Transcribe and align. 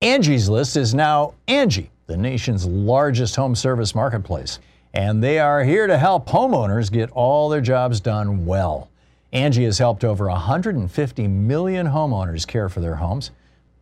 Angie's 0.00 0.48
List 0.48 0.76
is 0.76 0.94
now 0.94 1.34
Angie, 1.48 1.90
the 2.06 2.16
nation's 2.16 2.64
largest 2.64 3.34
home 3.34 3.56
service 3.56 3.96
marketplace. 3.96 4.60
And 4.94 5.20
they 5.20 5.40
are 5.40 5.64
here 5.64 5.88
to 5.88 5.98
help 5.98 6.28
homeowners 6.28 6.92
get 6.92 7.10
all 7.10 7.48
their 7.48 7.60
jobs 7.60 7.98
done 7.98 8.46
well. 8.46 8.88
Angie 9.32 9.64
has 9.64 9.76
helped 9.78 10.04
over 10.04 10.28
150 10.28 11.26
million 11.26 11.88
homeowners 11.88 12.46
care 12.46 12.68
for 12.68 12.78
their 12.78 12.94
homes. 12.94 13.32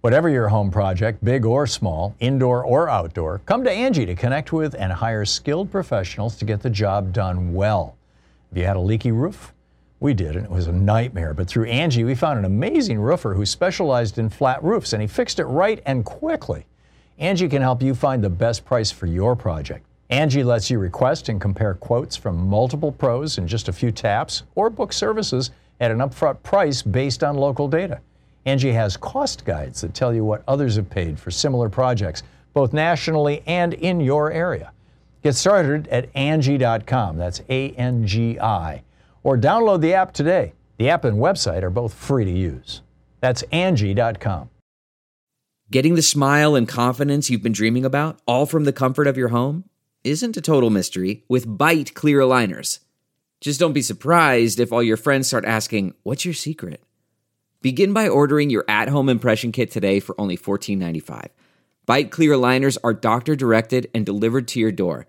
Whatever 0.00 0.30
your 0.30 0.48
home 0.48 0.70
project, 0.70 1.22
big 1.22 1.44
or 1.44 1.66
small, 1.66 2.14
indoor 2.18 2.64
or 2.64 2.88
outdoor, 2.88 3.40
come 3.40 3.62
to 3.64 3.70
Angie 3.70 4.06
to 4.06 4.14
connect 4.14 4.54
with 4.54 4.74
and 4.74 4.90
hire 4.94 5.26
skilled 5.26 5.70
professionals 5.70 6.36
to 6.36 6.46
get 6.46 6.62
the 6.62 6.70
job 6.70 7.12
done 7.12 7.52
well. 7.52 7.94
Have 8.48 8.56
you 8.56 8.64
had 8.64 8.76
a 8.76 8.80
leaky 8.80 9.12
roof? 9.12 9.52
We 9.98 10.12
did, 10.12 10.36
and 10.36 10.44
it 10.44 10.50
was 10.50 10.66
a 10.66 10.72
nightmare. 10.72 11.32
But 11.32 11.48
through 11.48 11.66
Angie, 11.66 12.04
we 12.04 12.14
found 12.14 12.38
an 12.38 12.44
amazing 12.44 13.00
roofer 13.00 13.34
who 13.34 13.46
specialized 13.46 14.18
in 14.18 14.28
flat 14.28 14.62
roofs, 14.62 14.92
and 14.92 15.00
he 15.00 15.08
fixed 15.08 15.38
it 15.38 15.46
right 15.46 15.82
and 15.86 16.04
quickly. 16.04 16.66
Angie 17.18 17.48
can 17.48 17.62
help 17.62 17.82
you 17.82 17.94
find 17.94 18.22
the 18.22 18.28
best 18.28 18.64
price 18.64 18.90
for 18.90 19.06
your 19.06 19.34
project. 19.34 19.86
Angie 20.10 20.44
lets 20.44 20.70
you 20.70 20.78
request 20.78 21.28
and 21.28 21.40
compare 21.40 21.74
quotes 21.74 22.14
from 22.14 22.46
multiple 22.46 22.92
pros 22.92 23.38
in 23.38 23.48
just 23.48 23.68
a 23.68 23.72
few 23.72 23.90
taps, 23.90 24.42
or 24.54 24.68
book 24.68 24.92
services 24.92 25.50
at 25.80 25.90
an 25.90 25.98
upfront 25.98 26.42
price 26.42 26.82
based 26.82 27.24
on 27.24 27.36
local 27.36 27.66
data. 27.66 28.00
Angie 28.44 28.72
has 28.72 28.96
cost 28.96 29.44
guides 29.44 29.80
that 29.80 29.94
tell 29.94 30.14
you 30.14 30.24
what 30.24 30.44
others 30.46 30.76
have 30.76 30.88
paid 30.88 31.18
for 31.18 31.30
similar 31.30 31.68
projects, 31.68 32.22
both 32.52 32.72
nationally 32.72 33.42
and 33.46 33.74
in 33.74 33.98
your 33.98 34.30
area. 34.30 34.72
Get 35.22 35.34
started 35.34 35.88
at 35.88 36.08
Angie.com. 36.14 37.16
That's 37.16 37.42
A 37.48 37.70
N 37.70 38.06
G 38.06 38.38
I. 38.38 38.82
Or 39.26 39.36
download 39.36 39.80
the 39.80 39.94
app 39.94 40.12
today. 40.12 40.52
The 40.78 40.88
app 40.88 41.04
and 41.04 41.18
website 41.18 41.64
are 41.64 41.70
both 41.70 41.92
free 41.92 42.24
to 42.24 42.30
use. 42.30 42.82
That's 43.20 43.42
Angie.com. 43.50 44.50
Getting 45.68 45.96
the 45.96 46.02
smile 46.02 46.54
and 46.54 46.68
confidence 46.68 47.28
you've 47.28 47.42
been 47.42 47.50
dreaming 47.50 47.84
about, 47.84 48.20
all 48.28 48.46
from 48.46 48.62
the 48.62 48.72
comfort 48.72 49.08
of 49.08 49.16
your 49.16 49.30
home, 49.30 49.64
isn't 50.04 50.36
a 50.36 50.40
total 50.40 50.70
mystery 50.70 51.24
with 51.28 51.58
Byte 51.58 51.92
clear 51.94 52.20
aligners. 52.20 52.78
Just 53.40 53.58
don't 53.58 53.72
be 53.72 53.82
surprised 53.82 54.60
if 54.60 54.72
all 54.72 54.80
your 54.80 54.96
friends 54.96 55.26
start 55.26 55.44
asking, 55.44 55.94
What's 56.04 56.24
your 56.24 56.32
secret? 56.32 56.80
Begin 57.62 57.92
by 57.92 58.06
ordering 58.06 58.48
your 58.48 58.64
at 58.68 58.90
home 58.90 59.08
impression 59.08 59.50
kit 59.50 59.72
today 59.72 59.98
for 59.98 60.14
only 60.20 60.38
$14.95. 60.38 61.30
Byte 61.88 62.12
clear 62.12 62.30
aligners 62.30 62.78
are 62.84 62.94
doctor 62.94 63.34
directed 63.34 63.90
and 63.92 64.06
delivered 64.06 64.46
to 64.46 64.60
your 64.60 64.70
door. 64.70 65.08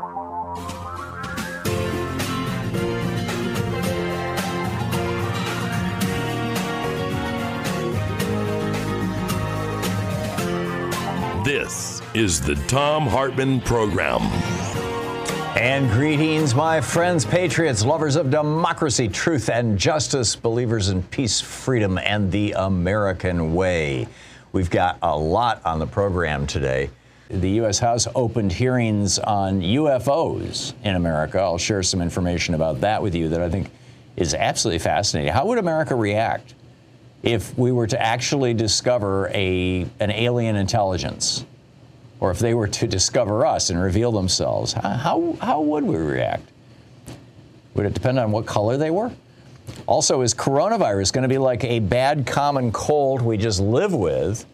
This 11.43 12.03
is 12.13 12.39
the 12.39 12.53
Thom 12.67 13.07
Hartmann 13.07 13.61
Program. 13.61 14.21
And 15.57 15.89
greetings, 15.89 16.53
my 16.53 16.79
friends, 16.79 17.25
patriots, 17.25 17.83
lovers 17.83 18.15
of 18.15 18.29
democracy, 18.29 19.07
truth, 19.07 19.49
and 19.49 19.75
justice, 19.75 20.35
believers 20.35 20.89
in 20.89 21.01
peace, 21.01 21.41
freedom, 21.41 21.97
and 21.97 22.31
the 22.31 22.51
American 22.51 23.55
way. 23.55 24.07
We've 24.51 24.69
got 24.69 24.99
a 25.01 25.17
lot 25.17 25.65
on 25.65 25.79
the 25.79 25.87
program 25.87 26.45
today. 26.45 26.91
The 27.29 27.49
U.S. 27.51 27.79
House 27.79 28.07
opened 28.13 28.51
hearings 28.51 29.17
on 29.17 29.61
UFOs 29.61 30.73
in 30.83 30.95
America. 30.95 31.39
I'll 31.39 31.57
share 31.57 31.81
some 31.81 32.03
information 32.03 32.53
about 32.53 32.81
that 32.81 33.01
with 33.01 33.15
you 33.15 33.29
that 33.29 33.41
I 33.41 33.49
think 33.49 33.71
is 34.15 34.35
absolutely 34.35 34.79
fascinating. 34.79 35.33
How 35.33 35.47
would 35.47 35.57
America 35.57 35.95
react 35.95 36.53
if 37.23 37.57
we 37.57 37.71
were 37.71 37.87
to 37.87 38.01
actually 38.01 38.53
discover 38.53 39.29
a, 39.33 39.87
an 39.99 40.11
alien 40.11 40.55
intelligence? 40.55 41.45
or 42.21 42.29
if 42.29 42.39
they 42.39 42.53
were 42.53 42.67
to 42.67 42.87
discover 42.87 43.45
us 43.45 43.71
and 43.71 43.81
reveal 43.81 44.11
themselves, 44.11 44.73
how, 44.73 45.35
how 45.41 45.59
would 45.59 45.83
we 45.83 45.97
react? 45.97 46.49
Would 47.73 47.87
it 47.87 47.93
depend 47.95 48.19
on 48.19 48.31
what 48.31 48.45
color 48.45 48.77
they 48.77 48.91
were? 48.91 49.11
Also, 49.87 50.21
is 50.21 50.33
coronavirus 50.33 51.11
going 51.13 51.23
to 51.23 51.29
be 51.29 51.39
like 51.39 51.63
a 51.63 51.79
bad 51.79 52.27
common 52.27 52.71
cold 52.71 53.21
we 53.21 53.37
just 53.37 53.59
live 53.59 53.93
with? 53.93 54.45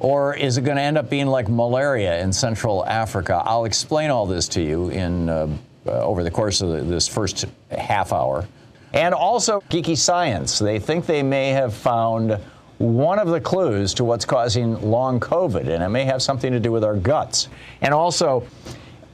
Or 0.00 0.34
is 0.34 0.58
it 0.58 0.62
going 0.62 0.76
to 0.76 0.82
end 0.82 0.98
up 0.98 1.08
being 1.08 1.28
like 1.28 1.48
malaria 1.48 2.20
in 2.20 2.32
Central 2.32 2.84
Africa? 2.84 3.40
I'll 3.44 3.66
explain 3.66 4.10
all 4.10 4.26
this 4.26 4.48
to 4.48 4.60
you 4.60 4.88
in, 4.88 5.28
uh, 5.28 5.48
uh, 5.86 5.90
over 5.90 6.24
the 6.24 6.30
course 6.30 6.60
of 6.60 6.72
the, 6.72 6.80
this 6.80 7.06
first 7.06 7.44
half 7.70 8.12
hour. 8.12 8.48
And 8.94 9.12
also, 9.12 9.60
geeky 9.70 9.98
science. 9.98 10.60
They 10.60 10.78
think 10.78 11.04
they 11.04 11.22
may 11.24 11.48
have 11.48 11.74
found 11.74 12.38
one 12.78 13.18
of 13.18 13.26
the 13.26 13.40
clues 13.40 13.92
to 13.94 14.04
what's 14.04 14.24
causing 14.24 14.80
long 14.80 15.18
COVID, 15.18 15.68
and 15.68 15.82
it 15.82 15.88
may 15.88 16.04
have 16.04 16.22
something 16.22 16.52
to 16.52 16.60
do 16.60 16.70
with 16.70 16.84
our 16.84 16.94
guts. 16.94 17.48
And 17.80 17.92
also, 17.92 18.46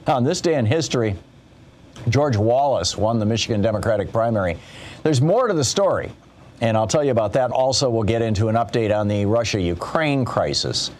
on 0.07 0.23
this 0.23 0.43
day 0.43 0.57
in 0.57 0.67
history, 0.67 1.17
George 2.11 2.37
Wallace 2.37 2.99
won 2.99 3.19
the 3.19 3.25
Michigan 3.25 3.63
Democratic 3.63 4.13
primary. 4.13 4.59
There's 5.03 5.23
more 5.23 5.49
to 5.49 5.55
the 5.55 5.65
story, 5.65 6.13
and 6.61 6.77
I'll 6.77 6.87
tell 6.87 7.03
you 7.03 7.11
about 7.11 7.33
that. 7.33 7.51
Also, 7.51 7.89
we'll 7.89 8.03
get 8.03 8.21
into 8.21 8.49
an 8.49 8.57
update 8.57 8.95
on 8.95 9.09
the 9.09 9.25
Russia 9.25 9.59
Ukraine 9.59 10.27
crisis. 10.27 10.91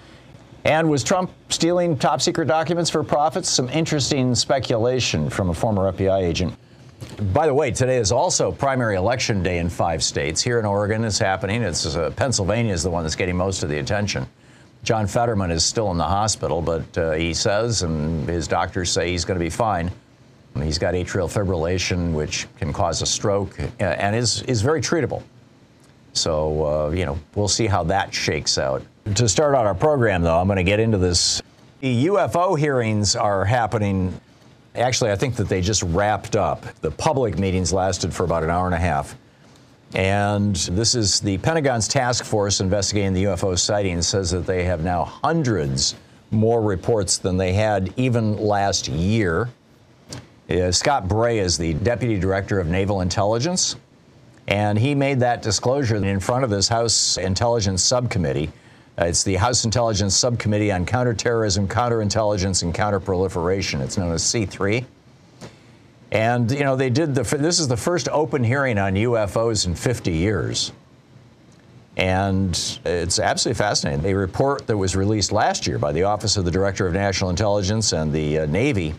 And 0.65 0.89
was 0.89 1.05
Trump 1.05 1.31
stealing 1.51 1.99
top 1.99 2.23
secret 2.23 2.49
documents 2.49 2.89
for 2.89 3.05
profits? 3.05 3.51
Some 3.51 3.69
interesting 3.69 4.35
speculation 4.35 5.29
from 5.29 5.51
a 5.51 5.55
former 5.55 5.93
FBI 5.93 6.23
agent. 6.23 6.55
By 7.33 7.47
the 7.47 7.55
way, 7.55 7.71
today 7.71 7.97
is 7.97 8.13
also 8.13 8.53
primary 8.53 8.97
election 8.97 9.43
day 9.43 9.59
in 9.59 9.69
five 9.69 10.03
states. 10.03 10.43
Here 10.43 10.59
in 10.59 10.67
Oregon, 10.67 11.05
it's 11.05 11.19
happening. 11.19 11.63
It's 11.63 11.87
uh, 11.97 12.11
Pennsylvania 12.11 12.73
is 12.73 12.83
the 12.83 12.91
one 12.91 13.05
that's 13.05 13.17
getting 13.17 13.37
most 13.37 13.63
of 13.63 13.69
the 13.69 13.79
attention. 13.79 14.27
John 14.83 15.07
Fetterman 15.07 15.51
is 15.51 15.65
still 15.65 15.91
in 15.91 15.99
the 15.99 16.05
hospital, 16.05 16.63
but 16.63 16.97
uh, 16.97 17.13
he 17.13 17.35
says, 17.35 17.83
and 17.83 18.29
his 18.29 18.49
doctors 18.49 18.91
say 18.91 19.11
he's 19.11 19.25
going 19.25 19.39
to 19.39 19.45
be 19.45 19.51
fine. 19.51 19.91
He's 20.63 20.79
got 20.79 20.95
atrial 20.95 21.29
fibrillation, 21.29 22.13
which 22.13 22.47
can 22.59 22.73
cause 22.73 23.03
a 23.03 23.07
stroke, 23.07 23.57
and 23.79 24.17
is 24.17 24.43
is 24.43 24.63
very 24.63 24.81
treatable. 24.81 25.23
So 26.13 26.67
uh, 26.67 26.91
you 26.91 27.07
know, 27.07 27.19
we'll 27.35 27.49
see 27.49 27.67
how 27.67 27.85
that 27.85 28.13
shakes 28.13 28.59
out. 28.59 28.83
To 29.15 29.29
start 29.29 29.55
out 29.55 29.65
our 29.65 29.75
program, 29.75 30.23
though, 30.23 30.39
I'm 30.39 30.47
going 30.47 30.57
to 30.57 30.65
get 30.65 30.81
into 30.81 30.99
this. 30.99 31.41
The 31.81 32.07
UFO 32.07 32.59
hearings 32.59 33.15
are 33.17 33.45
happening 33.45 34.21
Actually, 34.77 35.11
I 35.11 35.17
think 35.17 35.37
that 35.37 35.49
they 35.49 35.61
just 35.61 35.83
wrapped 35.83 36.37
up. 36.37 36.63
The 36.81 36.91
public 36.93 37.39
meetings 37.39 37.73
lasted 37.73 38.15
for 38.15 38.25
about 38.25 38.45
an 38.45 38.51
hour 38.51 38.67
and 38.67 38.75
a 38.75 38.79
half. 38.79 39.17
And 39.95 40.55
this 40.55 40.95
is 40.95 41.19
the 41.19 41.39
Pentagon's 41.39 41.89
task 41.89 42.25
force 42.25 42.61
investigating 42.61 43.13
the 43.13 43.25
UFO 43.25 43.59
sightings 43.59 44.07
says 44.07 44.31
that 44.31 44.47
they 44.47 44.63
have 44.65 44.85
now 44.85 45.05
hundreds 45.05 45.97
more 46.31 46.63
reports 46.63 47.19
than 47.19 47.37
they 47.37 47.53
had 47.53 47.93
even 47.97 48.37
last 48.37 48.87
year. 48.87 49.49
Uh, 50.49 50.71
Scott 50.71 51.09
Bray 51.09 51.39
is 51.39 51.59
the 51.59 51.75
deputy 51.75 52.19
director 52.19 52.61
of 52.61 52.69
naval 52.69 53.01
intelligence, 53.01 53.75
and 54.47 54.79
he 54.79 54.95
made 54.95 55.19
that 55.21 55.43
disclosure 55.43 55.97
in 55.97 56.21
front 56.21 56.45
of 56.45 56.51
this 56.51 56.69
House 56.69 57.17
Intelligence 57.17 57.83
Subcommittee. 57.83 58.51
Uh, 59.01 59.05
it's 59.05 59.23
the 59.23 59.37
House 59.37 59.65
Intelligence 59.65 60.15
Subcommittee 60.15 60.71
on 60.71 60.85
Counterterrorism, 60.85 61.67
Counterintelligence, 61.67 62.63
and 62.63 62.75
Counterproliferation. 62.75 63.81
It's 63.81 63.97
known 63.97 64.13
as 64.13 64.23
C3. 64.23 64.85
And, 66.13 66.51
you 66.51 66.61
know, 66.61 66.77
they 66.77 66.91
did 66.91 67.15
the, 67.15 67.23
this 67.23 67.61
is 67.61 67.69
the 67.69 67.77
first 67.79 68.11
open 68.11 68.45
hearing 68.45 68.77
on 68.77 68.95
UFOs 68.95 69.65
in 69.65 69.75
50 69.75 70.11
years. 70.11 70.73
And 71.97 72.51
it's 72.85 73.19
absolutely 73.19 73.59
fascinating. 73.59 74.05
A 74.05 74.15
report 74.15 74.67
that 74.67 74.77
was 74.77 74.95
released 74.95 75.33
last 75.33 75.67
year 75.67 75.79
by 75.79 75.93
the 75.93 76.03
Office 76.03 76.37
of 76.37 76.45
the 76.45 76.51
Director 76.51 76.87
of 76.87 76.93
National 76.93 77.31
Intelligence 77.31 77.93
and 77.93 78.13
the 78.13 78.41
uh, 78.41 78.47
Navy 78.47 78.95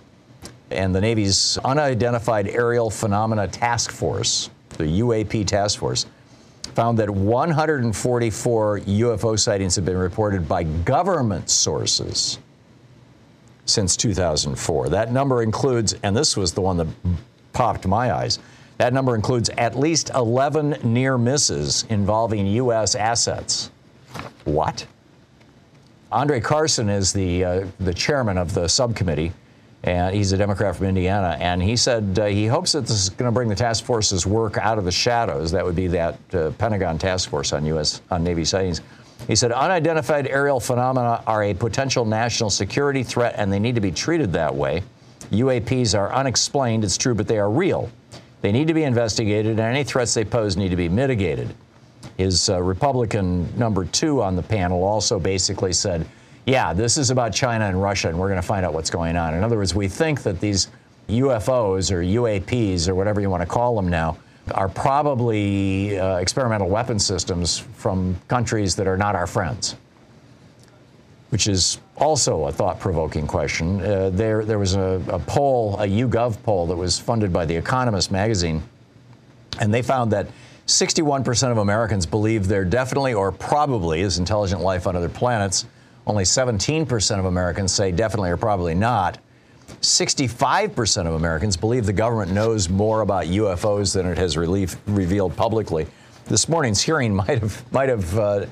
and 0.71 0.95
the 0.95 1.01
Navy's 1.01 1.59
Unidentified 1.59 2.47
Aerial 2.47 2.89
Phenomena 2.89 3.47
Task 3.47 3.91
Force, 3.91 4.49
the 4.77 4.85
UAP 4.85 5.45
Task 5.45 5.77
Force, 5.77 6.07
found 6.75 6.97
that 6.99 7.09
144 7.09 8.79
UFO 8.79 9.39
sightings 9.39 9.75
have 9.75 9.85
been 9.85 9.97
reported 9.97 10.47
by 10.47 10.63
government 10.63 11.49
sources 11.49 12.39
since 13.65 13.95
2004. 13.97 14.89
That 14.89 15.11
number 15.11 15.43
includes, 15.43 15.95
and 16.03 16.15
this 16.15 16.35
was 16.37 16.53
the 16.53 16.61
one 16.61 16.77
that 16.77 16.87
popped 17.53 17.87
my 17.87 18.13
eyes, 18.13 18.39
that 18.77 18.93
number 18.93 19.15
includes 19.15 19.49
at 19.57 19.77
least 19.77 20.09
11 20.15 20.77
near 20.83 21.17
misses 21.17 21.85
involving 21.89 22.47
U.S. 22.47 22.95
assets. 22.95 23.69
What? 24.45 24.85
Andre 26.11 26.39
Carson 26.39 26.89
is 26.89 27.13
the, 27.13 27.45
uh, 27.45 27.67
the 27.79 27.93
chairman 27.93 28.37
of 28.37 28.53
the 28.53 28.67
subcommittee. 28.67 29.31
And 29.83 30.15
he's 30.15 30.31
a 30.31 30.37
Democrat 30.37 30.75
from 30.75 30.85
Indiana, 30.85 31.37
and 31.39 31.61
he 31.61 31.75
said 31.75 32.19
uh, 32.19 32.25
he 32.25 32.45
hopes 32.45 32.73
that 32.73 32.81
this 32.81 32.91
is 32.91 33.09
going 33.09 33.27
to 33.27 33.33
bring 33.33 33.49
the 33.49 33.55
task 33.55 33.83
force's 33.83 34.27
work 34.27 34.57
out 34.57 34.77
of 34.77 34.85
the 34.85 34.91
shadows. 34.91 35.51
That 35.51 35.65
would 35.65 35.75
be 35.75 35.87
that 35.87 36.19
uh, 36.33 36.51
Pentagon 36.51 36.99
task 36.99 37.29
force 37.29 37.51
on 37.51 37.65
U.S. 37.65 38.01
on 38.11 38.23
Navy 38.23 38.45
sightings. 38.45 38.81
He 39.27 39.35
said 39.35 39.51
unidentified 39.51 40.27
aerial 40.27 40.59
phenomena 40.59 41.23
are 41.25 41.43
a 41.43 41.53
potential 41.53 42.05
national 42.05 42.49
security 42.49 43.03
threat, 43.03 43.35
and 43.37 43.51
they 43.51 43.59
need 43.59 43.75
to 43.75 43.81
be 43.81 43.91
treated 43.91 44.33
that 44.33 44.53
way. 44.53 44.83
UAPs 45.31 45.97
are 45.97 46.13
unexplained, 46.13 46.83
it's 46.83 46.97
true, 46.97 47.15
but 47.15 47.27
they 47.27 47.39
are 47.39 47.49
real. 47.49 47.89
They 48.41 48.51
need 48.51 48.67
to 48.67 48.73
be 48.73 48.83
investigated, 48.83 49.51
and 49.51 49.61
any 49.61 49.83
threats 49.83 50.13
they 50.13 50.25
pose 50.25 50.57
need 50.57 50.69
to 50.69 50.75
be 50.75 50.89
mitigated. 50.89 51.53
His 52.17 52.49
uh, 52.49 52.61
Republican 52.61 53.57
number 53.57 53.85
two 53.85 54.21
on 54.21 54.35
the 54.35 54.43
panel 54.43 54.83
also 54.83 55.19
basically 55.19 55.73
said 55.73 56.05
yeah, 56.45 56.73
this 56.73 56.97
is 56.97 57.09
about 57.09 57.33
China 57.33 57.65
and 57.65 57.81
Russia, 57.81 58.09
and 58.09 58.17
we're 58.17 58.29
going 58.29 58.41
to 58.41 58.47
find 58.47 58.65
out 58.65 58.73
what's 58.73 58.89
going 58.89 59.15
on. 59.15 59.33
In 59.33 59.43
other 59.43 59.57
words, 59.57 59.75
we 59.75 59.87
think 59.87 60.23
that 60.23 60.39
these 60.39 60.69
UFOs 61.07 61.91
or 61.91 62.01
UAPs 62.01 62.87
or 62.87 62.95
whatever 62.95 63.21
you 63.21 63.29
want 63.29 63.41
to 63.41 63.47
call 63.47 63.75
them 63.75 63.87
now 63.87 64.17
are 64.55 64.69
probably 64.69 65.99
uh, 65.99 66.17
experimental 66.17 66.67
weapon 66.67 66.97
systems 66.97 67.59
from 67.59 68.19
countries 68.27 68.75
that 68.75 68.87
are 68.87 68.97
not 68.97 69.15
our 69.15 69.27
friends, 69.27 69.75
which 71.29 71.47
is 71.47 71.79
also 71.97 72.47
a 72.47 72.51
thought 72.51 72.79
provoking 72.79 73.27
question. 73.27 73.79
Uh, 73.81 74.09
there, 74.09 74.43
there 74.43 74.57
was 74.57 74.75
a, 74.75 75.01
a 75.09 75.19
poll, 75.19 75.79
a 75.79 75.85
YouGov 75.85 76.41
poll, 76.43 76.65
that 76.67 76.75
was 76.75 76.97
funded 76.97 77.31
by 77.31 77.45
The 77.45 77.55
Economist 77.55 78.11
magazine, 78.11 78.63
and 79.59 79.71
they 79.71 79.83
found 79.83 80.11
that 80.11 80.27
61% 80.65 81.51
of 81.51 81.57
Americans 81.57 82.05
believe 82.05 82.47
there 82.47 82.65
definitely 82.65 83.13
or 83.13 83.31
probably 83.31 84.01
is 84.01 84.17
intelligent 84.17 84.61
life 84.61 84.87
on 84.87 84.95
other 84.95 85.09
planets. 85.09 85.65
Only 86.11 86.25
17% 86.25 87.19
of 87.19 87.23
Americans 87.23 87.71
say 87.71 87.89
definitely 87.93 88.31
or 88.31 88.35
probably 88.35 88.75
not. 88.75 89.17
65% 89.79 91.07
of 91.07 91.13
Americans 91.13 91.55
believe 91.55 91.85
the 91.85 91.93
government 91.93 92.33
knows 92.33 92.67
more 92.67 92.99
about 92.99 93.27
UFOs 93.27 93.93
than 93.93 94.05
it 94.05 94.17
has 94.17 94.35
relief, 94.35 94.75
revealed 94.87 95.37
publicly. 95.37 95.87
This 96.25 96.49
morning's 96.49 96.81
hearing 96.81 97.15
might 97.21 97.39
have 97.39 97.71
might 97.71 97.87
have 97.87 98.19
uh, 98.19 98.45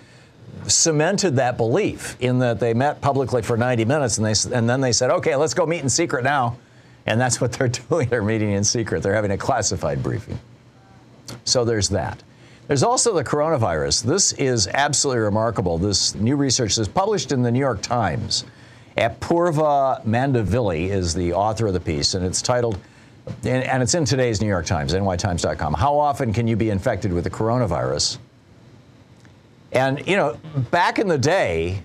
cemented 0.68 1.36
that 1.36 1.58
belief 1.58 2.16
in 2.22 2.40
that 2.40 2.62
they 2.62 2.74
met 2.74 3.02
publicly 3.02 3.42
for 3.42 3.58
90 3.58 3.84
minutes 3.84 4.18
and 4.20 4.26
they 4.26 4.56
and 4.58 4.70
then 4.70 4.80
they 4.80 4.94
said, 4.94 5.12
"Okay, 5.12 5.36
let's 5.36 5.54
go 5.54 5.66
meet 5.66 5.84
in 5.84 5.90
secret 5.90 6.24
now." 6.24 6.58
And 7.08 7.20
that's 7.20 7.42
what 7.42 7.52
they're 7.52 7.68
doing. 7.90 8.08
They're 8.08 8.24
meeting 8.24 8.54
in 8.54 8.64
secret. 8.64 9.04
They're 9.04 9.16
having 9.16 9.32
a 9.32 9.38
classified 9.38 10.02
briefing. 10.02 10.40
So 11.44 11.66
there's 11.66 11.90
that. 11.90 12.24
There's 12.69 12.83
also 12.83 13.16
the 13.16 13.24
coronavirus. 13.24 14.04
This 14.04 14.31
is 14.33 14.68
absolutely 14.68 15.24
remarkable. 15.24 15.80
This 15.80 16.13
new 16.13 16.36
research 16.36 16.77
is 16.77 16.88
published 16.88 17.31
in 17.31 17.42
the 17.42 17.50
New 17.50 17.57
York 17.57 17.81
Times. 17.81 18.45
Apoorva 18.95 20.06
Mandavilli 20.06 20.89
is 20.89 21.16
the 21.16 21.33
author 21.33 21.66
of 21.66 21.74
the 21.74 21.80
piece, 21.80 22.13
and 22.13 22.24
it's 22.24 22.44
titled, 22.44 22.77
and 23.44 23.81
it's 23.81 23.95
in 23.95 24.06
today's 24.06 24.39
New 24.39 24.48
York 24.48 24.68
Times, 24.68 24.94
nytimes.com. 24.94 25.74
How 25.74 25.98
often 25.98 26.31
can 26.31 26.48
you 26.48 26.56
be 26.56 26.69
infected 26.69 27.12
with 27.12 27.24
the 27.24 27.31
coronavirus? 27.31 28.19
And, 29.72 30.07
you 30.07 30.15
know, 30.15 30.38
back 30.69 31.00
in 31.00 31.07
the 31.07 31.18
day, 31.18 31.83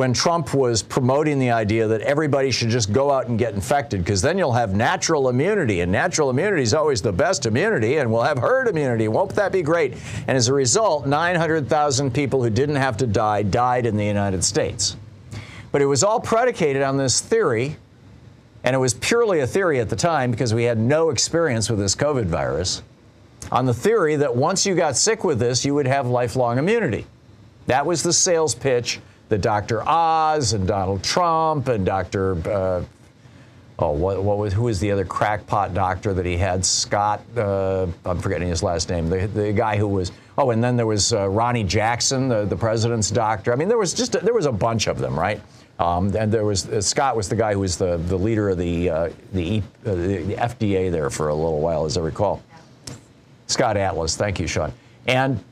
when 0.00 0.14
Trump 0.14 0.54
was 0.54 0.82
promoting 0.82 1.38
the 1.38 1.50
idea 1.50 1.86
that 1.86 2.00
everybody 2.00 2.50
should 2.50 2.70
just 2.70 2.90
go 2.90 3.10
out 3.10 3.28
and 3.28 3.38
get 3.38 3.52
infected 3.52 4.02
because 4.02 4.22
then 4.22 4.38
you'll 4.38 4.50
have 4.50 4.74
natural 4.74 5.28
immunity, 5.28 5.80
and 5.80 5.92
natural 5.92 6.30
immunity 6.30 6.62
is 6.62 6.72
always 6.72 7.02
the 7.02 7.12
best 7.12 7.44
immunity, 7.44 7.98
and 7.98 8.10
we'll 8.10 8.22
have 8.22 8.38
herd 8.38 8.66
immunity. 8.66 9.08
Won't 9.08 9.34
that 9.34 9.52
be 9.52 9.60
great? 9.60 9.92
And 10.26 10.38
as 10.38 10.48
a 10.48 10.54
result, 10.54 11.06
900,000 11.06 12.14
people 12.14 12.42
who 12.42 12.48
didn't 12.48 12.76
have 12.76 12.96
to 12.96 13.06
die 13.06 13.42
died 13.42 13.84
in 13.84 13.98
the 13.98 14.06
United 14.06 14.42
States. 14.42 14.96
But 15.70 15.82
it 15.82 15.84
was 15.84 16.02
all 16.02 16.18
predicated 16.18 16.80
on 16.80 16.96
this 16.96 17.20
theory, 17.20 17.76
and 18.64 18.74
it 18.74 18.78
was 18.78 18.94
purely 18.94 19.40
a 19.40 19.46
theory 19.46 19.80
at 19.80 19.90
the 19.90 19.96
time 19.96 20.30
because 20.30 20.54
we 20.54 20.64
had 20.64 20.78
no 20.78 21.10
experience 21.10 21.68
with 21.68 21.78
this 21.78 21.94
COVID 21.94 22.24
virus, 22.24 22.80
on 23.52 23.66
the 23.66 23.74
theory 23.74 24.16
that 24.16 24.34
once 24.34 24.64
you 24.64 24.74
got 24.74 24.96
sick 24.96 25.24
with 25.24 25.38
this, 25.38 25.62
you 25.62 25.74
would 25.74 25.86
have 25.86 26.06
lifelong 26.06 26.56
immunity. 26.56 27.04
That 27.66 27.84
was 27.84 28.02
the 28.02 28.14
sales 28.14 28.54
pitch 28.54 28.98
the 29.30 29.38
Dr. 29.38 29.88
Oz 29.88 30.52
and 30.52 30.66
Donald 30.66 31.02
Trump 31.02 31.68
and 31.68 31.86
Dr. 31.86 32.36
Uh, 32.46 32.84
oh, 33.78 33.92
what, 33.92 34.22
what, 34.22 34.38
was 34.38 34.52
who 34.52 34.64
was 34.64 34.80
the 34.80 34.90
other 34.90 35.04
crackpot 35.04 35.72
doctor 35.72 36.12
that 36.12 36.26
he 36.26 36.36
had? 36.36 36.66
Scott. 36.66 37.22
Uh, 37.36 37.86
I'm 38.04 38.18
forgetting 38.18 38.48
his 38.48 38.62
last 38.62 38.90
name. 38.90 39.08
The, 39.08 39.28
the 39.28 39.52
guy 39.52 39.76
who 39.76 39.88
was. 39.88 40.12
Oh, 40.36 40.50
and 40.50 40.62
then 40.62 40.76
there 40.76 40.86
was 40.86 41.12
uh, 41.12 41.28
Ronny 41.28 41.64
Jackson, 41.64 42.28
the, 42.28 42.44
the 42.44 42.56
president's 42.56 43.10
doctor. 43.10 43.52
I 43.52 43.56
mean, 43.56 43.68
there 43.68 43.78
was 43.78 43.94
just 43.94 44.16
a, 44.16 44.18
there 44.18 44.34
was 44.34 44.46
a 44.46 44.52
bunch 44.52 44.88
of 44.88 44.98
them, 44.98 45.18
right? 45.18 45.40
Um, 45.78 46.14
and 46.16 46.32
there 46.32 46.44
was 46.44 46.68
uh, 46.68 46.80
Scott 46.82 47.14
was 47.14 47.28
the 47.28 47.36
guy 47.36 47.52
who 47.52 47.60
was 47.60 47.78
the, 47.78 47.98
the 47.98 48.18
leader 48.18 48.50
of 48.50 48.58
the 48.58 48.90
uh, 48.90 49.10
the, 49.32 49.62
uh, 49.86 49.94
the 49.94 50.34
FDA 50.34 50.90
there 50.90 51.08
for 51.08 51.28
a 51.28 51.34
little 51.34 51.60
while, 51.60 51.84
as 51.84 51.96
I 51.96 52.00
recall. 52.00 52.42
Scott 53.46 53.76
Atlas. 53.76 54.16
Thank 54.16 54.40
you, 54.40 54.48
Sean. 54.48 54.72
And 55.06 55.42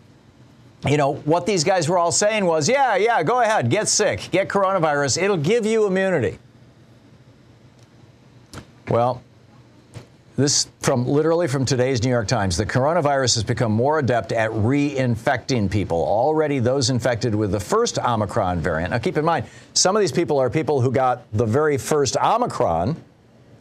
you 0.86 0.96
know, 0.96 1.14
what 1.14 1.46
these 1.46 1.64
guys 1.64 1.88
were 1.88 1.98
all 1.98 2.12
saying 2.12 2.44
was, 2.44 2.68
yeah, 2.68 2.96
yeah, 2.96 3.22
go 3.22 3.40
ahead, 3.40 3.70
get 3.70 3.88
sick, 3.88 4.28
get 4.30 4.48
coronavirus, 4.48 5.20
it'll 5.22 5.36
give 5.36 5.66
you 5.66 5.86
immunity. 5.86 6.38
Well, 8.88 9.22
this 10.38 10.68
from 10.80 11.04
literally 11.06 11.48
from 11.48 11.64
today's 11.64 12.04
New 12.04 12.10
York 12.10 12.28
Times. 12.28 12.56
The 12.56 12.64
coronavirus 12.64 13.34
has 13.34 13.44
become 13.44 13.72
more 13.72 13.98
adept 13.98 14.30
at 14.30 14.52
reinfecting 14.52 15.68
people. 15.68 15.98
Already, 15.98 16.60
those 16.60 16.90
infected 16.90 17.34
with 17.34 17.50
the 17.50 17.58
first 17.58 17.98
Omicron 17.98 18.60
variant. 18.60 18.92
Now, 18.92 18.98
keep 18.98 19.16
in 19.16 19.24
mind, 19.24 19.46
some 19.74 19.96
of 19.96 20.00
these 20.00 20.12
people 20.12 20.38
are 20.38 20.48
people 20.48 20.80
who 20.80 20.92
got 20.92 21.24
the 21.32 21.44
very 21.44 21.76
first 21.76 22.16
Omicron 22.16 22.96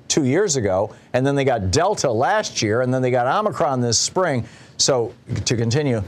two 0.08 0.26
years 0.26 0.56
ago, 0.56 0.96
and 1.14 1.26
then 1.26 1.34
they 1.34 1.44
got 1.44 1.72
Delta 1.72 2.12
last 2.12 2.62
year, 2.62 2.82
and 2.82 2.94
then 2.94 3.02
they 3.02 3.12
got 3.12 3.26
Omicron 3.26 3.82
this 3.82 3.98
spring. 3.98 4.46
So, 4.78 5.16
to 5.46 5.58
continue, 5.58 6.04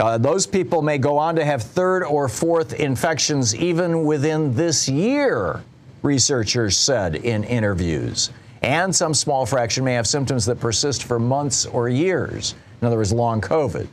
uh, 0.00 0.16
those 0.18 0.46
people 0.46 0.80
may 0.80 0.98
go 0.98 1.18
on 1.18 1.36
to 1.36 1.44
have 1.44 1.62
third 1.62 2.02
or 2.02 2.28
fourth 2.28 2.74
infections 2.74 3.54
even 3.54 4.04
within 4.04 4.54
this 4.54 4.88
year, 4.88 5.62
researchers 6.02 6.76
said 6.76 7.16
in 7.16 7.44
interviews. 7.44 8.30
And 8.62 8.94
some 8.94 9.12
small 9.12 9.44
fraction 9.44 9.84
may 9.84 9.94
have 9.94 10.06
symptoms 10.06 10.46
that 10.46 10.60
persist 10.60 11.04
for 11.04 11.18
months 11.18 11.66
or 11.66 11.88
years. 11.88 12.54
In 12.80 12.86
other 12.86 12.96
words, 12.96 13.12
long 13.12 13.40
COVID. 13.40 13.86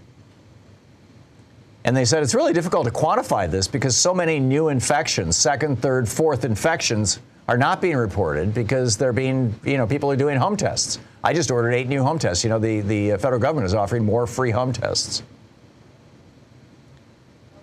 And 1.84 1.98
they 1.98 2.06
said 2.06 2.24
it's 2.24 2.36
really 2.36 2.54
difficult 2.54 2.86
to 2.86 2.92
quantify 2.92 3.50
this 3.50 3.68
because 3.68 3.98
so 3.98 4.14
many 4.14 4.40
new 4.40 4.70
infections, 4.70 5.38
second, 5.38 5.82
third, 5.82 6.08
fourth 6.08 6.46
infections, 6.46 7.20
are 7.48 7.58
not 7.58 7.82
being 7.82 7.98
reported 7.98 8.54
because 8.54 8.96
they're 8.96 9.14
being, 9.14 9.60
you 9.66 9.78
know, 9.78 9.88
people 9.88 10.12
are 10.12 10.16
doing 10.16 10.38
home 10.38 10.56
tests. 10.56 11.00
I 11.24 11.34
just 11.34 11.50
ordered 11.50 11.72
eight 11.72 11.88
new 11.88 12.04
home 12.04 12.20
tests. 12.20 12.44
You 12.44 12.52
know, 12.52 12.60
the, 12.60 12.82
the 12.82 13.18
federal 13.18 13.42
government 13.42 13.66
is 13.66 13.74
offering 13.74 14.06
more 14.06 14.28
free 14.28 14.52
home 14.52 14.72
tests. 14.72 15.24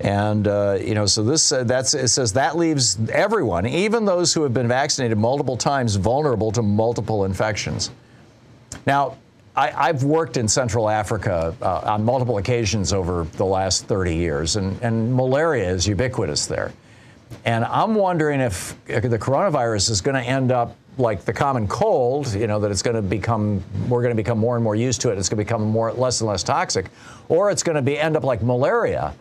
And 0.06 0.46
uh, 0.46 0.78
you 0.80 0.94
know, 0.94 1.04
so 1.04 1.24
this 1.24 1.50
uh, 1.50 1.64
that's 1.64 1.92
it 1.92 2.06
says 2.08 2.32
that 2.34 2.56
leaves 2.56 2.96
everyone, 3.10 3.66
even 3.66 4.04
those 4.04 4.32
who 4.32 4.44
have 4.44 4.54
been 4.54 4.68
vaccinated 4.68 5.18
multiple 5.18 5.56
times, 5.56 5.96
vulnerable 5.96 6.52
to 6.52 6.62
multiple 6.62 7.24
infections. 7.24 7.90
Now, 8.86 9.16
I, 9.56 9.88
have 9.88 10.04
worked 10.04 10.36
in 10.36 10.46
Central 10.46 10.88
Africa 10.88 11.56
uh, 11.60 11.80
on 11.92 12.04
multiple 12.04 12.38
occasions 12.38 12.92
over 12.92 13.24
the 13.32 13.44
last 13.44 13.86
30 13.86 14.14
years, 14.14 14.54
and, 14.54 14.80
and 14.80 15.12
malaria 15.12 15.68
is 15.70 15.88
ubiquitous 15.88 16.46
there. 16.46 16.72
And 17.44 17.64
I'm 17.64 17.96
wondering 17.96 18.38
if 18.38 18.76
the 18.84 19.18
coronavirus 19.18 19.90
is 19.90 20.00
going 20.00 20.22
to 20.22 20.28
end 20.28 20.52
up 20.52 20.76
like 20.98 21.24
the 21.24 21.32
common 21.32 21.66
cold, 21.66 22.32
you 22.32 22.46
know, 22.46 22.60
that 22.60 22.70
it's 22.70 22.82
going 22.82 22.94
to 22.94 23.02
become, 23.02 23.64
we're 23.88 24.02
going 24.02 24.14
to 24.14 24.22
become 24.22 24.38
more 24.38 24.54
and 24.54 24.62
more 24.62 24.76
used 24.76 25.00
to 25.00 25.10
it. 25.10 25.18
It's 25.18 25.28
going 25.28 25.38
to 25.38 25.44
become 25.44 25.62
more, 25.62 25.92
less 25.92 26.20
and 26.20 26.28
less 26.28 26.44
toxic, 26.44 26.90
or 27.28 27.50
it's 27.50 27.64
going 27.64 27.76
to 27.76 27.82
be 27.82 27.98
end 27.98 28.16
up 28.16 28.22
like 28.22 28.42
malaria, 28.42 29.14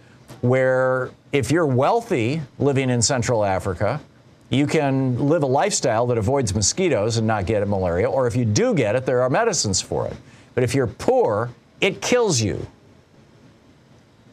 where 0.48 1.12
if 1.32 1.52
you're 1.52 1.66
wealthy 1.66 2.42
living 2.60 2.90
in 2.90 3.02
Central 3.02 3.44
Africa, 3.44 4.02
you 4.50 4.68
can 4.68 5.28
live 5.28 5.44
a 5.44 5.48
lifestyle 5.48 6.08
that 6.08 6.18
avoids 6.18 6.54
mosquitoes 6.54 7.18
and 7.18 7.28
not 7.28 7.46
get 7.46 7.68
malaria, 7.68 8.10
or 8.10 8.28
if 8.28 8.36
you 8.36 8.46
do 8.46 8.74
get 8.74 8.96
it, 8.96 9.06
there 9.06 9.22
are 9.22 9.30
medicines 9.30 9.82
for 9.82 10.08
it. 10.08 10.16
But 10.54 10.64
if 10.64 10.76
you're 10.76 10.88
poor, 10.88 11.50
it 11.82 12.02
kills 12.02 12.42
you. 12.42 12.66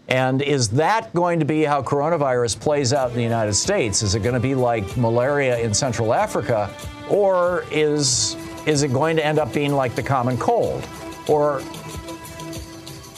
And 0.08 0.42
is 0.42 0.68
that 0.70 1.12
going 1.14 1.40
to 1.40 1.46
be 1.46 1.62
how 1.62 1.82
coronavirus 1.82 2.60
plays 2.60 2.92
out 2.92 3.10
in 3.10 3.16
the 3.16 3.22
United 3.22 3.54
States? 3.54 4.02
Is 4.02 4.14
it 4.14 4.20
going 4.20 4.34
to 4.34 4.40
be 4.40 4.54
like 4.54 4.96
malaria 4.96 5.58
in 5.58 5.72
Central 5.72 6.12
Africa, 6.12 6.70
or 7.08 7.64
is 7.70 8.36
is 8.66 8.82
it 8.82 8.92
going 8.92 9.16
to 9.16 9.24
end 9.24 9.38
up 9.38 9.52
being 9.52 9.72
like 9.72 9.94
the 9.94 10.02
common 10.02 10.36
cold, 10.36 10.86
or 11.28 11.62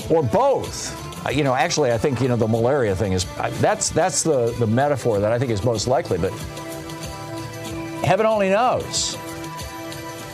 or 0.08 0.22
both? 0.22 1.03
Uh, 1.24 1.30
you 1.30 1.42
know, 1.42 1.54
actually, 1.54 1.92
I 1.92 1.98
think 1.98 2.20
you 2.20 2.28
know 2.28 2.36
the 2.36 2.48
malaria 2.48 2.94
thing 2.94 3.12
is 3.12 3.24
that's 3.60 3.88
that's 3.90 4.22
the 4.22 4.52
the 4.58 4.66
metaphor 4.66 5.20
that 5.20 5.32
I 5.32 5.38
think 5.38 5.50
is 5.50 5.64
most 5.64 5.86
likely, 5.86 6.18
but 6.18 6.32
heaven 8.04 8.26
only 8.26 8.50
knows. 8.50 9.16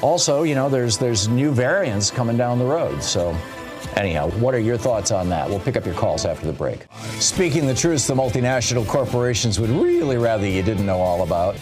Also, 0.02 0.42
you 0.42 0.54
know, 0.54 0.68
there's 0.68 0.98
there's 0.98 1.28
new 1.28 1.52
variants 1.52 2.10
coming 2.10 2.36
down 2.36 2.58
the 2.58 2.64
road, 2.64 3.02
so. 3.02 3.36
Anyhow, 3.96 4.30
what 4.32 4.54
are 4.54 4.60
your 4.60 4.76
thoughts 4.76 5.10
on 5.10 5.28
that? 5.30 5.48
We'll 5.48 5.58
pick 5.58 5.76
up 5.76 5.84
your 5.84 5.96
calls 5.96 6.24
after 6.24 6.46
the 6.46 6.52
break. 6.52 6.86
Speaking 7.18 7.66
the 7.66 7.74
truth, 7.74 8.06
the 8.06 8.14
multinational 8.14 8.86
corporations 8.86 9.58
would 9.58 9.70
really 9.70 10.16
rather 10.16 10.46
you 10.46 10.62
didn't 10.62 10.86
know 10.86 10.98
all 11.00 11.22
about. 11.22 11.56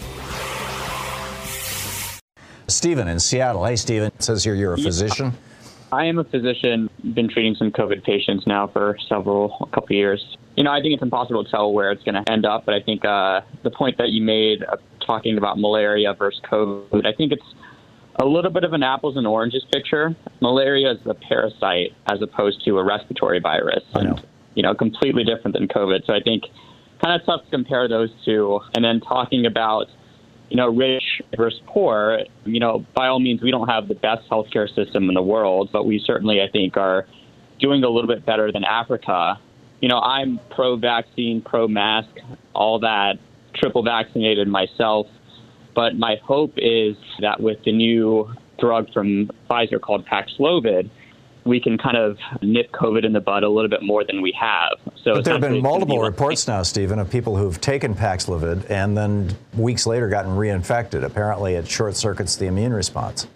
Stephen 2.67 3.09
in 3.09 3.19
Seattle. 3.19 3.65
Hey, 3.65 3.77
Stephen. 3.77 4.09
It 4.09 4.23
says 4.23 4.45
here 4.45 4.55
you're 4.55 4.75
a 4.75 4.79
physician. 4.79 5.33
I 5.93 6.05
am 6.05 6.19
a 6.19 6.25
physician. 6.25 6.91
Been 7.15 7.29
treating 7.29 7.55
some 7.55 7.71
COVID 7.71 8.05
patients 8.05 8.47
now 8.47 8.69
for 8.69 8.97
several, 9.09 9.57
a 9.61 9.67
couple 9.67 9.85
of 9.85 9.91
years. 9.93 10.37
You 10.57 10.65
know, 10.65 10.73
I 10.73 10.81
think 10.81 10.95
it's 10.95 11.03
impossible 11.03 11.45
to 11.45 11.51
tell 11.51 11.73
where 11.73 11.91
it's 11.91 12.03
going 12.03 12.23
to 12.23 12.31
end 12.31 12.45
up, 12.45 12.67
but 12.67 12.75
I 12.75 12.81
think 12.81 13.05
uh, 13.05 13.41
the 13.63 13.71
point 13.71 13.97
that 13.99 14.11
you 14.11 14.23
made 14.23 14.63
of 14.65 14.81
talking 15.05 15.39
about 15.39 15.59
malaria 15.59 16.13
versus 16.15 16.41
COVID, 16.51 17.07
I 17.07 17.13
think 17.13 17.33
it's 17.33 17.55
a 18.17 18.27
little 18.27 18.51
bit 18.51 18.65
of 18.65 18.73
an 18.73 18.83
apples 18.83 19.17
and 19.17 19.27
oranges 19.27 19.65
picture. 19.73 20.15
Malaria 20.41 20.93
is 20.93 20.99
a 21.07 21.15
parasite 21.15 21.95
as 22.11 22.21
opposed 22.21 22.65
to 22.65 22.79
a 22.79 22.85
respiratory 22.85 23.39
virus, 23.41 23.85
and 23.95 24.21
you 24.55 24.63
know, 24.63 24.75
completely 24.75 25.25
different 25.25 25.57
than 25.57 25.69
COVID. 25.69 26.05
So 26.05 26.13
I 26.13 26.21
think 26.21 26.45
kind 27.01 27.19
of 27.19 27.25
tough 27.25 27.45
to 27.45 27.51
compare 27.51 27.89
those 27.89 28.11
two. 28.25 28.61
And 28.75 28.85
then 28.85 29.01
talking 29.01 29.47
about 29.47 29.87
you 30.51 30.57
know, 30.57 30.69
rich 30.69 31.23
versus 31.37 31.61
poor, 31.67 32.21
you 32.45 32.61
know, 32.61 32.85
by 32.95 33.09
all 33.09 33.21
means, 33.21 33.43
we 33.43 33.51
don't 33.51 33.69
have 33.69 33.89
the 33.89 33.95
best 33.95 34.29
healthcare 34.31 34.73
system 34.75 35.09
in 35.09 35.15
the 35.15 35.23
world, 35.23 35.71
but 35.73 35.85
we 35.85 36.03
certainly, 36.05 36.41
I 36.41 36.51
think, 36.51 36.77
are 36.77 37.07
doing 37.61 37.85
a 37.85 37.89
little 37.89 38.09
bit 38.09 38.25
better 38.25 38.51
than 38.51 38.65
Africa. 38.65 39.39
You 39.81 39.89
know, 39.89 39.99
I'm 39.99 40.41
pro 40.51 40.77
vaccine, 40.77 41.43
pro 41.43 41.69
mask, 41.69 42.09
all 42.55 42.81
that, 42.81 43.19
triple 43.55 43.83
vaccinated 43.83 44.49
myself. 44.49 45.07
But 45.75 45.97
my 45.97 46.17
hope 46.25 46.55
is 46.57 46.97
that 47.21 47.41
with 47.41 47.59
the 47.65 47.73
new 47.73 48.33
drug 48.59 48.93
from 48.93 49.31
Pfizer 49.49 49.81
called 49.81 50.07
Paxlovid, 50.07 50.91
we 51.49 51.61
can 51.61 51.79
kind 51.79 51.97
of 51.97 52.19
nip 52.43 52.71
COVID 52.73 53.05
in 53.05 53.13
the 53.13 53.21
bud 53.21 53.43
a 53.43 53.49
little 53.49 53.71
bit 53.71 53.83
more 53.83 54.05
than 54.05 54.23
we 54.23 54.33
have. 54.39 54.73
So 55.03 55.15
but 55.15 55.25
there 55.25 55.35
have 55.35 55.41
been 55.41 55.63
multiple 55.63 56.01
reports 56.01 56.47
now, 56.47 56.63
Stephen, 56.63 56.99
of 56.99 57.11
people 57.11 57.37
who've 57.37 57.61
taken 57.61 57.95
Paxlovid 57.95 58.71
and 58.71 58.97
then 58.97 59.35
weeks 59.57 59.87
later 59.87 60.09
gotten 60.09 60.33
reinfected. 60.33 61.03
Apparently, 61.03 61.55
it 61.55 61.67
short 61.67 61.97
circuits 61.97 62.37
the 62.37 62.47
immune 62.47 62.73
response. 62.73 63.27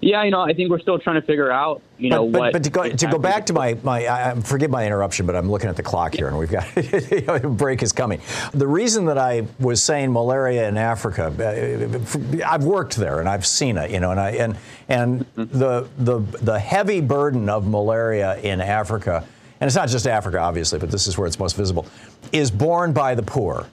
Yeah, 0.00 0.22
you 0.22 0.30
know, 0.30 0.40
I 0.40 0.52
think 0.52 0.70
we're 0.70 0.80
still 0.80 0.98
trying 0.98 1.20
to 1.20 1.26
figure 1.26 1.50
out, 1.50 1.80
you 1.96 2.10
know, 2.10 2.28
but, 2.28 2.38
what. 2.38 2.52
But 2.52 2.64
to 2.64 2.70
go, 2.70 2.88
to 2.88 3.06
go 3.06 3.18
back 3.18 3.46
to 3.46 3.54
my, 3.54 3.78
my 3.82 4.06
I, 4.06 4.34
forgive 4.40 4.70
my 4.70 4.84
interruption, 4.84 5.24
but 5.24 5.34
I'm 5.34 5.50
looking 5.50 5.70
at 5.70 5.76
the 5.76 5.82
clock 5.82 6.14
here 6.14 6.28
and 6.28 6.36
we've 6.36 6.50
got, 6.50 6.66
a 6.76 7.48
break 7.48 7.82
is 7.82 7.92
coming. 7.92 8.20
The 8.52 8.66
reason 8.66 9.06
that 9.06 9.16
I 9.16 9.46
was 9.58 9.82
saying 9.82 10.12
malaria 10.12 10.68
in 10.68 10.76
Africa, 10.76 11.32
uh, 11.38 12.46
I've 12.46 12.64
worked 12.64 12.96
there 12.96 13.20
and 13.20 13.28
I've 13.28 13.46
seen 13.46 13.78
it, 13.78 13.90
you 13.92 14.00
know, 14.00 14.10
and 14.10 14.20
I, 14.20 14.30
and, 14.32 14.56
and 14.88 15.20
mm-hmm. 15.36 15.58
the, 15.58 15.88
the, 15.98 16.18
the 16.38 16.58
heavy 16.58 17.00
burden 17.00 17.48
of 17.48 17.66
malaria 17.66 18.36
in 18.40 18.60
Africa, 18.60 19.24
and 19.60 19.68
it's 19.68 19.76
not 19.76 19.88
just 19.88 20.06
Africa, 20.06 20.38
obviously, 20.38 20.78
but 20.78 20.90
this 20.90 21.06
is 21.06 21.16
where 21.16 21.26
it's 21.26 21.38
most 21.38 21.56
visible, 21.56 21.86
is 22.30 22.50
borne 22.50 22.92
by 22.92 23.14
the 23.14 23.22
poor 23.22 23.66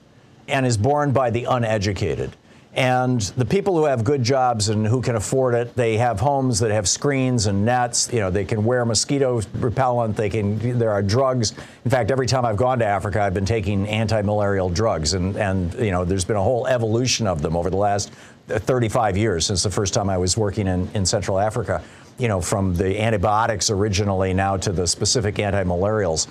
and 0.48 0.64
is 0.64 0.76
borne 0.76 1.12
by 1.12 1.30
the 1.30 1.44
uneducated. 1.44 2.34
And 2.74 3.20
the 3.20 3.44
people 3.44 3.76
who 3.76 3.84
have 3.84 4.02
good 4.02 4.22
jobs 4.22 4.70
and 4.70 4.86
who 4.86 5.02
can 5.02 5.14
afford 5.14 5.54
it, 5.54 5.74
they 5.74 5.98
have 5.98 6.20
homes 6.20 6.58
that 6.60 6.70
have 6.70 6.88
screens 6.88 7.46
and 7.46 7.66
nets. 7.66 8.10
You 8.10 8.20
know, 8.20 8.30
they 8.30 8.46
can 8.46 8.64
wear 8.64 8.86
mosquito 8.86 9.42
repellent. 9.54 10.16
They 10.16 10.30
can. 10.30 10.78
There 10.78 10.90
are 10.90 11.02
drugs. 11.02 11.52
In 11.84 11.90
fact, 11.90 12.10
every 12.10 12.26
time 12.26 12.46
I've 12.46 12.56
gone 12.56 12.78
to 12.78 12.86
Africa, 12.86 13.20
I've 13.20 13.34
been 13.34 13.44
taking 13.44 13.86
anti-malarial 13.86 14.70
drugs, 14.70 15.12
and 15.12 15.36
and 15.36 15.74
you 15.74 15.90
know, 15.90 16.06
there's 16.06 16.24
been 16.24 16.36
a 16.36 16.42
whole 16.42 16.66
evolution 16.66 17.26
of 17.26 17.42
them 17.42 17.56
over 17.56 17.68
the 17.68 17.76
last 17.76 18.10
35 18.48 19.18
years 19.18 19.44
since 19.44 19.62
the 19.62 19.70
first 19.70 19.92
time 19.92 20.08
I 20.08 20.16
was 20.16 20.38
working 20.38 20.66
in, 20.66 20.88
in 20.94 21.04
Central 21.04 21.38
Africa. 21.38 21.82
You 22.16 22.28
know, 22.28 22.40
from 22.40 22.74
the 22.74 22.98
antibiotics 23.02 23.68
originally 23.68 24.32
now 24.32 24.56
to 24.56 24.72
the 24.72 24.86
specific 24.86 25.38
anti-malarials. 25.38 26.26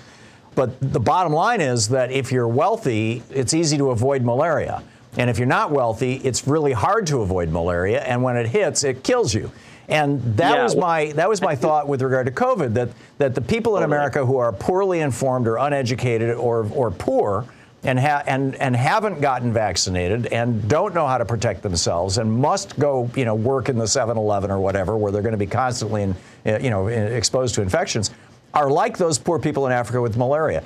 But 0.55 0.71
the 0.81 0.99
bottom 0.99 1.33
line 1.33 1.61
is 1.61 1.87
that 1.89 2.11
if 2.11 2.31
you're 2.31 2.47
wealthy, 2.47 3.21
it's 3.29 3.53
easy 3.53 3.77
to 3.77 3.91
avoid 3.91 4.23
malaria. 4.23 4.83
And 5.17 5.29
if 5.29 5.37
you're 5.37 5.47
not 5.47 5.71
wealthy, 5.71 6.15
it's 6.15 6.47
really 6.47 6.71
hard 6.71 7.07
to 7.07 7.21
avoid 7.21 7.49
malaria. 7.49 8.01
And 8.01 8.23
when 8.23 8.37
it 8.37 8.47
hits, 8.47 8.83
it 8.83 9.03
kills 9.03 9.33
you. 9.33 9.51
And 9.89 10.21
that 10.37 10.55
yeah. 10.55 10.63
was 10.63 10.75
my 10.75 11.11
that 11.13 11.27
was 11.27 11.41
my 11.41 11.53
thought 11.55 11.87
with 11.87 12.01
regard 12.01 12.25
to 12.27 12.31
COVID 12.31 12.73
that 12.75 12.89
that 13.17 13.35
the 13.35 13.41
people 13.41 13.75
in 13.75 13.83
America 13.83 14.25
who 14.25 14.37
are 14.37 14.53
poorly 14.53 15.01
informed 15.01 15.47
or 15.47 15.57
uneducated 15.57 16.35
or 16.37 16.65
or 16.73 16.91
poor 16.91 17.45
and 17.83 17.99
ha- 17.99 18.23
and 18.25 18.55
and 18.55 18.73
haven't 18.73 19.19
gotten 19.19 19.51
vaccinated 19.51 20.27
and 20.27 20.69
don't 20.69 20.93
know 20.93 21.07
how 21.07 21.17
to 21.17 21.25
protect 21.25 21.61
themselves 21.61 22.19
and 22.19 22.31
must 22.31 22.79
go 22.79 23.09
you 23.15 23.25
know 23.25 23.35
work 23.35 23.67
in 23.67 23.77
the 23.77 23.85
7-Eleven 23.85 24.49
or 24.49 24.59
whatever 24.59 24.95
where 24.95 25.11
they're 25.11 25.23
going 25.23 25.33
to 25.33 25.37
be 25.37 25.47
constantly 25.47 26.03
in, 26.03 26.15
eh, 26.45 26.59
you 26.59 26.69
know 26.69 26.87
exposed 26.87 27.55
to 27.55 27.61
infections 27.61 28.11
are 28.53 28.69
like 28.69 28.97
those 28.97 29.17
poor 29.17 29.39
people 29.39 29.65
in 29.65 29.71
Africa 29.71 30.01
with 30.01 30.17
malaria. 30.17 30.63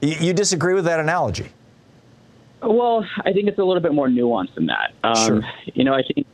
You 0.00 0.32
disagree 0.32 0.74
with 0.74 0.84
that 0.86 0.98
analogy? 0.98 1.48
Well, 2.62 3.04
I 3.24 3.32
think 3.32 3.48
it's 3.48 3.58
a 3.58 3.64
little 3.64 3.82
bit 3.82 3.92
more 3.92 4.08
nuanced 4.08 4.54
than 4.54 4.66
that. 4.66 4.92
Um, 5.02 5.26
sure. 5.26 5.42
You 5.74 5.84
know, 5.84 5.94
I 5.94 6.02
think 6.02 6.26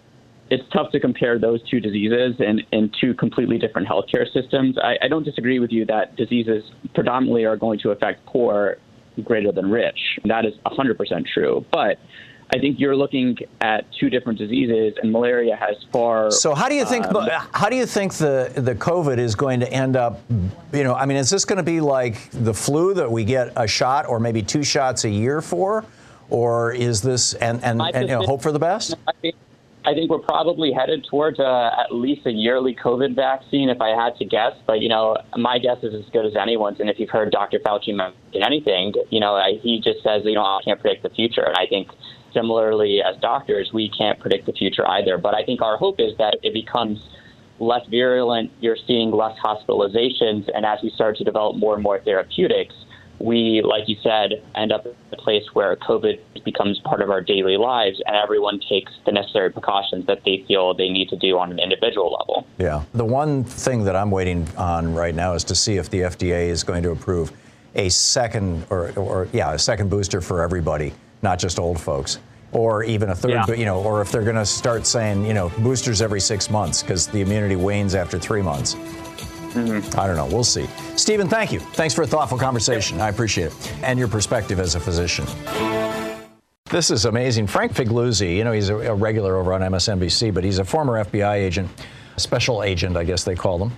it's 0.51 0.65
tough 0.73 0.91
to 0.93 1.01
compare 1.01 1.39
those 1.39 1.63
two 1.69 1.81
diseases 1.81 2.37
in, 2.39 2.61
in 2.73 2.91
two 3.01 3.15
completely 3.15 3.59
different 3.59 3.89
healthcare 3.89 4.31
systems. 4.33 4.79
I, 4.79 4.97
I 5.03 5.09
don't 5.09 5.25
disagree 5.25 5.59
with 5.59 5.71
you 5.71 5.85
that 5.87 6.17
diseases 6.17 6.65
predominantly 6.95 7.45
are 7.45 7.57
going 7.57 7.79
to 7.81 7.91
affect 7.91 8.25
poor 8.27 8.79
greater 9.25 9.53
than 9.53 9.71
rich. 9.71 9.99
That 10.25 10.47
is 10.47 10.55
100% 10.67 11.27
true. 11.27 11.65
But 11.73 11.99
I 12.51 12.59
think 12.59 12.81
you're 12.81 12.97
looking 12.97 13.37
at 13.61 13.85
two 13.93 14.09
different 14.09 14.39
diseases, 14.39 14.95
and 15.03 15.13
malaria 15.13 15.55
has 15.55 15.77
far. 15.93 16.31
So 16.31 16.55
how 16.55 16.69
do 16.69 16.75
you 16.75 16.87
think? 16.87 17.05
Um, 17.07 17.29
how 17.53 17.69
do 17.69 17.77
you 17.77 17.85
think 17.85 18.15
the 18.15 18.51
the 18.57 18.75
COVID 18.75 19.19
is 19.19 19.35
going 19.35 19.61
to 19.61 19.71
end 19.71 19.97
up? 19.97 20.23
You 20.73 20.85
know, 20.85 20.95
I 20.95 21.05
mean, 21.05 21.19
is 21.19 21.29
this 21.29 21.45
going 21.45 21.59
to 21.59 21.63
be 21.63 21.81
like 21.81 22.31
the 22.31 22.55
flu 22.55 22.95
that 22.95 23.11
we 23.11 23.25
get 23.25 23.53
a 23.55 23.67
shot 23.67 24.07
or 24.09 24.19
maybe 24.19 24.43
two 24.43 24.63
shots 24.63 25.05
a 25.05 25.11
year 25.11 25.43
for? 25.43 25.85
Or 26.31 26.73
is 26.73 27.03
this 27.03 27.35
and 27.35 27.63
and, 27.65 27.81
and 27.81 28.09
you 28.09 28.15
know, 28.15 28.23
hope 28.23 28.43
for 28.43 28.53
the 28.53 28.59
best? 28.59 28.95
I 29.85 29.95
think, 29.95 30.11
we're 30.11 30.19
probably 30.19 30.71
headed 30.71 31.07
towards 31.09 31.39
uh, 31.41 31.71
at 31.79 31.95
least 31.95 32.27
a 32.27 32.31
yearly 32.31 32.75
COVID 32.75 33.15
vaccine, 33.15 33.71
if 33.71 33.81
I 33.81 33.91
had 33.91 34.17
to 34.17 34.25
guess. 34.25 34.53
But 34.67 34.81
you 34.81 34.89
know, 34.89 35.17
my 35.37 35.59
guess 35.59 35.79
is 35.83 35.95
as 35.95 36.11
good 36.13 36.27
as 36.27 36.37
anyone's. 36.37 36.81
And 36.81 36.91
if 36.91 36.99
you've 36.99 37.09
heard 37.09 37.31
Dr. 37.31 37.59
Fauci 37.61 37.95
mention 37.95 38.43
anything, 38.43 38.93
you 39.09 39.21
know, 39.21 39.35
I, 39.35 39.59
he 39.63 39.81
just 39.81 40.03
says, 40.03 40.23
you 40.25 40.35
know, 40.35 40.43
I 40.43 40.61
can't 40.63 40.81
predict 40.81 41.05
the 41.05 41.11
future. 41.11 41.43
And 41.43 41.57
I 41.57 41.67
think 41.67 41.89
similarly, 42.35 43.01
as 43.03 43.17
doctors, 43.21 43.71
we 43.73 43.89
can't 43.89 44.19
predict 44.19 44.47
the 44.47 44.53
future 44.53 44.87
either. 44.87 45.17
But 45.17 45.35
I 45.35 45.45
think 45.45 45.63
our 45.63 45.79
hope 45.79 46.01
is 46.01 46.17
that 46.19 46.37
it 46.43 46.53
becomes 46.53 47.01
less 47.59 47.87
virulent. 47.89 48.51
You're 48.61 48.77
seeing 48.87 49.11
less 49.11 49.39
hospitalizations, 49.39 50.51
and 50.55 50.67
as 50.67 50.81
we 50.83 50.91
start 50.91 51.17
to 51.17 51.25
develop 51.25 51.57
more 51.57 51.75
and 51.75 51.83
more 51.83 52.01
therapeutics 52.01 52.75
we, 53.21 53.63
like 53.63 53.89
you 53.89 53.97
said, 54.03 54.43
end 54.55 54.73
up 54.73 54.87
in 54.87 54.95
a 55.13 55.17
place 55.17 55.43
where 55.53 55.75
COVID 55.77 56.45
becomes 56.45 56.79
part 56.81 57.03
of 57.03 57.11
our 57.11 57.21
daily 57.21 57.57
lives 57.57 58.01
and 58.07 58.17
everyone 58.17 58.61
takes 58.61 58.93
the 59.05 59.13
necessary 59.13 59.51
precautions 59.51 60.07
that 60.07 60.23
they 60.25 60.45
feel 60.47 60.75
they 60.75 60.89
need 60.89 61.09
to 61.09 61.17
do 61.17 61.39
on 61.39 61.51
an 61.51 61.59
individual 61.59 62.17
level. 62.19 62.47
Yeah. 62.59 62.85
The 62.95 63.05
one 63.05 63.45
thing 63.45 63.85
that 63.85 63.97
I'm 63.97 64.11
waiting 64.11 64.47
on 64.57 64.95
right 64.95 65.15
now 65.15 65.35
is 65.35 65.45
to 65.45 65.55
see 65.55 65.77
if 65.77 65.91
the 65.91 66.01
FDA 66.01 66.49
is 66.49 66.63
going 66.63 66.83
to 66.85 66.91
approve 66.91 67.33
a 67.75 67.89
second 67.89 68.67
or, 68.71 68.93
or 68.93 69.29
yeah, 69.33 69.53
a 69.53 69.59
second 69.59 69.91
booster 69.91 70.21
for 70.21 70.43
everybody, 70.43 70.93
not 71.23 71.39
just 71.39 71.59
old 71.59 71.81
folks. 71.81 72.19
Or 72.51 72.83
even 72.83 73.11
a 73.11 73.15
third, 73.15 73.31
yeah. 73.31 73.55
you 73.55 73.67
know, 73.67 73.83
or 73.83 74.01
if 74.01 74.11
they're 74.11 74.23
going 74.23 74.37
to 74.37 74.47
start 74.47 74.87
saying, 74.87 75.27
you 75.27 75.35
know, 75.35 75.51
boosters 75.59 76.01
every 76.01 76.21
six 76.21 76.49
months 76.49 76.83
because 76.83 77.07
the 77.07 77.21
immunity 77.21 77.57
wanes 77.57 77.95
after 77.95 78.19
three 78.19 78.41
months. 78.41 78.75
Mm-hmm. 79.53 79.99
I 79.99 80.07
don't 80.07 80.17
know. 80.17 80.27
We'll 80.27 80.45
see. 80.45 80.67
Stephen, 80.97 81.29
thank 81.29 81.53
you. 81.53 81.61
Thanks 81.61 81.95
for 81.95 82.03
a 82.03 82.07
thoughtful 82.07 82.39
conversation. 82.39 83.01
I 83.01 83.09
appreciate 83.09 83.47
it. 83.47 83.75
And 83.83 83.99
your 83.99 84.09
perspective 84.09 84.61
as 84.61 84.75
a 84.75 84.81
physician. 84.81 85.27
This 86.67 86.91
is 86.91 87.07
amazing. 87.07 87.47
Frank 87.47 87.73
Figliuzzi, 87.73 88.37
you 88.37 88.45
know, 88.45 88.53
he's 88.53 88.69
a, 88.69 88.95
regular 88.95 89.37
over 89.37 89.55
on 89.55 89.63
MSNBC, 89.63 90.35
but 90.35 90.45
he's 90.45 90.59
a 90.59 90.65
former 90.65 91.03
FBI 91.05 91.35
agent, 91.35 91.71
special 92.19 92.63
agent, 92.63 92.97
I 92.97 93.05
guess 93.05 93.25
they 93.25 93.35
call 93.35 93.59
them. 93.59 93.73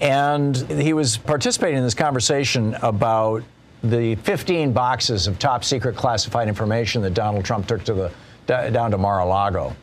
And 0.00 0.56
he 0.56 0.92
was 0.92 1.16
participating 1.16 1.78
in 1.78 1.84
this 1.84 1.94
conversation 1.94 2.74
about 2.82 3.42
the 3.82 4.14
15 4.16 4.72
boxes 4.72 5.26
of 5.26 5.38
top 5.38 5.64
secret 5.64 5.96
classified 5.96 6.48
information 6.48 7.02
that 7.02 7.14
Donald 7.14 7.44
Trump 7.44 7.66
took 7.66 7.82
to 7.84 7.94
the 7.94 8.12
down 8.46 8.92
to 8.92 8.98
Mar-a-Lago. 8.98 9.74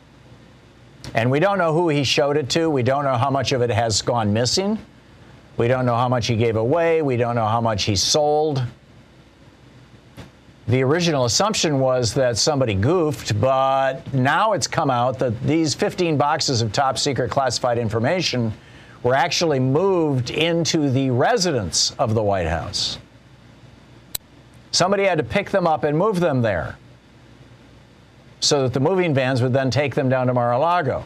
And 1.12 1.30
we 1.30 1.38
don't 1.38 1.58
know 1.58 1.74
who 1.74 1.90
he 1.90 2.04
showed 2.04 2.38
it 2.38 2.48
to. 2.50 2.70
We 2.70 2.82
don't 2.82 3.04
know 3.04 3.16
how 3.16 3.28
much 3.28 3.52
of 3.52 3.60
it 3.60 3.68
has 3.68 4.00
gone 4.00 4.32
missing. 4.32 4.78
We 5.56 5.68
don't 5.68 5.86
know 5.86 5.96
how 5.96 6.08
much 6.08 6.26
he 6.26 6.36
gave 6.36 6.56
away. 6.56 7.02
We 7.02 7.16
don't 7.16 7.34
know 7.34 7.46
how 7.46 7.60
much 7.60 7.84
he 7.84 7.94
sold. 7.94 8.62
The 10.66 10.82
original 10.82 11.26
assumption 11.26 11.78
was 11.78 12.14
that 12.14 12.38
somebody 12.38 12.74
goofed, 12.74 13.38
but 13.38 14.12
now 14.14 14.54
it's 14.54 14.66
come 14.66 14.90
out 14.90 15.18
that 15.18 15.40
these 15.42 15.74
15 15.74 16.16
boxes 16.16 16.62
of 16.62 16.72
top 16.72 16.98
secret 16.98 17.30
classified 17.30 17.76
information 17.76 18.52
were 19.02 19.14
actually 19.14 19.60
moved 19.60 20.30
into 20.30 20.88
the 20.90 21.10
residence 21.10 21.92
of 21.98 22.14
the 22.14 22.22
White 22.22 22.46
House. 22.46 22.98
Somebody 24.70 25.04
had 25.04 25.18
to 25.18 25.24
pick 25.24 25.50
them 25.50 25.66
up 25.66 25.84
and 25.84 25.96
move 25.96 26.18
them 26.18 26.40
there 26.40 26.76
so 28.40 28.62
that 28.62 28.72
the 28.72 28.80
moving 28.80 29.14
vans 29.14 29.42
would 29.42 29.52
then 29.52 29.70
take 29.70 29.94
them 29.94 30.08
down 30.08 30.26
to 30.26 30.34
Mar 30.34 30.52
a 30.52 30.58
Lago. 30.58 31.04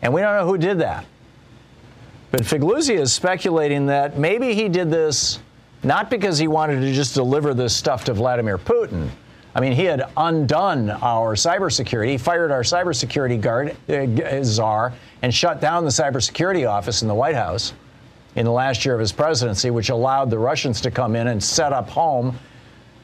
And 0.00 0.14
we 0.14 0.20
don't 0.20 0.36
know 0.36 0.46
who 0.46 0.58
did 0.58 0.78
that. 0.78 1.04
But 2.30 2.42
Figliuzzi 2.42 2.98
is 2.98 3.12
speculating 3.12 3.86
that 3.86 4.18
maybe 4.18 4.54
he 4.54 4.68
did 4.68 4.90
this 4.90 5.38
not 5.82 6.10
because 6.10 6.38
he 6.38 6.48
wanted 6.48 6.80
to 6.80 6.92
just 6.92 7.14
deliver 7.14 7.54
this 7.54 7.74
stuff 7.74 8.04
to 8.04 8.14
Vladimir 8.14 8.58
Putin. 8.58 9.08
I 9.54 9.60
mean, 9.60 9.72
he 9.72 9.84
had 9.84 10.10
undone 10.16 10.90
our 10.90 11.34
cybersecurity. 11.34 12.20
Fired 12.20 12.50
our 12.50 12.62
cybersecurity 12.62 13.40
guard, 13.40 13.76
uh, 13.88 14.44
czar, 14.44 14.92
and 15.22 15.32
shut 15.32 15.60
down 15.60 15.84
the 15.84 15.90
cybersecurity 15.90 16.68
office 16.68 17.02
in 17.02 17.08
the 17.08 17.14
White 17.14 17.36
House 17.36 17.72
in 18.34 18.44
the 18.44 18.52
last 18.52 18.84
year 18.84 18.92
of 18.92 19.00
his 19.00 19.12
presidency, 19.12 19.70
which 19.70 19.88
allowed 19.88 20.28
the 20.28 20.38
Russians 20.38 20.80
to 20.82 20.90
come 20.90 21.16
in 21.16 21.28
and 21.28 21.42
set 21.42 21.72
up 21.72 21.88
home 21.88 22.38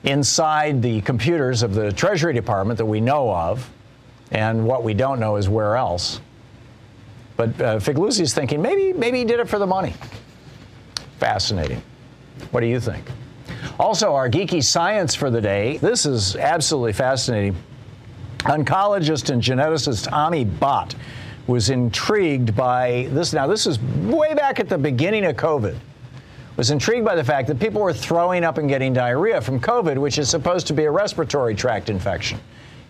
inside 0.04 0.82
the 0.82 1.00
computers 1.02 1.62
of 1.62 1.74
the 1.74 1.90
Treasury 1.92 2.34
Department 2.34 2.76
that 2.76 2.86
we 2.86 3.00
know 3.00 3.34
of. 3.34 3.70
And 4.30 4.66
what 4.66 4.82
we 4.82 4.92
don't 4.92 5.20
know 5.20 5.36
is 5.36 5.48
where 5.48 5.76
else. 5.76 6.20
But 7.36 7.48
uh, 7.60 7.78
Figliuzzi 7.78 8.20
is 8.20 8.34
thinking 8.34 8.60
maybe, 8.60 8.92
maybe 8.92 9.18
he 9.18 9.24
did 9.24 9.40
it 9.40 9.48
for 9.48 9.58
the 9.58 9.66
money. 9.66 9.94
Fascinating. 11.18 11.82
What 12.50 12.60
do 12.60 12.66
you 12.66 12.80
think? 12.80 13.04
Also, 13.78 14.14
our 14.14 14.28
geeky 14.28 14.62
science 14.62 15.14
for 15.14 15.30
the 15.30 15.40
day. 15.40 15.78
This 15.78 16.04
is 16.04 16.36
absolutely 16.36 16.92
fascinating. 16.92 17.56
Oncologist 18.40 19.30
and 19.30 19.40
geneticist 19.40 20.12
Ami 20.12 20.44
Bhatt 20.44 20.94
was 21.46 21.70
intrigued 21.70 22.54
by 22.54 23.08
this. 23.10 23.32
Now, 23.32 23.46
this 23.46 23.66
is 23.66 23.80
way 23.80 24.34
back 24.34 24.60
at 24.60 24.68
the 24.68 24.78
beginning 24.78 25.24
of 25.24 25.36
COVID. 25.36 25.76
Was 26.56 26.70
intrigued 26.70 27.04
by 27.04 27.14
the 27.14 27.24
fact 27.24 27.48
that 27.48 27.58
people 27.58 27.80
were 27.80 27.94
throwing 27.94 28.44
up 28.44 28.58
and 28.58 28.68
getting 28.68 28.92
diarrhea 28.92 29.40
from 29.40 29.58
COVID, 29.58 29.96
which 29.96 30.18
is 30.18 30.28
supposed 30.28 30.66
to 30.66 30.74
be 30.74 30.84
a 30.84 30.90
respiratory 30.90 31.54
tract 31.54 31.88
infection. 31.88 32.38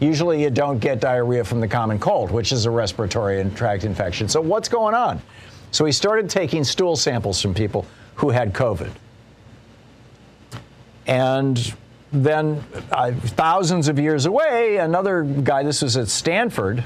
Usually, 0.01 0.43
you 0.43 0.51
don't 0.51 0.79
get 0.79 1.01
diarrhea 1.01 1.45
from 1.45 1.61
the 1.61 1.69
common 1.69 1.99
cold, 1.99 2.31
which 2.31 2.53
is 2.53 2.67
a 2.67 2.71
respiratory 2.71 3.45
tract 3.55 3.85
infection. 3.85 4.29
So, 4.29 4.41
what's 4.41 4.69
going 4.69 4.95
on? 4.95 5.23
So, 5.71 5.85
he 5.85 5.93
started 5.93 6.29
taking 6.29 6.65
stool 6.65 6.97
samples 6.97 7.41
from 7.41 7.55
people 7.55 7.87
who 8.17 8.31
had 8.31 8.53
COVID. 8.53 8.91
And 11.07 11.75
then, 12.13 12.65
uh, 12.91 13.13
thousands 13.13 13.89
of 13.89 13.99
years 13.99 14.27
away, 14.27 14.77
another 14.77 15.23
guy, 15.23 15.63
this 15.63 15.83
was 15.83 15.97
at 15.97 16.09
Stanford, 16.09 16.85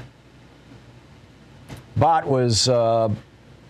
Bhatt 1.99 2.25
was, 2.25 2.69
uh, 2.69 3.09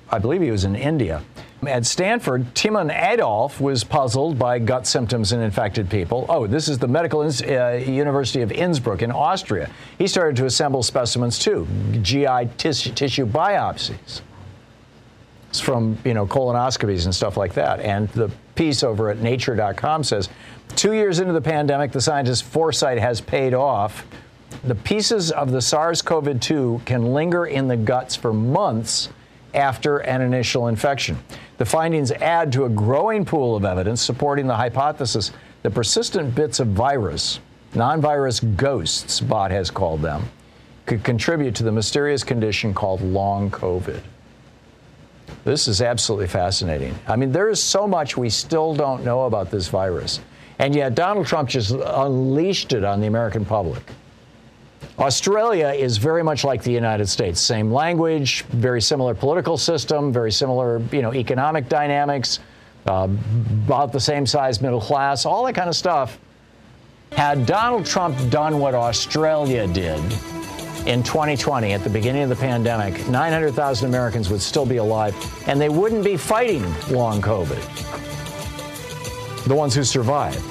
I 0.10 0.20
believe 0.20 0.42
he 0.42 0.52
was 0.52 0.66
in 0.66 0.76
India. 0.76 1.24
At 1.66 1.88
Stanford, 1.88 2.54
Timon 2.54 2.92
Adolph 2.92 3.60
was 3.60 3.84
puzzled 3.84 4.38
by 4.38 4.60
gut 4.60 4.86
symptoms 4.86 5.32
in 5.32 5.42
infected 5.42 5.90
people. 5.90 6.26
Oh, 6.30 6.46
this 6.46 6.68
is 6.68 6.78
the 6.78 6.88
Medical 6.88 7.22
uh, 7.22 7.74
University 7.74 8.42
of 8.42 8.52
Innsbruck 8.52 9.02
in 9.02 9.12
Austria. 9.12 9.70
He 9.98 10.08
started 10.08 10.36
to 10.38 10.46
assemble 10.46 10.84
specimens 10.84 11.40
too, 11.40 11.68
GI 12.02 12.50
tis- 12.58 12.84
tissue 12.84 13.26
biopsies 13.26 14.22
It's 15.50 15.60
from 15.60 15.98
you 16.06 16.14
know 16.14 16.28
colonoscopies 16.28 17.06
and 17.06 17.16
stuff 17.16 17.38
like 17.38 17.54
that. 17.56 17.80
And 17.80 18.08
the 18.10 18.30
piece 18.54 18.84
over 18.84 19.10
at 19.10 19.18
Nature.com 19.20 20.04
says, 20.04 20.30
two 20.76 20.94
years 20.94 21.20
into 21.20 21.34
the 21.34 21.42
pandemic, 21.42 21.92
the 21.92 22.02
scientist's 22.02 22.48
foresight 22.48 23.00
has 23.00 23.20
paid 23.20 23.56
off 23.56 24.06
the 24.64 24.76
pieces 24.76 25.32
of 25.32 25.52
the 25.52 25.62
SARS 25.62 26.02
CoV 26.02 26.40
2 26.40 26.82
can 26.86 27.14
linger 27.14 27.46
in 27.46 27.68
the 27.68 27.78
guts 27.78 28.16
for 28.16 28.34
months 28.34 29.10
after 29.54 29.98
an 30.00 30.22
initial 30.22 30.68
infection. 30.68 31.18
The 31.58 31.66
findings 31.66 32.12
add 32.12 32.52
to 32.54 32.66
a 32.66 32.70
growing 32.70 33.26
pool 33.26 33.56
of 33.56 33.66
evidence 33.66 34.02
supporting 34.02 34.48
the 34.48 34.56
hypothesis 34.56 35.32
that 35.64 35.72
persistent 35.72 36.36
bits 36.36 36.60
of 36.60 36.68
virus, 36.68 37.40
non 37.74 38.00
virus 38.00 38.40
ghosts, 38.40 39.20
Bhatt 39.20 39.52
has 39.52 39.72
called 39.72 40.02
them, 40.02 40.30
could 40.86 41.04
contribute 41.04 41.56
to 41.56 41.64
the 41.64 41.72
mysterious 41.72 42.24
condition 42.24 42.74
called 42.74 43.02
long 43.02 43.50
COVID. 43.50 44.02
This 45.44 45.68
is 45.68 45.82
absolutely 45.82 46.28
fascinating. 46.28 46.98
I 47.08 47.16
mean, 47.16 47.32
there 47.32 47.50
is 47.50 47.62
so 47.62 47.88
much 47.88 48.18
we 48.18 48.30
still 48.30 48.76
don't 48.76 49.04
know 49.04 49.26
about 49.26 49.50
this 49.50 49.68
virus. 49.68 50.20
And 50.60 50.76
yet, 50.76 50.96
Donald 50.96 51.28
Trump 51.28 51.50
just 51.50 51.72
unleashed 51.72 52.74
it 52.74 52.84
on 52.84 53.00
the 53.00 53.08
American 53.08 53.46
public. 53.46 53.84
Australia 55.00 55.68
is 55.68 55.98
very 55.98 56.24
much 56.24 56.44
like 56.44 56.64
the 56.64 56.72
United 56.72 57.08
States. 57.08 57.40
Same 57.40 57.72
language, 57.72 58.44
very 58.46 58.82
similar 58.82 59.14
political 59.14 59.56
system, 59.56 60.12
very 60.12 60.32
similar, 60.32 60.82
you 60.92 61.04
know, 61.04 61.14
economic 61.14 61.70
dynamics, 61.70 62.40
uh, 62.88 63.08
about 63.66 63.92
the 63.92 64.00
same 64.00 64.26
size 64.26 64.60
middle 64.60 64.82
class, 64.82 65.26
all 65.26 65.46
that 65.46 65.54
kind 65.54 65.70
of 65.70 65.76
stuff. 65.76 66.18
Had 67.12 67.46
Donald 67.46 67.86
Trump 67.86 68.18
done 68.32 68.60
what 68.60 68.74
Australia 68.74 69.68
did 69.68 70.02
in 70.88 71.04
2020 71.04 71.74
at 71.74 71.84
the 71.84 71.90
beginning 71.90 72.24
of 72.24 72.30
the 72.30 72.36
pandemic, 72.36 73.08
900,000 73.08 73.88
Americans 73.88 74.30
would 74.30 74.42
still 74.42 74.66
be 74.66 74.78
alive, 74.78 75.16
and 75.48 75.62
they 75.62 75.70
wouldn't 75.70 76.04
be 76.04 76.18
fighting 76.18 76.64
long 76.90 77.22
COVID. 77.22 77.62
The 79.46 79.56
ones 79.56 79.76
who 79.76 79.84
survived. 79.84 80.42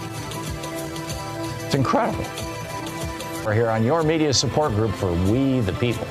It's 1.64 1.74
incredible. 1.74 2.24
We're 3.46 3.54
here 3.54 3.70
on 3.70 3.84
your 3.84 4.02
media 4.02 4.34
support 4.34 4.72
group 4.72 4.90
for 4.90 5.12
We 5.30 5.60
the 5.60 5.72
People. 5.74 6.04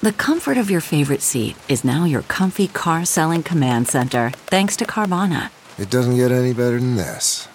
the 0.00 0.12
comfort 0.16 0.56
of 0.56 0.70
your 0.70 0.80
favorite 0.80 1.20
seat 1.20 1.54
is 1.68 1.84
now 1.84 2.04
your 2.04 2.22
comfy 2.22 2.68
car 2.68 3.04
selling 3.04 3.42
command 3.42 3.86
center, 3.86 4.30
thanks 4.46 4.76
to 4.76 4.86
Carvana. 4.86 5.50
It 5.78 5.90
doesn't 5.90 6.16
get 6.16 6.32
any 6.32 6.54
better 6.54 6.80
than 6.80 6.96
this. 6.96 7.48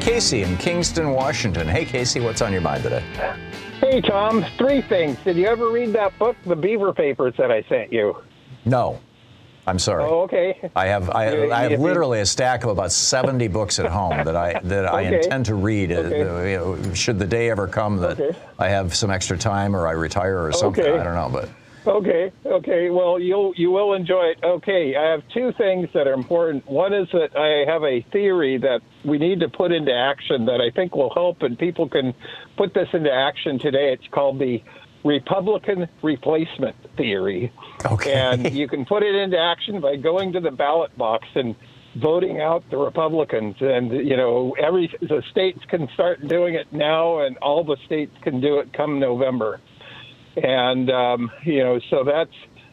Casey 0.00 0.42
in 0.42 0.56
Kingston, 0.56 1.12
Washington. 1.12 1.68
Hey, 1.68 1.84
Casey, 1.84 2.20
what's 2.20 2.40
on 2.42 2.52
your 2.52 2.62
mind 2.62 2.82
today? 2.82 3.04
Hey, 3.80 4.00
Thom. 4.00 4.44
Three 4.56 4.82
things. 4.82 5.18
Did 5.24 5.36
you 5.36 5.46
ever 5.46 5.70
read 5.70 5.92
that 5.92 6.18
book, 6.18 6.36
The 6.46 6.56
Beaver 6.56 6.92
Papers, 6.92 7.34
that 7.38 7.50
I 7.50 7.62
sent 7.68 7.92
you? 7.92 8.16
No. 8.64 8.98
I'm 9.66 9.78
sorry. 9.78 10.04
Oh, 10.04 10.22
okay. 10.22 10.70
I 10.74 10.86
have 10.86 11.10
I, 11.10 11.50
I 11.50 11.68
have 11.68 11.80
literally 11.80 12.20
a 12.20 12.26
stack 12.26 12.64
of 12.64 12.70
about 12.70 12.90
70 12.92 13.46
books 13.48 13.78
at 13.78 13.86
home 13.86 14.24
that 14.24 14.34
I 14.34 14.58
that 14.64 14.86
I 14.92 15.02
intend 15.02 15.46
to 15.46 15.54
read. 15.54 15.92
Uh, 15.92 15.96
okay. 15.96 16.56
Uh, 16.56 16.94
should 16.94 17.18
the 17.18 17.26
day 17.26 17.50
ever 17.50 17.68
come 17.68 17.98
that 17.98 18.18
okay. 18.18 18.36
I 18.58 18.68
have 18.68 18.94
some 18.94 19.10
extra 19.10 19.36
time 19.36 19.76
or 19.76 19.86
I 19.86 19.92
retire 19.92 20.44
or 20.44 20.50
something. 20.52 20.84
I 20.84 21.04
don't 21.04 21.14
know, 21.14 21.28
but. 21.30 21.48
Okay, 21.86 22.30
okay. 22.44 22.90
Well, 22.90 23.18
you'll 23.18 23.54
you 23.56 23.70
will 23.70 23.94
enjoy 23.94 24.26
it. 24.26 24.38
Okay, 24.44 24.96
I 24.96 25.10
have 25.10 25.22
two 25.32 25.52
things 25.52 25.88
that 25.94 26.06
are 26.06 26.12
important. 26.12 26.66
One 26.66 26.92
is 26.92 27.08
that 27.12 27.36
I 27.36 27.70
have 27.70 27.82
a 27.84 28.02
theory 28.12 28.58
that 28.58 28.80
we 29.04 29.18
need 29.18 29.40
to 29.40 29.48
put 29.48 29.72
into 29.72 29.92
action 29.92 30.46
that 30.46 30.60
I 30.60 30.70
think 30.70 30.94
will 30.94 31.12
help, 31.14 31.42
and 31.42 31.58
people 31.58 31.88
can 31.88 32.14
put 32.56 32.74
this 32.74 32.88
into 32.92 33.12
action 33.12 33.58
today. 33.58 33.92
It's 33.92 34.06
called 34.08 34.38
the 34.38 34.62
Republican 35.04 35.88
replacement 36.02 36.76
theory. 36.96 37.52
Okay. 37.86 38.12
And 38.12 38.52
you 38.52 38.68
can 38.68 38.84
put 38.84 39.02
it 39.02 39.14
into 39.14 39.38
action 39.38 39.80
by 39.80 39.96
going 39.96 40.32
to 40.34 40.40
the 40.40 40.50
ballot 40.50 40.96
box 40.98 41.26
and 41.34 41.56
voting 41.96 42.40
out 42.40 42.62
the 42.70 42.76
Republicans. 42.76 43.56
And, 43.60 43.90
you 43.90 44.16
know, 44.16 44.54
every 44.62 44.92
the 45.00 45.22
states 45.30 45.60
can 45.68 45.88
start 45.94 46.28
doing 46.28 46.54
it 46.54 46.72
now, 46.72 47.20
and 47.20 47.38
all 47.38 47.64
the 47.64 47.76
states 47.86 48.14
can 48.20 48.40
do 48.40 48.58
it 48.58 48.72
come 48.72 49.00
November. 49.00 49.60
And, 50.36 50.90
um, 50.90 51.30
you 51.44 51.62
know, 51.64 51.80
so 51.90 52.04
that's 52.04 52.30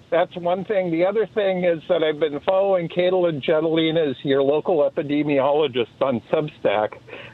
that's 0.09 0.33
one 0.37 0.63
thing. 0.65 0.89
The 0.89 1.05
other 1.05 1.27
thing 1.33 1.65
is 1.65 1.81
that 1.89 2.01
I've 2.01 2.19
been 2.19 2.39
following 2.45 2.87
Katelyn 2.87 3.43
Jetelina 3.43 4.11
as 4.11 4.15
your 4.23 4.41
local 4.41 4.89
epidemiologist 4.89 6.01
on 6.01 6.21
Substack, 6.31 6.89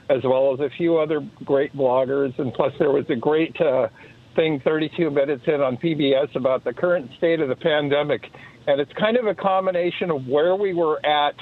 as 0.10 0.24
well 0.24 0.54
as 0.54 0.60
a 0.60 0.70
few 0.76 0.98
other 0.98 1.22
great 1.46 1.76
bloggers. 1.76 2.38
And 2.40 2.54
plus, 2.54 2.74
there 2.80 2.92
was 2.92 3.06
a 3.10 3.16
great 3.16 3.56
uh, 3.62 3.90
thing 4.36 4.60
32 4.64 5.12
minutes 5.12 5.44
in 5.46 5.62
on 5.62 5.78
PBS 5.78 6.36
about 6.36 6.64
the 6.64 6.74
current 6.74 7.12
state 7.18 7.40
of 7.40 7.50
the 7.50 7.56
pandemic, 7.56 8.24
and 8.66 8.82
it's 8.82 8.92
kind 9.00 9.18
of 9.18 9.28
a 9.28 9.36
combination 9.36 10.10
of 10.10 10.26
where 10.28 10.56
we 10.56 10.74
were 10.74 11.04
at 11.06 11.36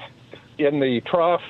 in 0.57 0.79
the 0.79 1.01
trough, 1.09 1.41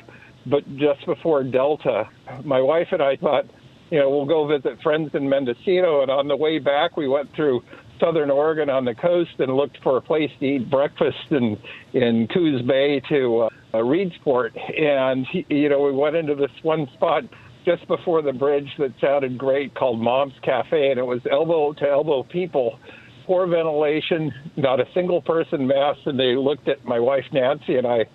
but 0.46 0.63
just 0.78 1.06
before 1.06 1.44
Delta. 1.44 2.08
My 2.44 2.62
wife 2.62 2.88
and 2.91 3.02
I 3.02 3.15
thought, 3.15 3.46
you 3.91 3.99
know, 3.99 4.10
we'll 4.10 4.25
go 4.25 4.47
visit 4.47 4.82
friends 4.82 5.12
in 5.13 5.27
Mendocino, 5.27 6.01
and 6.01 6.10
on 6.10 6.27
the 6.27 6.36
way 6.36 6.60
back, 6.60 6.95
we 6.95 7.08
went 7.08 7.30
through 7.36 7.62
southern 7.99 8.32
Oregon 8.32 8.69
on 8.69 8.86
the 8.86 8.95
coast 8.95 9.32
and 9.38 9.54
looked 9.54 9.77
for 9.84 9.97
a 9.97 10.01
place 10.01 10.32
to 10.39 10.45
eat 10.45 10.71
breakfast 10.71 11.17
in 11.30 11.58
in 11.93 12.27
Coos 12.34 12.62
Bay 12.63 13.01
to 13.10 13.49
uh, 13.73 13.77
Reedsport, 13.77 14.51
and 14.80 15.27
you 15.49 15.69
know, 15.69 15.82
we 15.82 15.91
went 15.91 16.15
into 16.15 16.36
this 16.36 16.51
one 16.63 16.88
spot 16.95 17.23
just 17.65 17.86
before 17.88 18.21
the 18.21 18.34
bridge 18.34 18.69
that 18.80 18.91
sounded 18.99 19.38
great 19.38 19.75
called 19.75 19.99
Mom's 19.99 20.34
Cafe, 20.41 20.89
and 20.89 20.97
it 20.97 21.06
was 21.06 21.19
elbow 21.30 21.73
to 21.73 21.88
elbow 21.88 22.23
people, 22.23 22.80
poor 23.25 23.45
ventilation, 23.45 24.34
not 24.56 24.80
a 24.80 24.86
single 24.93 25.21
person 25.21 25.67
masked, 25.67 26.08
and 26.08 26.17
they 26.17 26.36
looked 26.36 26.67
at 26.69 26.84
my 26.86 26.99
wife 26.99 27.25
Nancy 27.32 27.75
and 27.75 27.86
I 27.86 28.06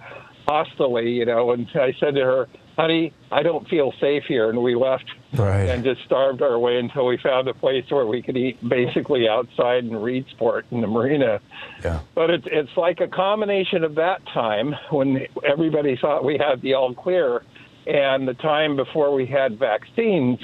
hostilely, 0.48 1.10
you 1.10 1.26
know, 1.26 1.52
and 1.52 1.68
I 1.74 1.92
said 2.00 2.14
to 2.14 2.22
her, 2.22 2.48
honey, 2.76 3.12
I 3.32 3.42
don't 3.42 3.68
feel 3.68 3.92
safe 4.00 4.24
here. 4.28 4.50
And 4.50 4.62
we 4.62 4.74
left 4.74 5.04
Right. 5.34 5.68
and 5.68 5.82
just 5.84 6.02
starved 6.04 6.42
our 6.42 6.58
way 6.58 6.78
until 6.78 7.06
we 7.06 7.16
found 7.18 7.48
a 7.48 7.54
place 7.54 7.84
where 7.90 8.06
we 8.06 8.22
could 8.22 8.36
eat 8.36 8.56
basically 8.66 9.28
outside 9.28 9.84
in 9.84 9.90
Reedsport 9.90 10.62
in 10.70 10.80
the 10.80 10.86
marina. 10.86 11.40
Yeah. 11.84 12.00
But 12.14 12.30
it's 12.30 12.46
it's 12.50 12.76
like 12.76 13.00
a 13.00 13.08
combination 13.08 13.84
of 13.84 13.94
that 13.96 14.24
time 14.32 14.74
when 14.90 15.26
everybody 15.44 15.96
thought 15.96 16.24
we 16.24 16.38
had 16.38 16.62
the 16.62 16.74
all 16.74 16.94
clear 16.94 17.42
and 17.86 18.26
the 18.26 18.34
time 18.34 18.76
before 18.76 19.12
we 19.12 19.26
had 19.26 19.58
vaccines. 19.58 20.38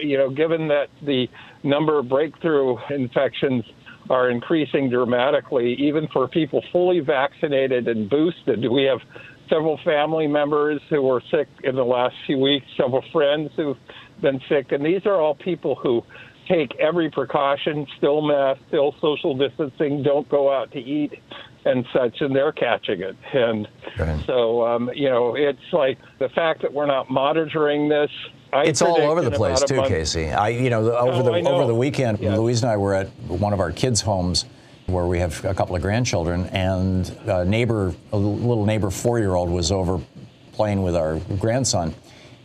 You 0.00 0.16
know, 0.16 0.30
given 0.30 0.68
that 0.68 0.88
the 1.02 1.28
number 1.62 1.98
of 1.98 2.08
breakthrough 2.08 2.76
infections 2.90 3.64
are 4.10 4.30
increasing 4.30 4.90
dramatically, 4.90 5.74
even 5.74 6.08
for 6.08 6.26
people 6.28 6.62
fully 6.72 7.00
vaccinated 7.00 7.86
and 7.88 8.10
boosted. 8.10 8.68
We 8.68 8.82
have 8.84 9.00
several 9.52 9.78
family 9.84 10.26
members 10.26 10.80
who 10.88 11.02
were 11.02 11.22
sick 11.30 11.46
in 11.62 11.76
the 11.76 11.84
last 11.84 12.14
few 12.26 12.38
weeks, 12.38 12.64
several 12.76 13.04
friends 13.12 13.50
who've 13.56 13.76
been 14.22 14.40
sick, 14.48 14.72
and 14.72 14.84
these 14.84 15.04
are 15.04 15.20
all 15.20 15.34
people 15.34 15.74
who 15.74 16.02
take 16.48 16.74
every 16.76 17.10
precaution, 17.10 17.86
still 17.98 18.22
mask, 18.22 18.60
still 18.68 18.94
social 19.00 19.36
distancing, 19.36 20.02
don't 20.02 20.28
go 20.28 20.52
out 20.52 20.72
to 20.72 20.78
eat 20.78 21.12
and 21.64 21.84
such, 21.92 22.20
and 22.20 22.34
they're 22.34 22.50
catching 22.52 23.00
it. 23.02 23.16
And 23.32 23.68
Right. 23.98 24.18
so, 24.26 24.66
um, 24.66 24.90
you 24.94 25.08
know, 25.08 25.34
it's 25.36 25.72
like 25.72 25.98
the 26.18 26.28
fact 26.30 26.62
that 26.62 26.72
we're 26.72 26.86
not 26.86 27.10
monitoring 27.10 27.88
this. 27.88 28.10
I 28.52 28.64
It's 28.64 28.82
all 28.82 29.00
over 29.00 29.22
the 29.22 29.30
place 29.30 29.62
too, 29.62 29.76
month- 29.76 29.88
Casey. 29.88 30.30
I, 30.30 30.48
you 30.48 30.70
know, 30.70 30.80
over 30.96 31.12
Oh, 31.20 31.22
the 31.22 31.48
over 31.50 31.66
the 31.66 31.74
weekend, 31.74 32.18
Yeah. 32.20 32.36
Louise 32.36 32.62
and 32.62 32.70
I 32.72 32.76
were 32.76 32.94
at 32.94 33.06
one 33.28 33.52
of 33.52 33.60
our 33.60 33.70
kids' 33.70 34.00
homes, 34.00 34.44
where 34.92 35.06
we 35.06 35.18
have 35.18 35.44
a 35.44 35.54
couple 35.54 35.74
of 35.74 35.82
grandchildren, 35.82 36.46
and 36.48 37.08
a 37.26 37.44
neighbor, 37.44 37.94
a 38.12 38.16
little 38.16 38.66
neighbor 38.66 38.90
four-year-old, 38.90 39.50
was 39.50 39.72
over 39.72 40.00
playing 40.52 40.82
with 40.82 40.94
our 40.94 41.18
grandson, 41.38 41.94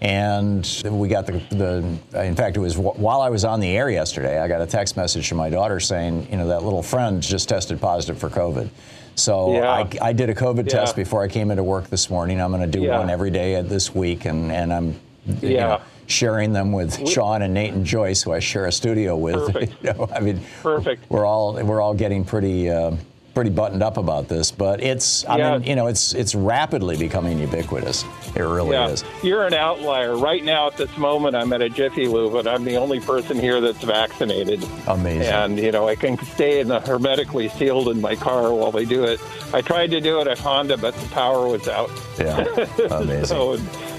and 0.02 0.66
we 0.90 1.08
got 1.08 1.26
the, 1.26 1.34
the. 1.50 2.24
In 2.26 2.36
fact, 2.36 2.56
it 2.58 2.60
was 2.60 2.78
while 2.78 3.22
I 3.22 3.30
was 3.30 3.44
on 3.44 3.60
the 3.60 3.76
air 3.76 3.90
yesterday. 3.90 4.40
I 4.40 4.48
got 4.48 4.62
a 4.62 4.66
text 4.68 4.96
message 4.96 5.28
from 5.28 5.38
my 5.38 5.50
daughter 5.50 5.80
saying, 5.80 6.28
you 6.32 6.38
know, 6.38 6.48
that 6.48 6.64
little 6.64 6.84
friend 6.84 7.22
just 7.22 7.50
tested 7.50 7.82
positive 7.82 8.18
for 8.20 8.30
COVID. 8.30 8.70
So 9.16 9.54
Yeah. 9.56 9.72
I, 9.72 9.90
I 10.02 10.14
did 10.14 10.30
a 10.30 10.36
COVID 10.36 10.68
Yeah. 10.68 10.80
test 10.80 10.96
before 10.96 11.24
I 11.24 11.28
came 11.28 11.50
into 11.50 11.64
work 11.64 11.90
this 11.90 12.10
morning. 12.10 12.40
I'm 12.40 12.52
going 12.52 12.62
to 12.62 12.68
do 12.80 12.86
Yeah. 12.86 13.00
one 13.00 13.10
every 13.10 13.32
day 13.32 13.60
this 13.64 13.94
week, 13.96 14.26
and 14.26 14.52
and 14.52 14.72
I'm 14.72 15.00
you 15.42 15.50
Yeah. 15.50 15.68
know, 15.68 15.82
sharing 16.08 16.54
them 16.54 16.72
with 16.72 17.08
Sean 17.10 17.42
and 17.42 17.54
Nate 17.54 17.74
and 17.74 17.86
Joyce, 17.86 18.24
who 18.24 18.32
I 18.34 18.40
share 18.40 18.66
a 18.66 18.72
studio 18.72 19.16
with. 19.16 19.36
Perfect. 19.54 19.74
You 19.84 19.94
know, 19.94 20.10
I 20.16 20.20
mean, 20.20 20.42
Perfect. 20.64 21.10
We're 21.10 21.26
all 21.26 21.54
we're 21.64 21.82
all 21.82 21.94
getting 21.94 22.24
pretty 22.26 22.70
uh, 22.70 22.96
pretty 23.34 23.50
buttoned 23.52 23.84
up 23.84 23.98
about 23.98 24.28
this, 24.28 24.50
but 24.50 24.82
it's 24.82 25.24
I 25.26 25.38
Yeah. 25.38 25.58
mean, 25.60 25.68
you 25.70 25.76
know, 25.76 25.86
it's 25.88 26.14
it's 26.16 26.34
rapidly 26.34 26.98
becoming 26.98 27.38
ubiquitous. 27.38 28.04
It 28.36 28.42
really 28.42 28.72
Yeah, 28.72 28.88
is. 28.90 29.04
you're 29.22 29.46
an 29.46 29.54
outlier. 29.54 30.16
Right 30.18 30.44
now, 30.44 30.66
at 30.68 30.78
this 30.78 30.96
moment, 30.98 31.36
I'm 31.36 31.54
at 31.54 31.62
a 31.62 31.70
Jiffy 31.70 32.08
Lube, 32.08 32.34
and 32.36 32.48
I'm 32.48 32.64
the 32.64 32.78
only 32.78 33.00
person 33.00 33.40
here 33.40 33.62
that's 33.62 33.84
vaccinated. 33.84 34.66
Amazing. 34.88 35.32
And 35.32 35.60
you 35.60 35.72
know, 35.72 35.88
I 35.88 35.96
can 35.96 36.18
stay 36.26 36.60
in 36.62 36.68
the 36.68 36.80
hermetically 36.80 37.50
sealed 37.50 37.90
in 37.90 38.02
my 38.02 38.16
car 38.16 38.52
while 38.54 38.72
they 38.72 38.86
do 38.86 39.04
it. 39.04 39.20
I 39.54 39.62
tried 39.62 39.92
to 39.92 40.02
do 40.02 40.20
it 40.22 40.28
at 40.28 40.40
Honda, 40.40 40.78
but 40.78 40.96
the 40.96 41.08
power 41.10 41.48
was 41.48 41.68
out. 41.68 41.92
Yeah, 42.20 42.44
amazing. 42.92 43.26
So, 43.26 43.58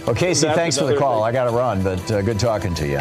Well, 0.09 0.14
Casey, 0.14 0.47
that's 0.47 0.57
thanks 0.59 0.79
for 0.79 0.87
the 0.87 0.97
call. 0.97 1.16
thing. 1.16 1.25
I 1.25 1.33
got 1.33 1.51
to 1.51 1.51
run, 1.51 1.83
but 1.83 2.11
uh, 2.11 2.23
good 2.23 2.40
talking 2.40 2.73
to 2.77 2.88
you. 2.88 2.97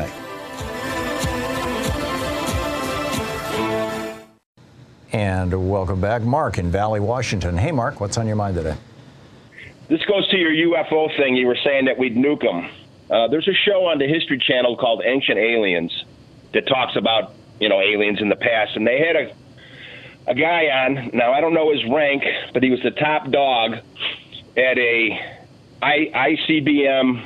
And 5.13 5.69
welcome 5.69 6.01
back, 6.01 6.23
Mark 6.23 6.57
in 6.57 6.69
Valley, 6.69 6.99
Washington. 6.99 7.55
Hey, 7.55 7.71
Mark, 7.71 8.01
what's 8.01 8.17
on 8.17 8.27
your 8.27 8.35
mind 8.35 8.57
today? 8.57 8.75
This 9.87 10.03
goes 10.03 10.27
to 10.31 10.37
your 10.37 10.51
UFO 10.51 11.07
thing. 11.15 11.37
You 11.37 11.47
were 11.47 11.57
saying 11.63 11.85
that 11.85 11.97
we'd 11.97 12.17
nuke 12.17 12.41
them. 12.41 12.69
Uh, 13.09 13.29
there's 13.29 13.47
a 13.47 13.53
show 13.53 13.85
on 13.85 13.99
the 13.99 14.07
History 14.07 14.37
Channel 14.37 14.75
called 14.75 15.01
Ancient 15.05 15.37
Aliens 15.37 16.03
that 16.53 16.67
talks 16.67 16.97
about 16.97 17.33
you 17.61 17.69
know 17.69 17.79
aliens 17.79 18.19
in 18.19 18.27
the 18.27 18.35
past, 18.35 18.75
and 18.75 18.85
they 18.85 18.99
had 18.99 19.15
a 19.15 19.33
a 20.29 20.35
guy 20.35 20.65
on. 20.65 21.11
Now 21.13 21.31
I 21.31 21.39
don't 21.39 21.53
know 21.53 21.71
his 21.71 21.85
rank, 21.89 22.23
but 22.53 22.63
he 22.63 22.69
was 22.69 22.81
the 22.83 22.91
top 22.91 23.31
dog 23.31 23.77
at 24.57 24.77
a 24.77 25.36
I, 25.81 26.35
ICBM 26.49 27.23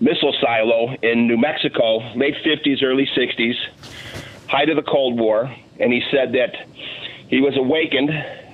missile 0.00 0.34
silo 0.40 0.94
in 1.02 1.26
New 1.26 1.36
Mexico, 1.36 1.98
late 2.14 2.34
50s, 2.44 2.82
early 2.82 3.08
60s, 3.16 3.54
height 4.48 4.68
of 4.68 4.76
the 4.76 4.82
Cold 4.82 5.18
War, 5.18 5.54
and 5.78 5.92
he 5.92 6.02
said 6.10 6.32
that 6.32 6.66
he 7.28 7.40
was 7.40 7.56
awakened 7.56 8.10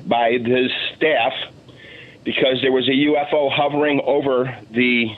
by 0.07 0.33
his 0.33 0.71
staff 0.97 1.33
because 2.25 2.61
there 2.63 2.73
was 2.73 2.89
a 2.89 2.93
UFO 2.93 3.51
hovering 3.51 4.01
over 4.05 4.57
the 4.71 5.09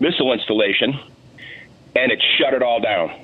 missile 0.00 0.32
installation, 0.32 0.98
and 1.96 2.12
it 2.12 2.22
shut 2.38 2.54
it 2.54 2.62
all 2.62 2.80
down. 2.80 3.20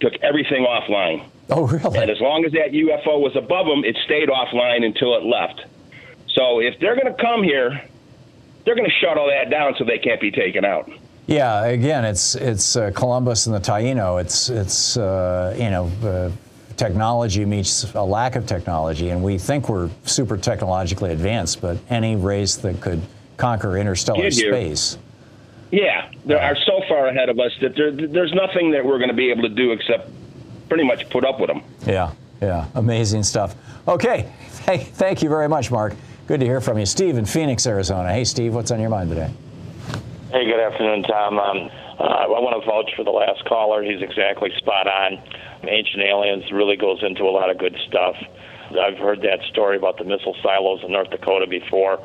Took 0.00 0.14
everything 0.22 0.64
offline. 0.64 1.28
Oh, 1.50 1.66
really? 1.66 1.98
And 1.98 2.10
as 2.10 2.20
long 2.20 2.44
as 2.44 2.52
that 2.52 2.70
UFO 2.70 3.20
was 3.20 3.34
above 3.34 3.66
them, 3.66 3.84
it 3.84 3.96
stayed 4.04 4.28
offline 4.28 4.84
until 4.84 5.16
it 5.16 5.24
left. 5.24 5.64
So 6.28 6.60
if 6.60 6.78
they're 6.78 6.94
going 6.94 7.12
to 7.12 7.20
come 7.20 7.42
here, 7.42 7.82
they're 8.68 8.76
going 8.76 8.88
to 8.88 8.96
shut 9.00 9.16
all 9.16 9.28
that 9.28 9.48
down 9.48 9.74
so 9.78 9.84
they 9.84 9.98
can't 9.98 10.20
be 10.20 10.30
taken 10.30 10.62
out. 10.62 10.90
Yeah, 11.26 11.64
again, 11.64 12.04
it's 12.04 12.34
it's 12.34 12.76
uh, 12.76 12.90
Columbus 12.94 13.46
and 13.46 13.54
the 13.54 13.60
Taino. 13.60 14.20
It's 14.20 14.50
it's 14.50 14.98
uh, 14.98 15.56
you 15.58 15.70
know 15.70 15.90
uh, 16.04 16.30
technology 16.76 17.46
meets 17.46 17.94
a 17.94 18.02
lack 18.02 18.36
of 18.36 18.46
technology, 18.46 19.08
and 19.08 19.22
we 19.22 19.38
think 19.38 19.70
we're 19.70 19.88
super 20.04 20.36
technologically 20.36 21.12
advanced, 21.12 21.62
but 21.62 21.78
any 21.88 22.14
race 22.14 22.56
that 22.56 22.80
could 22.82 23.00
conquer 23.38 23.78
interstellar 23.78 24.30
space. 24.30 24.98
Yeah, 25.70 26.10
they 26.26 26.34
are 26.34 26.56
so 26.56 26.82
far 26.88 27.08
ahead 27.08 27.30
of 27.30 27.38
us 27.40 27.52
that 27.62 27.74
there, 27.74 27.90
there's 27.90 28.34
nothing 28.34 28.70
that 28.72 28.84
we're 28.84 28.98
going 28.98 29.10
to 29.10 29.16
be 29.16 29.30
able 29.30 29.42
to 29.42 29.50
do 29.50 29.72
except 29.72 30.10
pretty 30.68 30.84
much 30.84 31.08
put 31.08 31.24
up 31.24 31.40
with 31.40 31.48
them. 31.48 31.62
Yeah, 31.86 32.12
yeah, 32.42 32.66
amazing 32.74 33.22
stuff. 33.22 33.54
Okay, 33.86 34.30
hey, 34.66 34.78
thank 34.78 35.22
you 35.22 35.30
very 35.30 35.48
much, 35.48 35.70
Mark. 35.70 35.94
Good 36.28 36.40
to 36.40 36.46
hear 36.46 36.60
from 36.60 36.76
you, 36.76 36.84
Steve 36.84 37.16
in 37.16 37.24
Phoenix, 37.24 37.66
Arizona. 37.66 38.12
Hey, 38.12 38.24
Steve, 38.24 38.52
what's 38.52 38.70
on 38.70 38.80
your 38.80 38.90
mind 38.90 39.08
today? 39.08 39.32
Hey, 40.30 40.44
good 40.44 40.60
afternoon, 40.60 41.02
Thom. 41.04 41.38
Um, 41.40 41.70
uh, 41.98 42.04
I 42.04 42.28
want 42.28 42.52
to 42.52 42.68
vouch 42.68 42.92
for 42.94 43.02
the 43.02 43.16
last 43.16 43.42
caller. 43.46 43.82
He's 43.82 44.02
exactly 44.02 44.52
spot 44.58 44.86
on. 44.86 45.24
Ancient 45.64 46.02
Aliens 46.04 46.44
really 46.52 46.76
goes 46.76 47.02
into 47.02 47.22
a 47.22 47.32
lot 47.32 47.48
of 47.48 47.56
good 47.56 47.74
stuff. 47.88 48.14
I've 48.76 48.98
heard 48.98 49.22
that 49.22 49.40
story 49.48 49.78
about 49.78 49.96
the 49.96 50.04
missile 50.04 50.36
silos 50.42 50.84
in 50.84 50.92
North 50.92 51.08
Dakota 51.08 51.46
before. 51.48 51.96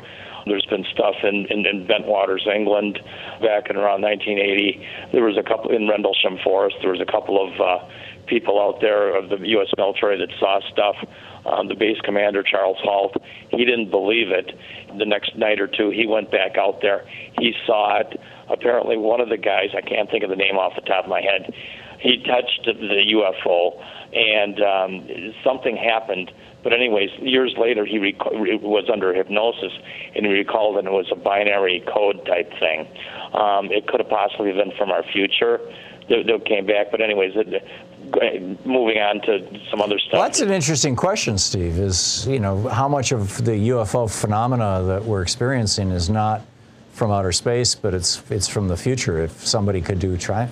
There's 0.45 0.65
been 0.67 0.85
stuff 0.93 1.15
in, 1.23 1.45
in, 1.51 1.65
in 1.65 1.85
Bentwaters, 1.85 2.47
England, 2.47 3.03
back 3.43 3.69
in 3.69 3.75
around 3.75 4.03
1980. 4.03 5.11
There 5.11 5.23
was 5.23 5.35
a 5.35 5.43
couple 5.43 5.75
in 5.75 5.89
Rendlesham 5.89 6.39
Forest. 6.45 6.77
There 6.79 6.91
was 6.91 7.01
a 7.01 7.11
couple 7.11 7.43
of 7.43 7.59
uh, 7.59 7.85
people 8.27 8.55
out 8.55 8.79
there 8.79 9.17
of 9.17 9.27
the 9.27 9.37
U.S. 9.59 9.67
military 9.75 10.17
that 10.17 10.31
saw 10.39 10.61
stuff. 10.71 10.95
Um, 11.45 11.67
the 11.67 11.75
base 11.75 11.99
commander, 12.03 12.41
Charles 12.43 12.77
Halt, 12.81 13.17
he 13.49 13.65
didn't 13.65 13.91
believe 13.91 14.31
it. 14.31 14.57
The 14.97 15.05
next 15.05 15.35
night 15.35 15.59
or 15.59 15.67
two, 15.67 15.89
he 15.89 16.07
went 16.07 16.31
back 16.31 16.57
out 16.57 16.81
there. 16.81 17.05
He 17.37 17.53
saw 17.65 17.99
it. 17.99 18.19
Apparently, 18.49 18.97
one 18.97 19.19
of 19.19 19.29
the 19.29 19.37
guys, 19.37 19.69
I 19.75 19.81
can't 19.81 20.09
think 20.09 20.23
of 20.23 20.29
the 20.29 20.35
name 20.35 20.55
off 20.55 20.73
the 20.75 20.81
top 20.81 21.05
of 21.05 21.09
my 21.09 21.21
head, 21.21 21.53
he 22.03 22.17
touched 22.17 22.65
the 22.65 23.03
UFO, 23.15 23.81
and 24.13 24.61
um, 24.61 25.33
something 25.43 25.77
happened. 25.77 26.31
But 26.61 26.73
anyways, 26.73 27.09
years 27.19 27.55
later, 27.57 27.85
he 27.85 27.97
rec- 27.97 28.25
was 28.25 28.89
under 28.91 29.13
hypnosis, 29.13 29.71
and 30.15 30.25
he 30.25 30.31
recalled 30.31 30.77
that 30.77 30.85
it 30.85 30.91
was 30.91 31.07
a 31.11 31.15
binary 31.15 31.83
code 31.93 32.25
type 32.25 32.51
thing. 32.59 32.87
Um, 33.33 33.71
it 33.71 33.87
could 33.87 34.01
have 34.01 34.09
possibly 34.09 34.51
been 34.51 34.71
from 34.77 34.91
our 34.91 35.03
future. 35.13 35.59
They, 36.09 36.23
came 36.45 36.65
back, 36.65 36.91
but 36.91 36.99
anyways, 36.99 37.31
it, 37.35 37.63
moving 38.65 38.97
on 38.97 39.21
to 39.21 39.59
some 39.69 39.81
other 39.81 39.99
stuff. 39.99 40.13
Well, 40.13 40.21
that's 40.23 40.41
an 40.41 40.51
interesting 40.51 40.95
question, 40.95 41.37
Steve. 41.37 41.77
Is 41.77 42.27
you 42.27 42.39
know 42.39 42.67
how 42.67 42.87
much 42.87 43.11
of 43.11 43.43
the 43.43 43.69
UFO 43.69 44.09
phenomena 44.09 44.83
that 44.83 45.03
we're 45.03 45.21
experiencing 45.21 45.91
is 45.91 46.09
not 46.09 46.41
from 46.91 47.11
outer 47.11 47.31
space, 47.31 47.75
but 47.75 47.93
it's 47.93 48.23
it's 48.29 48.47
from 48.47 48.67
the 48.67 48.77
future. 48.77 49.21
If 49.23 49.45
somebody 49.45 49.81
could 49.81 49.99
do 49.99 50.17
try, 50.17 50.49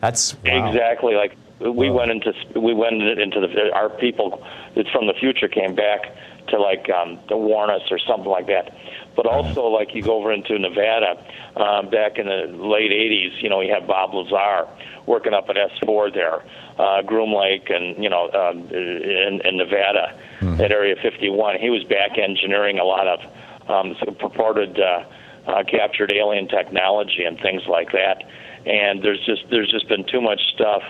that's 0.00 0.34
wow. 0.44 0.68
Exactly. 0.68 1.14
Like 1.14 1.36
we 1.60 1.90
went 1.90 2.10
into 2.10 2.32
we 2.54 2.74
went 2.74 3.02
into 3.02 3.40
the 3.40 3.72
our 3.72 3.88
people 3.88 4.44
It's 4.74 4.90
from 4.90 5.06
the 5.06 5.14
future 5.14 5.48
came 5.48 5.74
back 5.74 6.14
to 6.48 6.60
like 6.60 6.88
um, 6.90 7.18
to 7.28 7.36
warn 7.36 7.70
us 7.70 7.82
or 7.90 7.98
something 7.98 8.30
like 8.30 8.46
that. 8.46 8.76
But 9.14 9.26
also, 9.26 9.66
like 9.66 9.94
you 9.94 10.02
go 10.02 10.18
over 10.18 10.32
into 10.32 10.58
Nevada, 10.58 11.24
um, 11.56 11.88
back 11.88 12.18
in 12.18 12.26
the 12.26 12.46
late 12.52 12.90
'80s, 12.90 13.42
you 13.42 13.48
know, 13.48 13.60
you 13.62 13.72
have 13.72 13.86
Bob 13.86 14.12
Lazar 14.12 14.68
working 15.06 15.34
up 15.34 15.48
at 15.48 15.56
S4 15.56 16.12
there, 16.12 16.42
uh, 16.78 17.02
Groom 17.02 17.32
Lake, 17.34 17.70
and 17.70 18.02
you 18.02 18.10
know, 18.10 18.30
um, 18.32 18.68
in, 18.70 19.40
in 19.44 19.56
Nevada, 19.56 20.18
mm-hmm. 20.40 20.60
at 20.60 20.72
Area 20.72 20.96
51. 21.00 21.58
He 21.58 21.70
was 21.70 21.84
back 21.84 22.18
engineering 22.18 22.78
a 22.78 22.84
lot 22.84 23.06
of 23.06 23.20
um, 23.68 23.94
purported 24.18 24.78
uh, 24.78 25.04
uh, 25.46 25.62
captured 25.64 26.12
alien 26.12 26.48
technology 26.48 27.24
and 27.24 27.38
things 27.40 27.62
like 27.68 27.92
that. 27.92 28.22
And 28.66 29.02
there's 29.02 29.24
just 29.24 29.44
there's 29.50 29.70
just 29.70 29.88
been 29.88 30.04
too 30.04 30.20
much 30.20 30.40
stuff. 30.54 30.82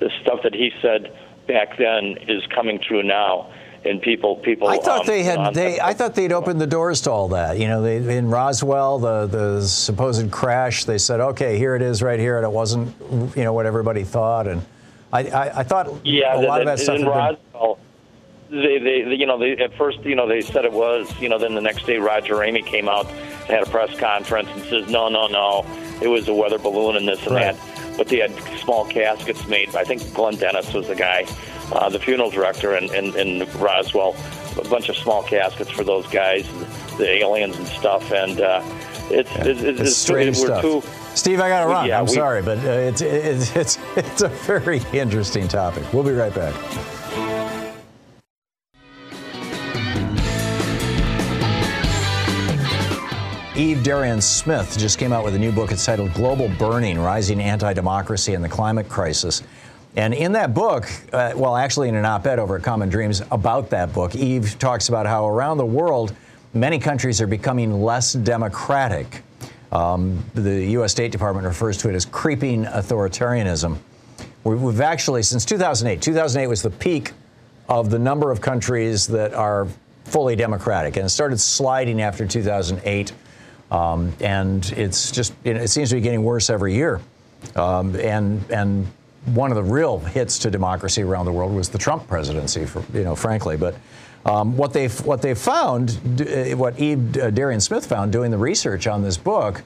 The 0.00 0.10
stuff 0.20 0.40
that 0.42 0.54
he 0.54 0.70
said 0.82 1.16
back 1.46 1.78
then 1.78 2.16
is 2.28 2.42
coming 2.54 2.78
true 2.78 3.02
now 3.02 3.52
and 3.84 4.00
people 4.00 4.36
people. 4.36 4.68
I 4.68 4.78
thought 4.78 5.00
um, 5.00 5.06
they 5.06 5.22
had 5.22 5.54
they. 5.54 5.80
I 5.80 5.92
thought 5.92 6.14
they'd 6.14 6.32
opened 6.32 6.60
the 6.60 6.66
doors 6.66 7.00
to 7.02 7.10
all 7.10 7.28
that. 7.28 7.58
You 7.58 7.68
know, 7.68 7.82
they, 7.82 8.16
in 8.16 8.30
Roswell, 8.30 8.98
the 8.98 9.26
the 9.26 9.62
supposed 9.62 10.30
crash, 10.30 10.84
they 10.84 10.98
said, 10.98 11.20
okay, 11.20 11.58
here 11.58 11.74
it 11.74 11.82
is, 11.82 12.02
right 12.02 12.18
here, 12.18 12.36
and 12.36 12.44
it 12.44 12.52
wasn't, 12.52 12.94
you 13.36 13.44
know, 13.44 13.52
what 13.52 13.66
everybody 13.66 14.04
thought. 14.04 14.46
And 14.46 14.62
I 15.12 15.20
I, 15.28 15.58
I 15.60 15.62
thought 15.62 16.04
yeah, 16.04 16.36
a 16.36 16.40
lot 16.40 16.60
of 16.60 16.66
that 16.66 16.78
stuff. 16.78 16.98
In 16.98 17.06
Roswell, 17.06 17.78
they, 18.50 18.78
they, 18.78 19.02
they, 19.02 19.14
you 19.14 19.26
know, 19.26 19.38
they 19.38 19.52
at 19.56 19.74
first, 19.76 20.00
you 20.00 20.14
know, 20.14 20.28
they 20.28 20.42
said 20.42 20.64
it 20.64 20.72
was, 20.72 21.12
you 21.20 21.28
know, 21.28 21.38
then 21.38 21.54
the 21.54 21.60
next 21.60 21.86
day, 21.86 21.98
Roger 21.98 22.34
Ramey 22.34 22.64
came 22.64 22.88
out 22.88 23.06
and 23.06 23.46
had 23.46 23.66
a 23.66 23.70
press 23.70 23.98
conference 23.98 24.48
and 24.54 24.62
says, 24.64 24.88
no, 24.90 25.08
no, 25.08 25.26
no, 25.26 25.66
it 26.00 26.08
was 26.08 26.28
a 26.28 26.34
weather 26.34 26.58
balloon 26.58 26.96
and 26.96 27.08
this 27.08 27.24
and 27.26 27.34
right. 27.34 27.54
that. 27.56 27.96
But 27.96 28.08
they 28.08 28.18
had 28.18 28.32
small 28.58 28.86
caskets 28.86 29.46
made. 29.46 29.74
I 29.74 29.84
think 29.84 30.14
Glenn 30.14 30.36
Dennis 30.36 30.72
was 30.72 30.86
the 30.86 30.94
guy 30.94 31.26
uh, 31.72 31.88
the 31.88 31.98
funeral 31.98 32.30
director 32.30 32.76
in, 32.76 32.92
in, 32.94 33.16
in 33.16 33.48
Roswell, 33.58 34.16
a 34.58 34.68
bunch 34.68 34.88
of 34.88 34.96
small 34.96 35.22
caskets 35.22 35.70
for 35.70 35.84
those 35.84 36.06
guys, 36.08 36.46
the 36.98 37.08
aliens 37.08 37.56
and 37.56 37.66
stuff, 37.66 38.12
and 38.12 38.40
uh, 38.40 38.62
it's, 39.10 39.30
yeah. 39.30 39.44
it's, 39.44 39.62
it's, 39.62 39.80
it's 39.80 39.96
strange 39.96 40.38
we're 40.38 40.46
stuff. 40.46 40.62
Too, 40.62 40.82
Steve, 41.14 41.40
I 41.40 41.48
got 41.48 41.64
to 41.64 41.66
run. 41.66 41.86
Yeah, 41.86 41.98
I'm 41.98 42.06
we, 42.06 42.12
sorry, 42.12 42.42
but 42.42 42.58
uh, 42.58 42.70
it's, 42.70 43.00
it's, 43.00 43.56
it's, 43.56 43.78
it's 43.96 44.22
a 44.22 44.28
very 44.28 44.82
interesting 44.92 45.48
topic. 45.48 45.90
We'll 45.92 46.04
be 46.04 46.12
right 46.12 46.34
back. 46.34 46.54
Eve 53.54 53.82
Darian 53.82 54.22
Smith 54.22 54.78
just 54.78 54.98
came 54.98 55.12
out 55.12 55.24
with 55.24 55.34
a 55.34 55.38
new 55.38 55.52
book. 55.52 55.72
It's 55.72 55.84
titled 55.84 56.14
Global 56.14 56.48
Burning 56.58 56.98
Rising 56.98 57.38
Anti 57.38 57.74
Democracy 57.74 58.32
and 58.32 58.42
the 58.42 58.48
Climate 58.48 58.88
Crisis. 58.88 59.42
And 59.96 60.14
in 60.14 60.32
that 60.32 60.54
book, 60.54 60.88
uh, 61.12 61.32
well, 61.36 61.54
actually 61.54 61.88
in 61.88 61.94
an 61.94 62.06
op 62.06 62.26
ed 62.26 62.38
over 62.38 62.56
at 62.56 62.62
Common 62.62 62.88
Dreams 62.88 63.22
about 63.30 63.70
that 63.70 63.92
book, 63.92 64.14
Eve 64.14 64.58
talks 64.58 64.88
about 64.88 65.06
how 65.06 65.28
around 65.28 65.58
the 65.58 65.66
world, 65.66 66.14
many 66.54 66.78
countries 66.78 67.20
are 67.20 67.26
becoming 67.26 67.82
less 67.82 68.14
democratic. 68.14 69.22
Um, 69.70 70.24
the 70.34 70.64
U.S. 70.72 70.92
State 70.92 71.12
Department 71.12 71.46
refers 71.46 71.76
to 71.78 71.90
it 71.90 71.94
as 71.94 72.06
creeping 72.06 72.64
authoritarianism. 72.64 73.78
We've 74.44 74.80
actually, 74.80 75.22
since 75.22 75.44
2008, 75.44 76.02
2008 76.02 76.46
was 76.46 76.62
the 76.62 76.70
peak 76.70 77.12
of 77.68 77.90
the 77.90 77.98
number 77.98 78.30
of 78.30 78.40
countries 78.40 79.06
that 79.08 79.34
are 79.34 79.68
fully 80.04 80.36
democratic, 80.36 80.96
and 80.96 81.06
it 81.06 81.10
started 81.10 81.38
sliding 81.38 82.00
after 82.02 82.26
2008. 82.26 83.12
Um, 83.70 84.12
and 84.20 84.70
it's 84.76 85.10
just, 85.10 85.32
it 85.44 85.68
seems 85.68 85.90
to 85.90 85.94
be 85.94 86.00
getting 86.00 86.22
worse 86.22 86.50
every 86.50 86.74
year. 86.74 87.00
Um, 87.56 87.96
and, 87.96 88.44
and 88.50 88.86
one 89.26 89.52
of 89.52 89.56
the 89.56 89.62
real 89.62 89.98
hits 89.98 90.38
to 90.40 90.50
democracy 90.50 91.02
around 91.02 91.26
the 91.26 91.32
world 91.32 91.54
was 91.54 91.68
the 91.68 91.78
Trump 91.78 92.08
presidency, 92.08 92.66
for, 92.66 92.82
you 92.92 93.04
know, 93.04 93.14
frankly. 93.14 93.56
But 93.56 93.76
um, 94.26 94.56
what 94.56 94.72
they 94.72 94.88
what 94.88 95.22
they 95.22 95.34
found, 95.34 96.20
uh, 96.20 96.56
what 96.56 96.78
Eve 96.78 97.16
uh, 97.16 97.30
Darian 97.30 97.60
Smith 97.60 97.86
found 97.86 98.12
doing 98.12 98.30
the 98.30 98.38
research 98.38 98.86
on 98.86 99.02
this 99.02 99.16
book, 99.16 99.62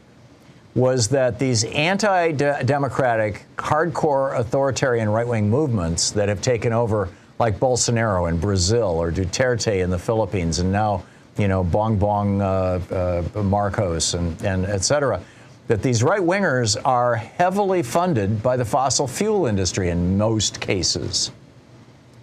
was 0.74 1.08
that 1.08 1.38
these 1.38 1.64
anti-democratic, 1.64 3.46
hardcore 3.56 4.38
authoritarian 4.38 5.08
right-wing 5.08 5.48
movements 5.48 6.10
that 6.10 6.28
have 6.28 6.42
taken 6.42 6.72
over, 6.72 7.08
like 7.38 7.58
Bolsonaro 7.58 8.28
in 8.28 8.38
Brazil 8.38 8.88
or 8.88 9.10
Duterte 9.10 9.82
in 9.82 9.90
the 9.90 9.98
Philippines, 9.98 10.58
and 10.58 10.70
now 10.70 11.02
you 11.38 11.48
know 11.48 11.64
Bongbong 11.64 12.40
uh, 12.42 13.38
uh, 13.38 13.42
Marcos 13.42 14.14
and 14.14 14.40
and 14.42 14.66
et 14.66 14.84
cetera 14.84 15.20
that 15.68 15.82
these 15.82 16.02
right 16.02 16.20
wingers 16.20 16.76
are 16.84 17.16
heavily 17.16 17.82
funded 17.82 18.42
by 18.42 18.56
the 18.56 18.64
fossil 18.64 19.08
fuel 19.08 19.46
industry 19.46 19.90
in 19.90 20.16
most 20.16 20.60
cases. 20.60 21.32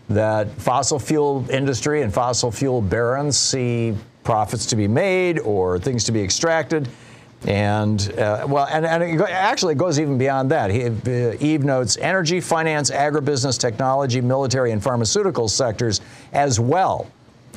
That 0.10 0.50
fossil 0.52 1.00
fuel 1.00 1.46
industry 1.50 2.02
and 2.02 2.14
fossil 2.14 2.52
fuel 2.52 2.82
barons 2.82 3.38
see 3.38 3.96
profits 4.24 4.66
to 4.68 4.76
be 4.76 4.88
made 4.88 5.40
or 5.40 5.80
things 5.80 6.04
to 6.06 6.12
be 6.12 6.22
extracted. 6.22 6.88
And 7.46 8.02
uh, 8.18 8.46
well, 8.48 8.68
and, 8.72 8.86
and 8.86 9.04
it 9.04 9.22
actually 9.30 9.76
goes 9.76 10.00
even 10.00 10.18
beyond 10.18 10.52
that. 10.52 10.72
He, 10.72 10.86
uh, 10.86 11.36
Eve 11.42 11.66
notes 11.66 11.98
energy, 11.98 12.40
finance, 12.40 12.90
agribusiness, 12.90 13.60
technology, 13.60 14.22
military, 14.22 14.72
and 14.72 14.82
pharmaceutical 14.82 15.50
sectors 15.50 16.00
as 16.32 16.60
well 16.60 17.08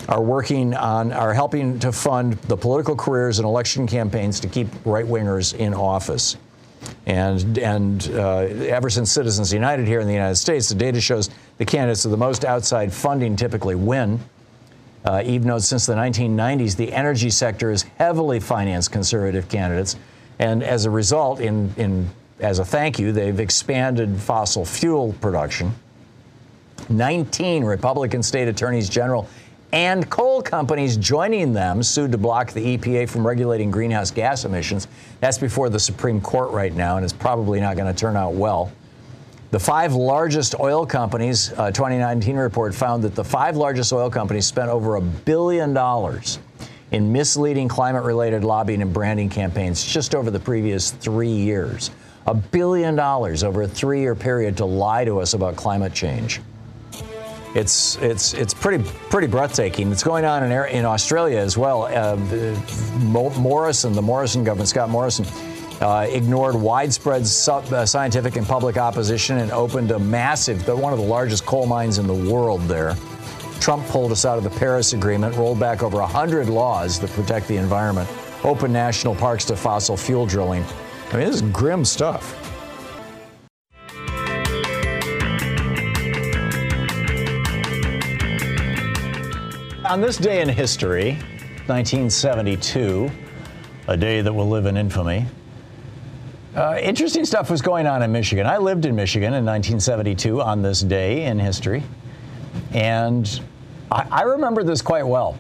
are 0.09 0.23
working 0.23 0.75
on, 0.75 1.13
are 1.13 1.35
helping 1.35 1.79
to 1.81 1.91
fund 1.93 2.35
the 2.35 2.57
political 2.57 2.95
careers 2.95 3.39
and 3.39 3.47
election 3.47 3.87
campaigns 3.87 4.41
to 4.41 4.49
keep 4.49 4.69
right 4.85 5.05
wingers 5.05 5.55
in 5.55 5.75
office. 5.75 6.37
And, 7.07 7.59
and 7.59 8.11
uh, 8.15 8.39
ever 8.69 8.91
since 8.91 9.11
Citizens 9.11 9.53
United 9.53 9.87
here 9.87 10.01
in 10.01 10.07
the 10.07 10.13
United 10.13 10.37
States, 10.37 10.69
the 10.69 10.75
data 10.75 11.01
shows 11.01 11.31
the 11.59 11.65
candidates 11.65 12.05
with 12.05 12.13
the 12.13 12.17
most 12.17 12.45
outside 12.45 12.93
funding 12.93 13.37
typically 13.37 13.75
win. 13.75 14.21
Uh, 15.05 15.23
Eve 15.25 15.45
notes 15.45 15.67
since 15.67 15.87
the 15.87 15.95
1990s, 15.95 16.77
the 16.77 16.93
energy 16.93 17.31
sector 17.31 17.71
has 17.71 17.83
heavily 17.99 18.41
financed 18.41 18.91
conservative 18.91 19.49
candidates. 19.49 19.97
And 20.39 20.63
as 20.63 20.85
a 20.85 20.91
result, 20.91 21.41
in, 21.41 21.73
in, 21.77 22.11
as 22.41 22.59
a 22.59 22.65
thank 22.65 22.99
you, 22.99 23.13
they've 23.13 23.39
expanded 23.39 24.21
fossil 24.21 24.65
fuel 24.65 25.15
production. 25.21 25.73
19 26.89 27.65
Republican 27.65 28.23
state 28.23 28.49
attorneys 28.49 28.89
general 28.89 29.29
and 29.72 30.09
coal 30.11 30.40
companies 30.42 30.96
joining 30.96 31.52
them 31.52 31.83
sued 31.83 32.12
to 32.12 32.18
block 32.18 32.52
the 32.52 32.76
EPA 32.76 33.09
from 33.09 33.26
regulating 33.26 33.70
greenhouse 33.70 34.11
gas 34.11 34.44
emissions. 34.44 34.87
That's 35.20 35.38
before 35.38 35.68
the 35.68 35.81
Supreme 35.81 36.20
Court 36.20 36.50
right 36.52 36.74
now, 36.74 36.96
and 36.96 37.05
it's 37.05 37.12
probably 37.12 37.61
not 37.61 37.76
going 37.76 37.92
to 37.92 37.98
turn 37.98 38.16
out 38.16 38.35
well. 38.35 38.70
The 39.50 39.61
five 39.61 39.94
largest 39.94 40.59
oil 40.59 40.85
companies, 40.85 41.52
uh, 41.52 41.70
2019 41.70 42.37
report 42.37 42.74
found 42.74 43.02
that 43.05 43.14
the 43.14 43.24
five 43.24 43.57
largest 43.57 43.92
oil 43.92 44.11
companies 44.11 44.46
spent 44.46 44.68
over 44.68 44.96
a 44.96 45.00
billion 45.00 45.72
dollars 45.72 46.38
in 46.92 47.12
misleading 47.12 47.68
climate 47.68 48.05
related 48.05 48.44
lobbying 48.44 48.83
and 48.83 48.92
branding 48.92 49.29
campaigns 49.29 49.85
just 49.85 50.14
over 50.14 50.31
the 50.31 50.40
previous 50.40 50.90
three 50.90 51.29
years. 51.29 51.90
A 52.26 52.35
billion 52.35 52.96
dollars 52.96 53.44
over 53.44 53.62
a 53.62 53.68
three 53.68 54.00
year 54.00 54.14
period 54.14 54.57
to 54.57 54.64
lie 54.64 55.05
to 55.05 55.20
us 55.20 55.35
about 55.35 55.57
climate 55.57 55.94
change. 55.94 56.40
It's 57.57 57.97
it's 58.03 58.35
it's 58.35 58.53
pretty 58.53 58.85
pretty 59.09 59.29
breathtaking. 59.29 59.90
It's 59.90 60.03
going 60.03 60.27
on 60.27 60.45
in 60.45 60.53
in 60.69 60.85
Australia 60.85 61.38
as 61.38 61.57
well. 61.57 61.85
Uh, 61.85 62.16
Morrison, 63.38 63.95
the 63.95 64.03
Morrison 64.03 64.45
government, 64.45 64.69
Scott 64.69 64.90
Morrison. 64.90 65.25
Uh, 65.81 66.07
ignored 66.11 66.55
widespread 66.55 67.27
sub, 67.27 67.71
uh, 67.71 67.85
scientific 67.85 68.37
and 68.37 68.47
public 68.47 68.79
opposition 68.79 69.38
and 69.38 69.51
opened 69.53 69.90
a 69.90 69.99
massive, 69.99 70.66
one 70.69 70.90
of 70.90 70.99
the 70.99 71.05
largest 71.05 71.45
coal 71.45 71.66
mines 71.66 71.99
in 71.99 72.07
the 72.07 72.14
world 72.33 72.62
there. 72.62 72.97
Trump 73.61 73.87
pulled 73.88 74.11
us 74.11 74.25
out 74.25 74.38
of 74.38 74.45
the 74.45 74.59
Paris 74.59 74.95
Agreement, 74.95 75.37
rolled 75.37 75.61
back 75.61 75.83
over 75.83 75.99
100 75.99 76.49
laws 76.49 76.99
that 77.01 77.11
protect 77.11 77.47
the 77.47 77.59
environment, 77.59 78.09
opened 78.42 78.73
national 78.73 79.14
parks 79.14 79.45
to 79.45 79.55
fossil 79.55 79.99
fuel 79.99 80.25
drilling. 80.25 80.64
I 81.12 81.19
mean, 81.19 81.27
this 81.27 81.37
is 81.37 81.42
grim 81.42 81.85
stuff. 81.85 82.46
On 89.88 90.01
this 90.01 90.16
day 90.16 90.40
in 90.40 90.49
history, 90.49 91.12
1972, 91.66 93.09
a 93.87 93.96
day 93.96 94.20
that 94.20 94.33
will 94.33 94.49
live 94.49 94.66
in 94.66 94.77
infamy, 94.77 95.27
uh, 96.57 96.77
interesting 96.83 97.25
stuff 97.25 97.51
was 97.51 97.62
going 97.62 97.87
on 97.87 98.03
in 98.03 98.11
Michigan. 98.11 98.46
I 98.46 98.59
lived 98.59 98.85
in 98.85 98.96
Michigan 98.96 99.29
in 99.35 99.44
1972 99.44 100.42
on 100.42 100.61
this 100.61 100.81
day 100.81 101.27
in 101.27 101.38
history, 101.38 101.85
and 102.72 103.40
I, 103.92 104.09
I 104.11 104.22
remember 104.22 104.64
this 104.64 104.83
quite 104.83 105.07
well. 105.07 105.38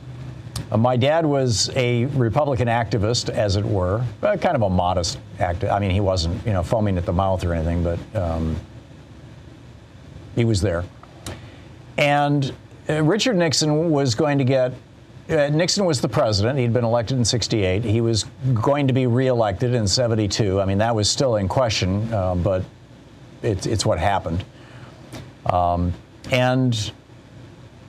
Uh, 0.70 0.76
my 0.76 0.96
dad 0.96 1.26
was 1.26 1.70
a 1.74 2.04
Republican 2.04 2.68
activist, 2.68 3.30
as 3.30 3.56
it 3.56 3.64
were, 3.64 4.04
uh, 4.22 4.36
kind 4.36 4.54
of 4.54 4.62
a 4.62 4.70
modest 4.70 5.18
activist. 5.38 5.72
I 5.72 5.80
mean, 5.80 5.90
he 5.90 6.00
wasn't, 6.00 6.46
you 6.46 6.52
know, 6.52 6.62
foaming 6.62 6.98
at 6.98 7.04
the 7.04 7.12
mouth 7.12 7.44
or 7.44 7.52
anything, 7.52 7.82
but 7.82 7.98
um, 8.14 8.54
he 10.36 10.44
was 10.44 10.60
there. 10.60 10.84
And 11.98 12.54
uh, 12.88 13.02
Richard 13.02 13.36
Nixon 13.36 13.90
was 13.90 14.14
going 14.14 14.38
to 14.38 14.44
get. 14.44 14.72
Uh, 15.28 15.48
Nixon 15.48 15.84
was 15.84 16.00
the 16.00 16.08
president. 16.08 16.58
He'd 16.58 16.72
been 16.72 16.84
elected 16.84 17.18
in 17.18 17.24
68. 17.24 17.82
He 17.82 18.00
was 18.00 18.24
going 18.54 18.86
to 18.86 18.92
be 18.92 19.06
reelected 19.06 19.74
in 19.74 19.88
72. 19.88 20.60
I 20.60 20.64
mean, 20.64 20.78
that 20.78 20.94
was 20.94 21.10
still 21.10 21.36
in 21.36 21.48
question, 21.48 22.12
uh, 22.14 22.36
but 22.36 22.64
it, 23.42 23.66
it's 23.66 23.84
what 23.84 23.98
happened. 23.98 24.44
Um, 25.46 25.92
and 26.30 26.92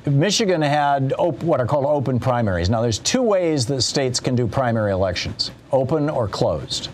Michigan 0.06 0.62
had 0.62 1.14
op- 1.18 1.44
what 1.44 1.60
are 1.60 1.66
called 1.66 1.86
open 1.86 2.20
primaries. 2.20 2.70
Now, 2.70 2.82
there's 2.82 3.00
two 3.00 3.22
ways 3.22 3.66
that 3.68 3.82
states 3.82 4.20
can 4.20 4.36
do 4.36 4.48
primary 4.48 4.92
elections 4.92 5.52
open 5.72 6.10
or 6.10 6.28
closed. 6.28 6.90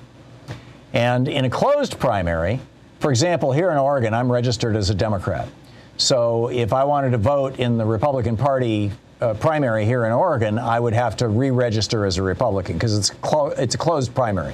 And 0.94 1.28
in 1.28 1.46
a 1.46 1.50
closed 1.50 2.00
primary, 2.00 2.60
for 3.00 3.12
example, 3.12 3.52
here 3.52 3.72
in 3.72 3.78
Oregon, 3.78 4.14
I'm 4.14 4.32
registered 4.32 4.76
as 4.76 4.90
a 4.90 4.96
Democrat. 4.96 5.48
So 6.04 6.50
if 6.50 6.74
I 6.74 6.84
wanted 6.84 7.12
to 7.12 7.18
vote 7.18 7.60
in 7.60 7.78
the 7.78 7.86
Republican 7.86 8.36
Party 8.36 8.92
uh, 9.22 9.36
primary 9.36 9.86
here 9.86 10.04
in 10.06 10.12
Oregon, 10.12 10.60
I 10.60 10.78
would 10.78 10.94
have 10.94 11.16
to 11.18 11.30
re-register 11.30 12.06
as 12.06 12.18
a 12.18 12.22
Republican 12.22 12.74
because 12.74 12.98
it's 12.98 13.10
clo- 13.10 13.52
it's 13.52 13.76
a 13.76 13.78
closed 13.78 14.14
primary. 14.14 14.54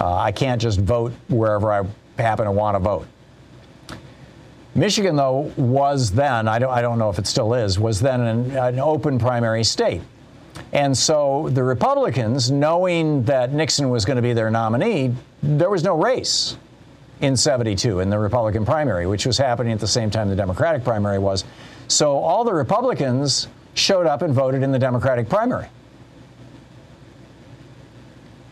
Uh, 0.00 0.14
I 0.14 0.30
can't 0.30 0.62
just 0.62 0.78
vote 0.78 1.12
wherever 1.28 1.72
I 1.72 1.84
happen 2.22 2.44
to 2.44 2.52
want 2.52 2.76
to 2.76 2.78
vote. 2.78 3.08
Michigan, 4.76 5.16
though, 5.16 5.52
was 5.56 6.12
then, 6.12 6.46
I 6.46 6.60
don't, 6.60 6.70
I 6.70 6.82
don't 6.82 7.00
know 7.00 7.10
if 7.10 7.18
it 7.18 7.26
still 7.26 7.54
is, 7.54 7.80
was 7.80 7.98
then 7.98 8.20
an, 8.20 8.56
an 8.56 8.78
open 8.78 9.18
primary 9.18 9.64
state. 9.64 10.02
And 10.72 10.96
so 10.96 11.48
the 11.50 11.64
Republicans, 11.64 12.52
knowing 12.52 13.24
that 13.24 13.52
Nixon 13.52 13.90
was 13.90 14.04
going 14.04 14.16
to 14.16 14.22
be 14.22 14.32
their 14.32 14.52
nominee, 14.52 15.14
there 15.42 15.70
was 15.70 15.82
no 15.82 16.00
race 16.00 16.56
in 17.20 17.36
72 17.36 18.00
in 18.00 18.10
the 18.10 18.18
Republican 18.18 18.64
primary, 18.64 19.06
which 19.06 19.26
was 19.26 19.38
happening 19.38 19.72
at 19.72 19.80
the 19.80 19.86
same 19.86 20.10
time 20.10 20.28
the 20.28 20.36
Democratic 20.36 20.84
primary 20.84 21.18
was. 21.18 21.44
So 21.88 22.18
all 22.18 22.44
the 22.44 22.54
Republicans 22.54 23.48
showed 23.74 24.06
up 24.06 24.22
and 24.22 24.32
voted 24.34 24.62
in 24.62 24.72
the 24.72 24.78
Democratic 24.78 25.28
primary. 25.28 25.68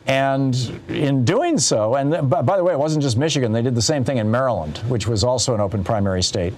And 0.07 0.81
in 0.89 1.25
doing 1.25 1.59
so, 1.59 1.95
and 1.95 2.29
by 2.29 2.57
the 2.57 2.65
way, 2.65 2.73
it 2.73 2.79
wasn't 2.79 3.03
just 3.03 3.17
Michigan, 3.17 3.53
they 3.53 3.63
did 3.63 3.75
the 3.75 3.83
same 3.83 4.05
thing 4.05 4.19
in 4.19 4.31
Maryland, 4.31 4.79
which 4.89 5.07
was 5.07 5.23
also 5.23 5.55
an 5.55 5.61
open 5.61 5.85
primary 5.85 6.23
state. 6.23 6.55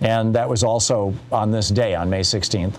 And 0.00 0.34
that 0.34 0.48
was 0.48 0.62
also 0.62 1.14
on 1.30 1.50
this 1.50 1.68
day, 1.68 1.94
on 1.94 2.08
May 2.08 2.20
16th. 2.20 2.74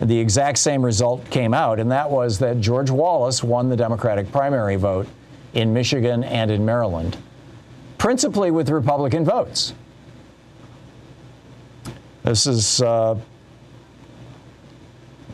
The 0.00 0.18
exact 0.18 0.58
same 0.58 0.84
result 0.84 1.28
came 1.30 1.54
out, 1.54 1.78
and 1.78 1.90
that 1.92 2.10
was 2.10 2.38
that 2.40 2.60
George 2.60 2.90
Wallace 2.90 3.44
won 3.44 3.68
the 3.68 3.76
Democratic 3.76 4.30
primary 4.32 4.76
vote 4.76 5.06
in 5.52 5.72
Michigan 5.72 6.24
and 6.24 6.50
in 6.50 6.64
Maryland, 6.64 7.16
principally 8.04 8.50
with 8.50 8.68
Republican 8.68 9.24
votes. 9.24 9.72
This 12.22 12.46
is 12.46 12.82
uh, 12.82 13.18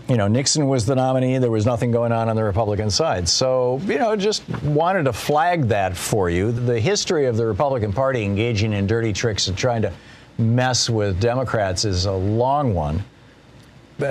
you 0.09 0.17
know, 0.17 0.29
Nixon 0.29 0.69
was 0.69 0.87
the 0.87 0.95
nominee. 0.95 1.39
There 1.39 1.51
was 1.51 1.67
nothing 1.67 1.91
going 1.91 2.13
on 2.13 2.29
on 2.29 2.37
the 2.37 2.45
Republican 2.45 2.89
side. 2.89 3.29
So, 3.29 3.81
you 3.87 3.99
know, 3.99 4.15
just 4.15 4.49
wanted 4.63 5.03
to 5.07 5.13
flag 5.13 5.67
that 5.67 5.97
for 5.97 6.31
you. 6.31 6.53
The 6.53 6.79
history 6.79 7.27
of 7.27 7.37
the 7.37 7.45
Republican 7.45 7.93
Party 7.93 8.23
engaging 8.23 8.73
in 8.73 8.87
dirty 8.87 9.13
tricks 9.13 9.49
and 9.49 9.59
trying 9.59 9.83
to 9.83 9.93
mess 10.39 10.89
with 10.89 11.21
Democrats 11.21 11.85
is 11.85 12.05
a 12.05 12.13
long 12.13 12.73
one. 12.73 13.03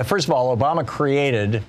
First 0.04 0.28
of 0.28 0.32
all, 0.32 0.54
Obama 0.54 0.86
created 0.86 1.62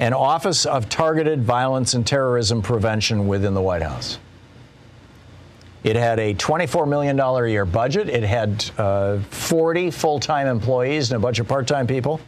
an 0.00 0.14
Office 0.14 0.66
of 0.66 0.88
Targeted 0.88 1.44
Violence 1.44 1.94
and 1.94 2.04
Terrorism 2.04 2.60
Prevention 2.60 3.28
within 3.28 3.54
the 3.54 3.62
White 3.62 3.82
House. 3.82 4.18
It 5.84 5.96
had 5.96 6.20
a 6.20 6.34
$24 6.34 6.88
million 6.88 7.18
a 7.18 7.46
year 7.48 7.64
budget. 7.64 8.08
It 8.08 8.22
had 8.22 8.70
uh, 8.78 9.18
40 9.18 9.90
full 9.90 10.20
time 10.20 10.46
employees 10.46 11.10
and 11.10 11.16
a 11.16 11.20
bunch 11.20 11.40
of 11.40 11.48
part 11.48 11.66
time 11.66 11.86
people. 11.86 12.20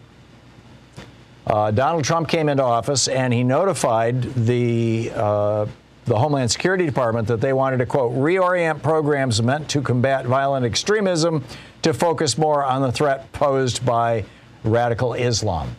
Uh, 1.46 1.70
Donald 1.70 2.04
Trump 2.04 2.28
came 2.28 2.48
into 2.48 2.62
office 2.62 3.06
and 3.06 3.32
he 3.32 3.44
notified 3.44 4.22
the 4.34 5.12
uh, 5.14 5.66
the 6.06 6.18
Homeland 6.18 6.50
Security 6.50 6.84
Department 6.84 7.26
that 7.28 7.40
they 7.40 7.52
wanted 7.52 7.78
to 7.78 7.86
quote 7.86 8.12
reorient 8.12 8.82
programs 8.82 9.42
meant 9.42 9.68
to 9.70 9.80
combat 9.80 10.26
violent 10.26 10.66
extremism 10.66 11.42
to 11.82 11.94
focus 11.94 12.36
more 12.36 12.62
on 12.62 12.82
the 12.82 12.92
threat 12.92 13.30
posed 13.32 13.84
by 13.86 14.24
radical 14.64 15.14
Islam. 15.14 15.74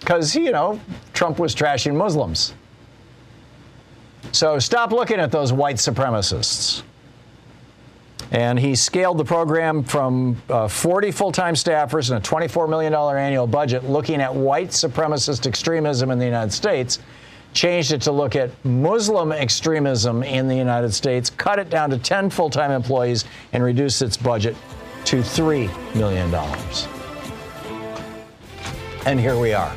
Because 0.00 0.34
you 0.34 0.50
know 0.50 0.80
Trump 1.12 1.38
was 1.38 1.54
trashing 1.54 1.94
Muslims. 1.94 2.54
So 4.34 4.58
stop 4.58 4.90
looking 4.90 5.20
at 5.20 5.30
those 5.30 5.52
white 5.52 5.76
supremacists. 5.76 6.82
And 8.32 8.58
he 8.58 8.74
scaled 8.74 9.18
the 9.18 9.24
program 9.24 9.84
from 9.84 10.42
uh, 10.48 10.66
40 10.66 11.12
full 11.12 11.30
time 11.30 11.54
staffers 11.54 12.10
and 12.10 12.18
a 12.18 12.28
$24 12.28 12.68
million 12.68 12.92
annual 12.92 13.46
budget 13.46 13.84
looking 13.84 14.20
at 14.20 14.34
white 14.34 14.70
supremacist 14.70 15.46
extremism 15.46 16.10
in 16.10 16.18
the 16.18 16.24
United 16.24 16.52
States, 16.52 16.98
changed 17.52 17.92
it 17.92 18.02
to 18.02 18.12
look 18.12 18.34
at 18.34 18.50
Muslim 18.64 19.30
extremism 19.30 20.24
in 20.24 20.48
the 20.48 20.56
United 20.56 20.92
States, 20.92 21.30
cut 21.30 21.60
it 21.60 21.70
down 21.70 21.88
to 21.90 21.98
10 21.98 22.28
full 22.28 22.50
time 22.50 22.72
employees, 22.72 23.26
and 23.52 23.62
reduced 23.62 24.02
its 24.02 24.16
budget 24.16 24.56
to 25.04 25.18
$3 25.18 25.94
million. 25.94 26.34
And 29.06 29.20
here 29.20 29.38
we 29.38 29.52
are. 29.52 29.76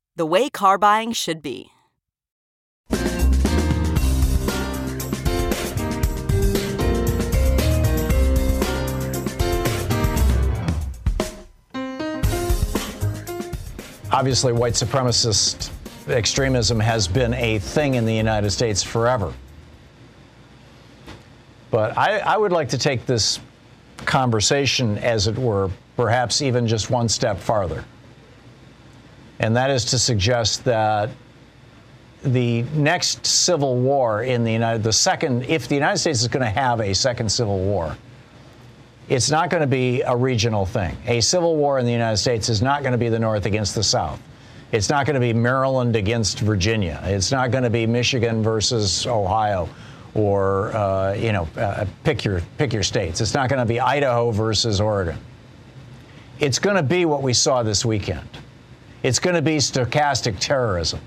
the 0.21 0.25
way 0.27 0.51
car 0.51 0.77
buying 0.77 1.11
should 1.11 1.41
be. 1.41 1.71
Obviously, 14.11 14.53
white 14.53 14.73
supremacist 14.73 15.71
extremism 16.07 16.79
has 16.79 17.07
been 17.07 17.33
a 17.33 17.57
thing 17.57 17.95
in 17.95 18.05
the 18.05 18.13
United 18.13 18.51
States 18.51 18.83
forever. 18.83 19.33
But 21.71 21.97
I, 21.97 22.19
I, 22.19 22.37
would 22.37 22.51
like 22.51 22.69
to 22.69 22.77
take 22.77 23.07
this 23.07 23.39
conversation, 23.97 24.99
as 24.99 25.25
it 25.25 25.35
were, 25.35 25.71
perhaps 25.95 26.43
even 26.43 26.67
just 26.67 26.91
one 26.91 27.09
step 27.09 27.39
farther. 27.39 27.83
And 29.41 29.55
that 29.55 29.71
is 29.71 29.85
to 29.85 29.97
suggest 29.97 30.63
that 30.65 31.09
the 32.23 32.61
next 32.75 33.25
civil 33.25 33.75
war 33.75 34.21
in 34.21 34.43
the 34.43 34.51
United, 34.51 34.83
the 34.83 34.93
second, 34.93 35.45
if 35.45 35.67
the 35.67 35.73
United 35.73 35.97
States 35.97 36.21
is 36.21 36.27
going 36.27 36.45
to 36.45 36.49
have 36.49 36.79
a 36.79 36.93
second 36.93 37.29
civil 37.29 37.57
war, 37.57 37.97
it's 39.09 39.31
not 39.31 39.49
going 39.49 39.61
to 39.61 39.67
be 39.67 40.01
a 40.01 40.15
regional 40.15 40.67
thing. 40.67 40.95
A 41.07 41.21
civil 41.21 41.55
war 41.55 41.79
in 41.79 41.87
the 41.87 41.91
United 41.91 42.17
States 42.17 42.49
is 42.49 42.61
not 42.61 42.83
going 42.83 42.91
to 42.91 42.99
be 42.99 43.09
the 43.09 43.17
North 43.17 43.47
against 43.47 43.73
the 43.73 43.83
South. 43.83 44.21
It's 44.71 44.89
not 44.89 45.07
going 45.07 45.15
to 45.15 45.19
be 45.19 45.33
Maryland 45.33 45.95
against 45.95 46.39
Virginia. 46.39 47.01
It's 47.03 47.31
not 47.31 47.49
going 47.49 47.63
to 47.63 47.71
be 47.71 47.87
Michigan 47.87 48.43
versus 48.43 49.07
Ohio, 49.07 49.67
or 50.13 50.71
uh, 50.75 51.13
you 51.15 51.31
know, 51.31 51.47
uh, 51.57 51.87
pick 52.03 52.23
your 52.23 52.41
pick 52.59 52.73
your 52.73 52.83
states. 52.83 53.19
It's 53.21 53.33
not 53.33 53.49
going 53.49 53.59
to 53.59 53.65
be 53.65 53.79
Idaho 53.79 54.29
versus 54.29 54.79
Oregon. 54.79 55.17
It's 56.39 56.59
going 56.59 56.75
to 56.75 56.83
be 56.83 57.05
what 57.05 57.23
we 57.23 57.33
saw 57.33 57.63
this 57.63 57.83
weekend. 57.83 58.29
It's 59.03 59.19
going 59.19 59.35
to 59.35 59.41
be 59.41 59.57
stochastic 59.57 60.39
terrorism. 60.39 60.99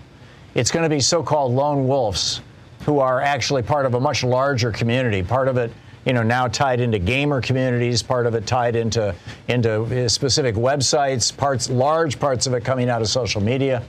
It's 0.54 0.70
going 0.70 0.82
to 0.82 0.88
be 0.88 1.00
so-called 1.00 1.52
lone 1.52 1.86
wolves 1.86 2.40
who 2.84 2.98
are 2.98 3.20
actually 3.20 3.62
part 3.62 3.86
of 3.86 3.94
a 3.94 4.00
much 4.00 4.22
larger 4.22 4.70
community. 4.70 5.22
Part 5.22 5.48
of 5.48 5.56
it 5.56 5.72
you 6.04 6.12
know, 6.12 6.22
now 6.22 6.48
tied 6.48 6.80
into 6.80 6.98
gamer 6.98 7.40
communities, 7.40 8.02
part 8.02 8.26
of 8.26 8.34
it 8.34 8.46
tied 8.46 8.76
into 8.76 9.14
into 9.48 10.08
specific 10.08 10.54
websites, 10.54 11.34
parts 11.34 11.70
large 11.70 12.20
parts 12.20 12.46
of 12.46 12.54
it 12.54 12.64
coming 12.64 12.90
out 12.90 13.00
of 13.00 13.08
social 13.08 13.40
media. 13.40 13.82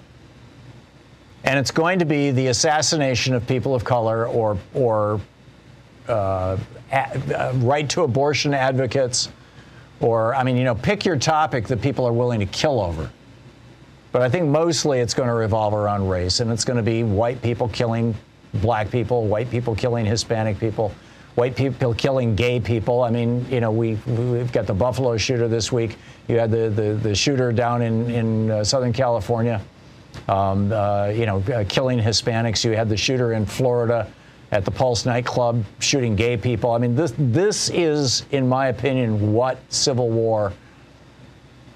And 1.44 1.60
it's 1.60 1.72
going 1.72 2.00
to 2.00 2.06
be 2.06 2.32
the 2.32 2.48
assassination 2.48 3.34
of 3.34 3.46
people 3.48 3.76
of 3.76 3.84
color 3.84 4.28
or 4.28 4.58
or 4.74 5.20
uh, 6.08 6.58
uh, 6.92 7.52
right 7.56 7.90
to 7.90 8.04
abortion 8.04 8.54
advocates, 8.54 9.30
or 10.00 10.34
I 10.36 10.44
mean, 10.44 10.56
you 10.56 10.64
know, 10.64 10.76
pick 10.76 11.06
your 11.06 11.18
topic 11.18 11.68
that 11.68 11.82
people 11.82 12.06
are 12.06 12.14
willing 12.14 12.40
to 12.40 12.46
kill 12.46 12.80
over. 12.80 13.10
But 14.16 14.22
I 14.22 14.30
think 14.30 14.48
mostly 14.48 15.00
it's 15.00 15.14
going 15.14 15.28
to 15.28 15.36
revolve 15.36 15.74
around 15.74 16.08
race, 16.08 16.40
and 16.40 16.50
it's 16.50 16.64
going 16.64 16.78
to 16.78 16.84
be 16.84 17.04
white 17.04 17.42
people 17.42 17.68
killing 17.68 18.16
black 18.54 18.90
people, 18.90 19.26
white 19.26 19.52
people 19.52 19.76
killing 19.76 20.06
Hispanic 20.06 20.58
people, 20.58 20.94
white 21.36 21.54
people 21.54 21.94
killing 21.94 22.34
gay 22.34 22.62
people. 22.62 23.04
I 23.04 23.10
mean, 23.10 23.46
you 23.52 23.60
know, 23.60 23.72
we, 23.72 23.96
we've 24.08 24.54
got 24.54 24.68
the 24.68 24.74
Buffalo 24.74 25.18
shooter 25.18 25.50
this 25.50 25.70
week. 25.70 25.98
You 26.30 26.40
had 26.40 26.50
the, 26.50 26.70
the, 26.70 26.94
the 26.94 27.14
shooter 27.14 27.52
down 27.52 27.82
in, 27.82 28.10
in 28.10 28.52
uh, 28.52 28.64
Southern 28.64 28.94
California, 28.94 29.62
um, 30.30 30.72
uh, 30.72 31.08
you 31.08 31.26
know, 31.26 31.44
uh, 31.54 31.66
killing 31.68 32.00
Hispanics. 32.00 32.64
You 32.64 32.72
had 32.72 32.88
the 32.88 32.96
shooter 32.96 33.34
in 33.34 33.46
Florida 33.46 34.10
at 34.54 34.64
the 34.64 34.72
Pulse 34.72 35.06
nightclub 35.06 35.62
shooting 35.80 36.16
gay 36.16 36.38
people. 36.38 36.72
I 36.72 36.78
mean, 36.78 36.96
this, 36.96 37.14
this 37.18 37.70
is, 37.70 38.26
in 38.32 38.48
my 38.48 38.68
opinion, 38.68 39.34
what 39.34 39.58
civil 39.68 40.10
war 40.10 40.54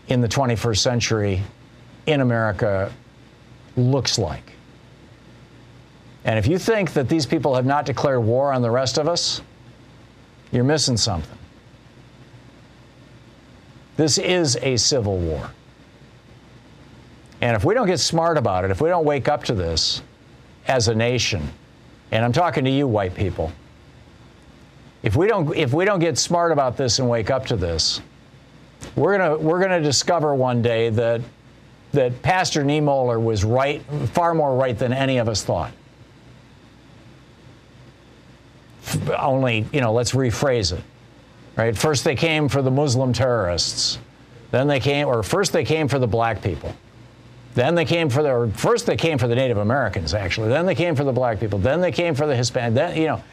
in 0.07 0.21
the 0.21 0.29
21st 0.29 0.77
century 0.77 1.43
in 2.09 2.21
America 2.21 2.91
looks 3.77 4.17
like. 4.17 4.51
And 6.25 6.37
if 6.37 6.47
you 6.47 6.57
think 6.57 6.93
that 6.93 7.07
these 7.07 7.25
people 7.25 7.55
have 7.55 7.65
not 7.65 7.85
declared 7.85 8.23
war 8.23 8.51
on 8.51 8.61
the 8.61 8.71
rest 8.71 8.97
of 8.97 9.07
us, 9.07 9.41
you're 10.51 10.63
missing 10.63 10.97
something. 10.97 11.37
This 13.95 14.17
is 14.17 14.55
a 14.57 14.75
civil 14.77 15.17
war. 15.17 15.51
And 17.41 17.55
if 17.55 17.63
we 17.63 17.73
don't 17.73 17.87
get 17.87 17.99
smart 17.99 18.37
about 18.37 18.65
it, 18.65 18.71
if 18.71 18.81
we 18.81 18.89
don't 18.89 19.05
wake 19.05 19.27
up 19.27 19.43
to 19.45 19.53
this 19.53 20.01
as 20.67 20.87
a 20.87 20.95
nation, 20.95 21.47
and 22.11 22.25
I'm 22.25 22.33
talking 22.33 22.65
to 22.65 22.71
you 22.71 22.87
white 22.87 23.13
people, 23.13 23.51
if 25.03 25.15
we 25.15 25.27
don't 25.27 25.55
if 25.55 25.73
we 25.73 25.85
don't 25.85 25.99
get 25.99 26.17
smart 26.17 26.51
about 26.51 26.75
this 26.75 26.99
and 26.99 27.07
wake 27.07 27.29
up 27.29 27.45
to 27.45 27.55
this, 27.55 28.01
we're 28.95 29.17
gonna 29.17 29.37
we're 29.37 29.61
gonna 29.61 29.81
discover 29.81 30.35
one 30.35 30.61
day 30.61 30.89
that 30.89 31.21
that 31.91 32.21
Pastor 32.21 32.63
Niemöller 32.63 33.21
was 33.21 33.43
right, 33.43 33.81
far 34.13 34.33
more 34.33 34.55
right 34.55 34.77
than 34.77 34.93
any 34.93 35.17
of 35.17 35.27
us 35.27 35.43
thought 35.43 35.71
only, 39.17 39.65
you 39.71 39.81
know, 39.81 39.93
let's 39.93 40.11
rephrase 40.11 40.73
it. 40.73 40.83
Right? 41.55 41.77
First 41.77 42.03
they 42.03 42.15
came 42.15 42.47
for 42.49 42.61
the 42.61 42.71
Muslim 42.71 43.13
terrorists. 43.13 43.99
Then 44.51 44.67
they 44.67 44.79
came, 44.79 45.07
or 45.07 45.21
first 45.23 45.53
they 45.53 45.63
came 45.63 45.87
for 45.87 45.99
the 45.99 46.07
black 46.07 46.41
people. 46.41 46.73
Then 47.55 47.75
they 47.75 47.85
came 47.85 48.09
for 48.09 48.23
the, 48.23 48.29
or 48.29 48.47
first 48.47 48.85
they 48.85 48.95
came 48.95 49.17
for 49.17 49.27
the 49.27 49.35
Native 49.35 49.57
Americans, 49.57 50.13
actually. 50.13 50.49
Then 50.49 50.65
they 50.65 50.75
came 50.75 50.95
for 50.95 51.03
the 51.03 51.11
black 51.11 51.39
people. 51.39 51.59
Then 51.59 51.81
they 51.81 51.91
came 51.91 52.15
for 52.15 52.25
the 52.25 52.35
Hispanic. 52.35 52.75
Then, 52.75 52.97
you 52.97 53.07
know, 53.07 53.23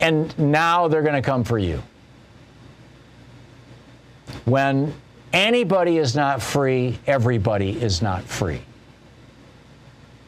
and 0.00 0.36
now 0.38 0.88
they're 0.88 1.02
going 1.02 1.14
to 1.14 1.22
come 1.22 1.44
for 1.44 1.58
you. 1.58 1.82
When 4.44 4.92
anybody 5.32 5.98
is 5.98 6.14
not 6.14 6.42
free, 6.42 6.98
everybody 7.06 7.80
is 7.80 8.02
not 8.02 8.22
free. 8.22 8.60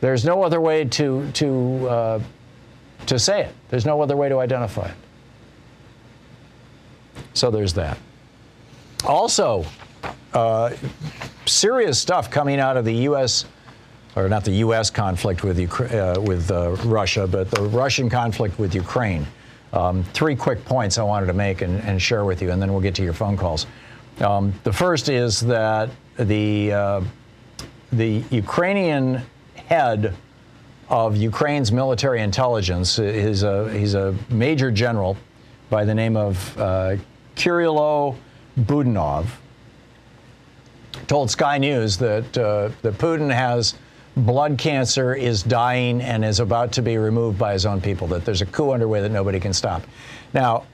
There's 0.00 0.24
no 0.24 0.42
other 0.42 0.60
way 0.60 0.84
to, 0.84 1.30
to 1.32 1.88
uh, 1.88 2.20
to 3.06 3.18
say 3.18 3.42
it. 3.42 3.54
There's 3.68 3.86
no 3.86 4.00
other 4.02 4.16
way 4.16 4.28
to 4.28 4.38
identify 4.38 4.88
it. 4.88 4.96
So 7.34 7.50
there's 7.50 7.74
that. 7.74 7.98
Also, 9.06 9.64
uh, 10.32 10.74
serious 11.46 11.98
stuff 11.98 12.30
coming 12.30 12.58
out 12.58 12.76
of 12.76 12.84
the 12.84 12.94
U.S. 13.08 13.44
or 14.16 14.28
not 14.28 14.44
the 14.44 14.52
U.S. 14.52 14.90
conflict 14.90 15.44
with 15.44 15.58
uh, 15.58 16.20
with 16.20 16.50
uh, 16.50 16.72
Russia, 16.84 17.26
but 17.26 17.50
the 17.50 17.62
Russian 17.62 18.08
conflict 18.08 18.58
with 18.58 18.74
Ukraine. 18.74 19.26
Um, 19.72 20.04
three 20.04 20.36
quick 20.36 20.64
points 20.64 20.98
I 20.98 21.02
wanted 21.02 21.26
to 21.26 21.32
make 21.32 21.60
and, 21.60 21.80
and, 21.82 22.00
share 22.00 22.24
with 22.24 22.40
you, 22.40 22.52
and 22.52 22.62
then 22.62 22.70
we'll 22.70 22.80
get 22.80 22.94
to 22.94 23.02
your 23.02 23.12
phone 23.12 23.36
calls. 23.36 23.66
Um, 24.20 24.52
the 24.62 24.72
first 24.72 25.08
is 25.08 25.40
that 25.40 25.90
the 26.16 26.72
uh, 26.72 27.00
the 27.92 28.22
Ukrainian 28.30 29.22
head 29.54 30.14
of 30.88 31.16
Ukraine's 31.16 31.72
military 31.72 32.20
intelligence. 32.20 32.96
He's 32.96 33.42
a, 33.42 33.72
he's 33.72 33.94
a 33.94 34.14
major 34.28 34.70
general 34.70 35.16
by 35.70 35.84
the 35.84 35.94
name 35.94 36.16
of 36.16 36.58
uh, 36.58 36.96
Kyrylo 37.36 38.16
Budanov. 38.60 39.26
Told 41.06 41.30
Sky 41.30 41.58
News 41.58 41.96
that, 41.98 42.38
uh, 42.38 42.70
that 42.82 42.94
Putin 42.98 43.32
has 43.32 43.74
blood 44.16 44.58
cancer, 44.58 45.14
is 45.14 45.42
dying, 45.42 46.00
and 46.00 46.24
is 46.24 46.38
about 46.38 46.70
to 46.72 46.82
be 46.82 46.98
removed 46.98 47.36
by 47.38 47.52
his 47.52 47.66
own 47.66 47.80
people, 47.80 48.06
that 48.08 48.24
there's 48.24 48.42
a 48.42 48.46
coup 48.46 48.70
underway 48.70 49.00
that 49.00 49.10
nobody 49.10 49.40
can 49.40 49.52
stop. 49.52 49.82
Now, 50.32 50.64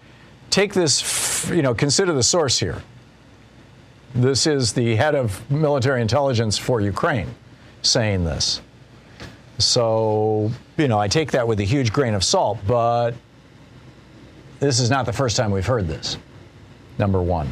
take 0.51 0.75
this, 0.75 1.49
you 1.49 1.63
know, 1.63 1.73
consider 1.75 2.13
the 2.13 2.23
source 2.23 2.59
here. 2.59 2.83
This 4.15 4.47
is 4.47 4.73
the 4.73 4.97
head 4.97 5.15
of 5.15 5.49
military 5.51 6.03
intelligence 6.03 6.59
for 6.59 6.81
Ukraine 6.81 7.29
saying 7.83 8.25
this. 8.25 8.61
So, 9.59 10.51
you 10.77 10.89
know, 10.89 10.99
I 10.99 11.07
take 11.07 11.31
that 11.33 11.47
with 11.47 11.61
a 11.61 11.65
huge 11.65 11.93
grain 11.93 12.15
of 12.15 12.25
salt, 12.25 12.59
but 12.67 13.13
this 14.59 14.81
is 14.81 14.91
not 14.91 15.07
the 15.07 15.13
first 15.13 15.37
time 15.37 15.51
we've 15.51 15.67
heard 15.67 15.87
this. 15.87 16.19
Number 16.99 17.23
one. 17.23 17.49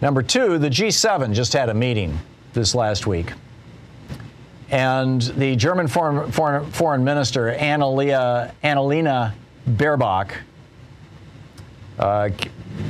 Number 0.00 0.22
two, 0.22 0.58
the 0.58 0.70
G7 0.70 1.32
just 1.32 1.52
had 1.52 1.68
a 1.68 1.74
meeting 1.74 2.18
this 2.54 2.74
last 2.74 3.06
week. 3.06 3.32
And 4.70 5.20
the 5.20 5.54
German 5.54 5.86
foreign, 5.86 6.32
foreign, 6.32 6.70
foreign 6.72 7.04
minister, 7.04 7.52
Annalena, 7.52 8.52
Annalena 8.64 9.34
Baerbock, 9.68 10.32
uh, 11.98 12.30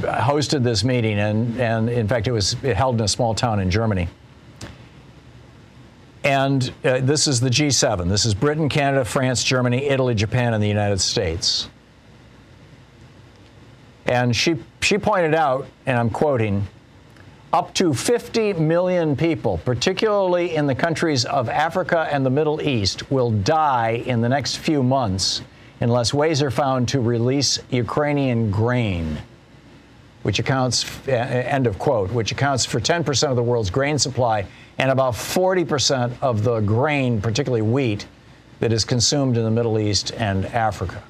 hosted 0.02 0.62
this 0.62 0.84
meeting. 0.84 1.18
And, 1.18 1.60
and 1.60 1.88
in 1.88 2.08
fact, 2.08 2.26
it 2.26 2.32
was 2.32 2.52
held 2.52 2.96
in 2.96 3.04
a 3.04 3.08
small 3.08 3.34
town 3.34 3.60
in 3.60 3.70
Germany. 3.70 4.08
And 6.24 6.72
uh, 6.84 7.00
this 7.00 7.26
is 7.26 7.40
the 7.40 7.50
G7. 7.50 8.08
This 8.08 8.24
is 8.24 8.34
Britain, 8.34 8.68
Canada, 8.68 9.04
France, 9.04 9.42
Germany, 9.42 9.86
Italy, 9.86 10.14
Japan, 10.14 10.54
and 10.54 10.62
the 10.62 10.68
United 10.68 11.00
States. 11.00 11.68
And 14.06 14.34
she, 14.34 14.56
she 14.80 14.98
pointed 14.98 15.34
out, 15.34 15.66
and 15.86 15.98
I'm 15.98 16.10
quoting, 16.10 16.66
up 17.52 17.74
to 17.74 17.92
50 17.92 18.54
million 18.54 19.16
people, 19.16 19.58
particularly 19.64 20.54
in 20.54 20.66
the 20.66 20.74
countries 20.74 21.24
of 21.24 21.48
Africa 21.48 22.08
and 22.10 22.24
the 22.24 22.30
Middle 22.30 22.62
East, 22.62 23.10
will 23.10 23.30
die 23.30 24.02
in 24.06 24.20
the 24.20 24.28
next 24.28 24.56
few 24.56 24.82
months 24.82 25.42
unless 25.80 26.14
ways 26.14 26.42
are 26.42 26.50
found 26.50 26.88
to 26.88 27.00
release 27.00 27.58
Ukrainian 27.70 28.50
grain, 28.50 29.18
which 30.22 30.38
accounts, 30.38 30.84
uh, 31.08 31.12
end 31.12 31.66
of 31.66 31.78
quote, 31.78 32.10
which 32.12 32.32
accounts 32.32 32.64
for 32.64 32.80
10% 32.80 33.30
of 33.30 33.36
the 33.36 33.42
world's 33.42 33.70
grain 33.70 33.98
supply 33.98 34.46
and 34.78 34.90
about 34.90 35.14
40% 35.14 36.12
of 36.20 36.44
the 36.44 36.60
grain, 36.60 37.20
particularly 37.20 37.62
wheat, 37.62 38.06
that 38.60 38.72
is 38.72 38.84
consumed 38.84 39.36
in 39.36 39.44
the 39.44 39.50
Middle 39.50 39.78
East 39.78 40.12
and 40.12 40.46
Africa. 40.46 41.02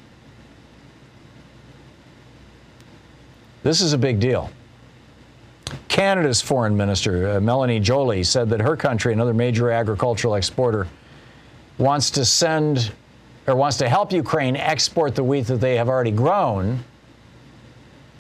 This 3.63 3.81
is 3.81 3.93
a 3.93 3.99
big 3.99 4.19
deal. 4.19 4.51
Canada's 5.89 6.41
foreign 6.41 6.77
minister, 6.77 7.37
uh, 7.37 7.41
Melanie 7.41 7.79
Joly, 7.79 8.25
said 8.25 8.49
that 8.51 8.61
her 8.61 8.77
country, 8.77 9.13
another 9.13 9.35
major 9.35 9.71
agricultural 9.71 10.35
exporter, 10.35 10.89
wants 11.79 12.11
to 12.11 12.25
send 12.25 12.93
or 13.47 13.57
wants 13.57 13.77
to 13.79 13.89
help 13.89 14.13
Ukraine 14.13 14.57
export 14.57 15.15
the 15.15 15.25
wheat 15.25 15.47
that 15.47 15.61
they 15.61 15.77
have 15.77 15.89
already 15.89 16.11
grown. 16.11 16.85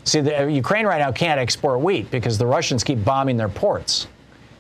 See, 0.05 0.21
the, 0.21 0.43
uh, 0.43 0.47
Ukraine 0.47 0.87
right 0.87 0.99
now 0.99 1.13
can't 1.13 1.39
export 1.39 1.81
wheat 1.81 2.11
because 2.11 2.39
the 2.39 2.47
Russians 2.47 2.83
keep 2.83 3.05
bombing 3.05 3.37
their 3.37 3.49
ports. 3.49 4.09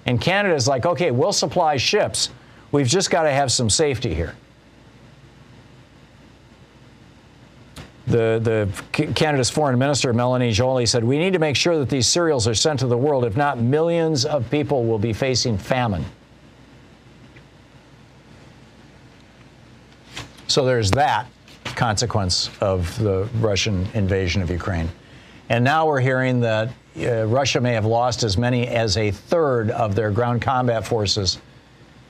And 0.06 0.20
Canada 0.20 0.54
is 0.54 0.68
like, 0.68 0.86
okay, 0.86 1.10
we'll 1.10 1.32
supply 1.32 1.76
ships. 1.76 2.30
We've 2.70 2.86
just 2.86 3.10
got 3.10 3.22
to 3.24 3.30
have 3.30 3.52
some 3.52 3.68
safety 3.68 4.14
here. 4.14 4.34
The, 8.06 8.40
the 8.42 9.12
Canada's 9.14 9.48
foreign 9.48 9.78
minister, 9.78 10.12
Melanie 10.12 10.50
Joly, 10.50 10.86
said, 10.86 11.04
We 11.04 11.18
need 11.18 11.32
to 11.34 11.38
make 11.38 11.54
sure 11.54 11.78
that 11.78 11.88
these 11.88 12.06
cereals 12.06 12.48
are 12.48 12.54
sent 12.54 12.80
to 12.80 12.86
the 12.86 12.96
world. 12.96 13.24
If 13.24 13.36
not, 13.36 13.60
millions 13.60 14.24
of 14.24 14.50
people 14.50 14.84
will 14.84 14.98
be 14.98 15.12
facing 15.12 15.56
famine. 15.56 16.04
So 20.48 20.64
there's 20.64 20.90
that 20.92 21.26
consequence 21.64 22.50
of 22.60 22.98
the 22.98 23.28
Russian 23.38 23.86
invasion 23.94 24.42
of 24.42 24.50
Ukraine. 24.50 24.88
And 25.52 25.62
now 25.64 25.86
we're 25.86 26.00
hearing 26.00 26.40
that 26.40 26.70
uh, 26.98 27.26
Russia 27.26 27.60
may 27.60 27.74
have 27.74 27.84
lost 27.84 28.22
as 28.22 28.38
many 28.38 28.66
as 28.68 28.96
a 28.96 29.10
third 29.10 29.70
of 29.70 29.94
their 29.94 30.10
ground 30.10 30.40
combat 30.40 30.86
forces 30.86 31.42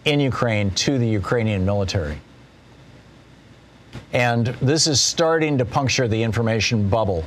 in 0.05 0.21
Ukraine 0.21 0.71
to 0.71 0.97
the 0.97 1.09
Ukrainian 1.09 1.65
military. 1.65 2.21
And 4.13 4.47
this 4.63 4.87
is 4.87 5.01
starting 5.01 5.59
to 5.59 5.65
puncture 5.65 6.07
the 6.07 6.23
information 6.23 6.89
bubble 6.89 7.25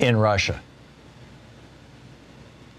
in 0.00 0.16
Russia. 0.16 0.60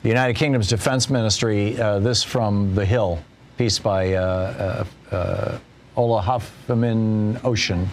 The 0.01 0.09
United 0.09 0.35
Kingdom's 0.35 0.67
Defense 0.67 1.09
Ministry, 1.09 1.79
uh, 1.79 1.99
this 1.99 2.23
from 2.23 2.75
The 2.75 2.85
Hill, 2.85 3.23
piece 3.57 3.79
by 3.79 4.15
uh, 4.15 4.85
uh, 5.11 5.15
uh 5.15 5.59
Ocean. 7.45 7.89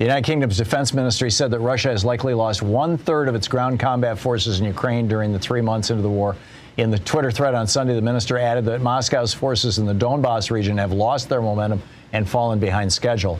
The 0.00 0.06
United 0.06 0.24
Kingdom's 0.24 0.56
Defense 0.56 0.94
Ministry 0.94 1.30
said 1.30 1.50
that 1.50 1.60
Russia 1.60 1.90
has 1.90 2.06
likely 2.06 2.32
lost 2.32 2.62
one 2.62 2.96
third 2.96 3.28
of 3.28 3.34
its 3.34 3.46
ground 3.46 3.78
combat 3.78 4.18
forces 4.18 4.58
in 4.58 4.64
Ukraine 4.64 5.06
during 5.08 5.30
the 5.30 5.38
three 5.38 5.60
months 5.60 5.90
into 5.90 6.02
the 6.02 6.08
war. 6.08 6.36
In 6.78 6.90
the 6.90 6.98
Twitter 6.98 7.30
thread 7.30 7.54
on 7.54 7.66
Sunday, 7.66 7.94
the 7.94 8.00
minister 8.00 8.38
added 8.38 8.64
that 8.64 8.80
Moscow's 8.80 9.34
forces 9.34 9.78
in 9.78 9.84
the 9.84 9.92
Donbass 9.92 10.50
region 10.50 10.78
have 10.78 10.90
lost 10.90 11.28
their 11.28 11.42
momentum 11.42 11.82
and 12.14 12.26
fallen 12.26 12.58
behind 12.58 12.90
schedule. 12.90 13.38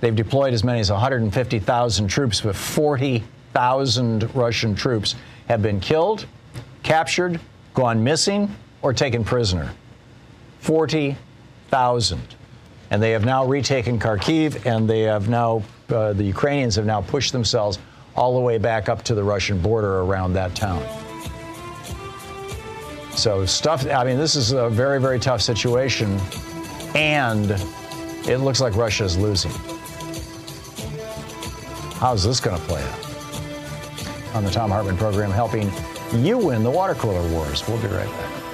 They've 0.00 0.14
deployed 0.14 0.54
as 0.54 0.62
many 0.62 0.78
as 0.78 0.92
150,000 0.92 2.06
troops, 2.06 2.40
but 2.40 2.54
40,000 2.54 4.32
Russian 4.36 4.76
troops 4.76 5.16
have 5.48 5.60
been 5.60 5.80
killed, 5.80 6.24
captured, 6.84 7.40
gone 7.74 8.04
missing, 8.04 8.54
or 8.80 8.92
taken 8.92 9.24
prisoner. 9.24 9.72
40,000. 10.60 12.36
And 12.92 13.02
they 13.02 13.12
have 13.12 13.24
now 13.24 13.46
retaken 13.46 13.98
Kharkiv, 13.98 14.66
and 14.66 14.86
they 14.88 15.00
have 15.00 15.26
now, 15.26 15.62
uh, 15.88 16.12
the 16.12 16.24
Ukrainians 16.24 16.76
have 16.76 16.84
now 16.84 17.00
pushed 17.00 17.32
themselves 17.32 17.78
all 18.14 18.34
the 18.34 18.40
way 18.40 18.58
back 18.58 18.90
up 18.90 19.02
to 19.04 19.14
the 19.14 19.24
Russian 19.24 19.62
border 19.62 20.00
around 20.00 20.34
that 20.34 20.54
town. 20.54 20.84
So, 23.16 23.46
stuff, 23.46 23.86
I 23.86 24.04
mean, 24.04 24.18
this 24.18 24.36
is 24.36 24.52
a 24.52 24.68
very, 24.68 25.00
very 25.00 25.18
tough 25.18 25.40
situation, 25.40 26.20
and 26.94 27.52
it 28.28 28.40
looks 28.42 28.60
like 28.60 28.76
Russia 28.76 29.04
is 29.04 29.16
losing. 29.16 29.52
How's 31.94 32.22
this 32.22 32.40
going 32.40 32.60
to 32.60 32.62
play 32.64 32.82
out? 32.82 34.34
On 34.34 34.44
the 34.44 34.50
Thom 34.50 34.70
Hartmann 34.70 34.98
program, 34.98 35.30
helping 35.30 35.72
you 36.22 36.36
win 36.36 36.62
the 36.62 36.70
water 36.70 36.94
cooler 36.94 37.26
wars. 37.30 37.66
We'll 37.66 37.80
be 37.80 37.88
right 37.88 38.06
back. 38.06 38.51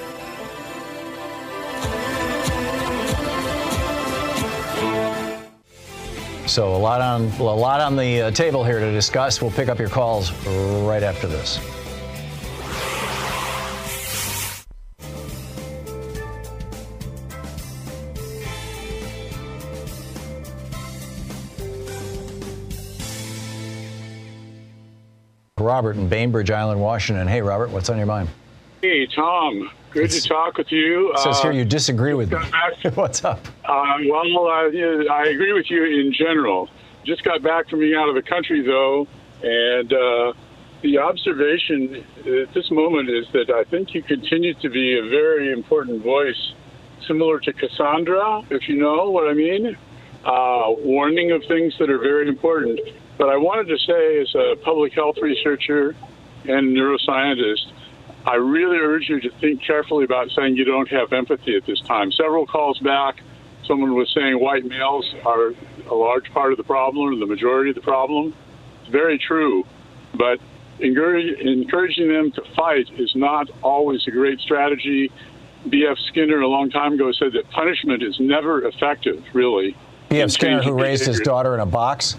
So 6.49 6.75
a 6.75 6.77
lot 6.77 6.99
on 6.99 7.27
a 7.39 7.43
lot 7.43 7.79
on 7.79 7.95
the 7.95 8.23
uh, 8.23 8.31
table 8.31 8.63
here 8.63 8.79
to 8.79 8.91
discuss. 8.91 9.39
We'll 9.39 9.51
pick 9.51 9.69
up 9.69 9.77
your 9.77 9.87
calls 9.87 10.31
right 10.47 11.03
after 11.03 11.27
this. 11.27 11.59
Robert 25.59 25.97
in 25.97 26.09
Bainbridge 26.09 26.49
Island, 26.49 26.81
Washington. 26.81 27.27
Hey, 27.27 27.43
Robert, 27.43 27.69
what's 27.69 27.91
on 27.91 27.97
your 27.97 28.07
mind? 28.07 28.27
Hey, 28.81 29.05
Thom. 29.05 29.69
Good 29.91 30.05
it's, 30.05 30.21
to 30.21 30.29
talk 30.29 30.57
with 30.57 30.71
you. 30.71 31.11
It 31.13 31.19
says 31.19 31.37
uh, 31.37 31.41
here 31.43 31.51
you 31.51 31.65
disagree 31.65 32.13
with 32.13 32.31
me. 32.31 32.37
What's 32.93 33.23
up? 33.23 33.39
Uh, 33.65 33.97
well, 34.07 34.47
uh, 34.47 35.11
I 35.11 35.25
agree 35.27 35.53
with 35.53 35.69
you 35.69 35.83
in 35.83 36.13
general. 36.13 36.69
Just 37.05 37.23
got 37.23 37.41
back 37.41 37.69
from 37.69 37.79
being 37.79 37.95
out 37.95 38.07
of 38.07 38.15
the 38.15 38.21
country, 38.21 38.61
though, 38.61 39.07
and 39.41 39.91
uh, 39.91 40.33
the 40.83 40.99
observation 40.99 42.05
at 42.19 42.53
this 42.53 42.69
moment 42.69 43.09
is 43.09 43.25
that 43.33 43.49
I 43.49 43.63
think 43.63 43.95
you 43.95 44.03
continue 44.03 44.53
to 44.55 44.69
be 44.69 44.99
a 44.99 45.01
very 45.09 45.51
important 45.51 46.03
voice, 46.03 46.53
similar 47.07 47.39
to 47.39 47.53
Cassandra, 47.53 48.43
if 48.51 48.69
you 48.69 48.75
know 48.75 49.09
what 49.09 49.27
I 49.27 49.33
mean, 49.33 49.75
uh, 50.23 50.71
warning 50.83 51.31
of 51.31 51.43
things 51.47 51.73
that 51.79 51.89
are 51.89 51.97
very 51.97 52.27
important. 52.27 52.79
But 53.17 53.29
I 53.29 53.37
wanted 53.37 53.67
to 53.69 53.77
say, 53.79 54.21
as 54.21 54.35
a 54.35 54.55
public 54.63 54.93
health 54.93 55.17
researcher 55.21 55.95
and 56.45 56.77
neuroscientist, 56.77 57.73
I 58.29 58.35
really 58.35 58.77
urge 58.77 59.09
you 59.09 59.19
to 59.21 59.31
think 59.41 59.63
carefully 59.63 60.05
about 60.05 60.29
saying 60.35 60.55
you 60.55 60.63
don't 60.63 60.87
have 60.89 61.11
empathy 61.13 61.55
at 61.55 61.65
this 61.65 61.81
time. 61.81 62.11
Several 62.11 62.45
calls 62.45 62.77
back, 62.77 63.23
someone 63.65 63.95
was 63.95 64.07
saying 64.13 64.39
white 64.39 64.63
males 64.65 65.15
are 65.25 65.53
a 65.89 65.95
large 65.95 66.31
part 66.31 66.51
of 66.51 66.59
the 66.59 66.63
problem 66.63 67.11
or 67.11 67.17
the 67.17 67.25
majority 67.25 67.71
of 67.71 67.75
the 67.75 67.81
problem. 67.81 68.35
It's 68.81 68.91
very 68.91 69.17
true, 69.17 69.65
but 70.13 70.39
encouraging 70.79 72.07
them 72.07 72.31
to 72.33 72.43
fight 72.55 72.91
is 72.99 73.15
not 73.15 73.49
always 73.63 74.07
a 74.07 74.11
great 74.11 74.39
strategy. 74.41 75.11
B.F. 75.67 75.97
Skinner 75.97 76.39
a 76.39 76.47
long 76.47 76.69
time 76.69 76.93
ago 76.93 77.11
said 77.11 77.33
that 77.33 77.49
punishment 77.49 78.03
is 78.03 78.19
never 78.19 78.63
effective, 78.63 79.23
really. 79.33 79.75
B.F. 80.09 80.29
Skinner, 80.29 80.61
who 80.61 80.79
raised 80.79 81.07
his 81.07 81.19
daughter 81.21 81.55
in 81.55 81.61
a 81.61 81.65
box? 81.65 82.15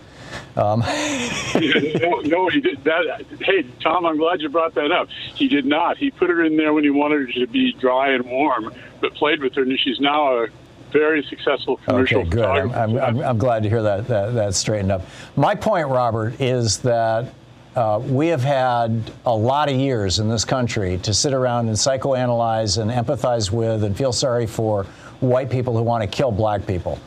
Um. 0.57 0.81
no, 2.01 2.21
no, 2.25 2.49
he 2.49 2.61
did 2.61 2.83
that. 2.85 3.25
Hey, 3.41 3.63
Thom, 3.83 4.05
I'm 4.05 4.19
glad 4.19 4.41
you 4.41 4.49
brought 4.49 4.75
that 4.75 4.93
up. 4.93 5.09
He 5.35 5.49
did 5.49 5.65
not. 5.65 5.97
He 5.97 6.11
put 6.11 6.29
her 6.31 6.45
in 6.45 6.57
there 6.57 6.73
when 6.73 6.85
he 6.85 6.91
wanted 6.91 7.29
her 7.29 7.41
to 7.41 7.47
be 7.47 7.73
dry 7.73 8.11
and 8.13 8.25
warm, 8.25 8.73
but 9.01 9.15
played 9.15 9.41
with 9.41 9.55
her, 9.55 9.63
and 9.63 9.79
she's 9.79 10.01
now 10.01 10.45
a 10.45 10.47
very 10.93 11.23
successful 11.25 11.77
commercial. 11.79 12.21
Okay, 12.23 12.31
good. 12.31 12.45
I'm, 12.45 12.73
I'm, 12.73 12.99
I'm, 12.99 13.21
I'm, 13.21 13.39
glad 13.39 13.63
to 13.63 13.69
hear 13.69 13.83
that, 13.83 14.09
that 14.09 14.35
that 14.35 14.55
straightened 14.55 14.93
up. 14.93 15.03
My 15.37 15.55
point, 15.55 15.89
Robert, 15.89 16.41
is 16.41 16.79
that. 16.79 17.35
Uh, 17.73 18.01
we 18.05 18.27
have 18.27 18.43
had 18.43 19.13
a 19.25 19.35
lot 19.35 19.69
of 19.69 19.77
years 19.77 20.19
in 20.19 20.29
this 20.29 20.45
country 20.45 20.99
to 20.99 21.15
sit 21.15 21.33
around 21.33 21.69
and 21.69 21.77
psychoanalyze 21.77 22.83
and 22.83 22.91
empathize 22.91 23.53
with 23.53 23.85
and 23.85 23.97
feel 23.97 24.13
sorry 24.13 24.45
for 24.45 24.87
white 25.21 25.49
people 25.49 25.77
who 25.77 25.83
want 25.85 26.03
to 26.03 26.09
kill 26.09 26.33
black 26.33 26.67
people. 26.67 26.99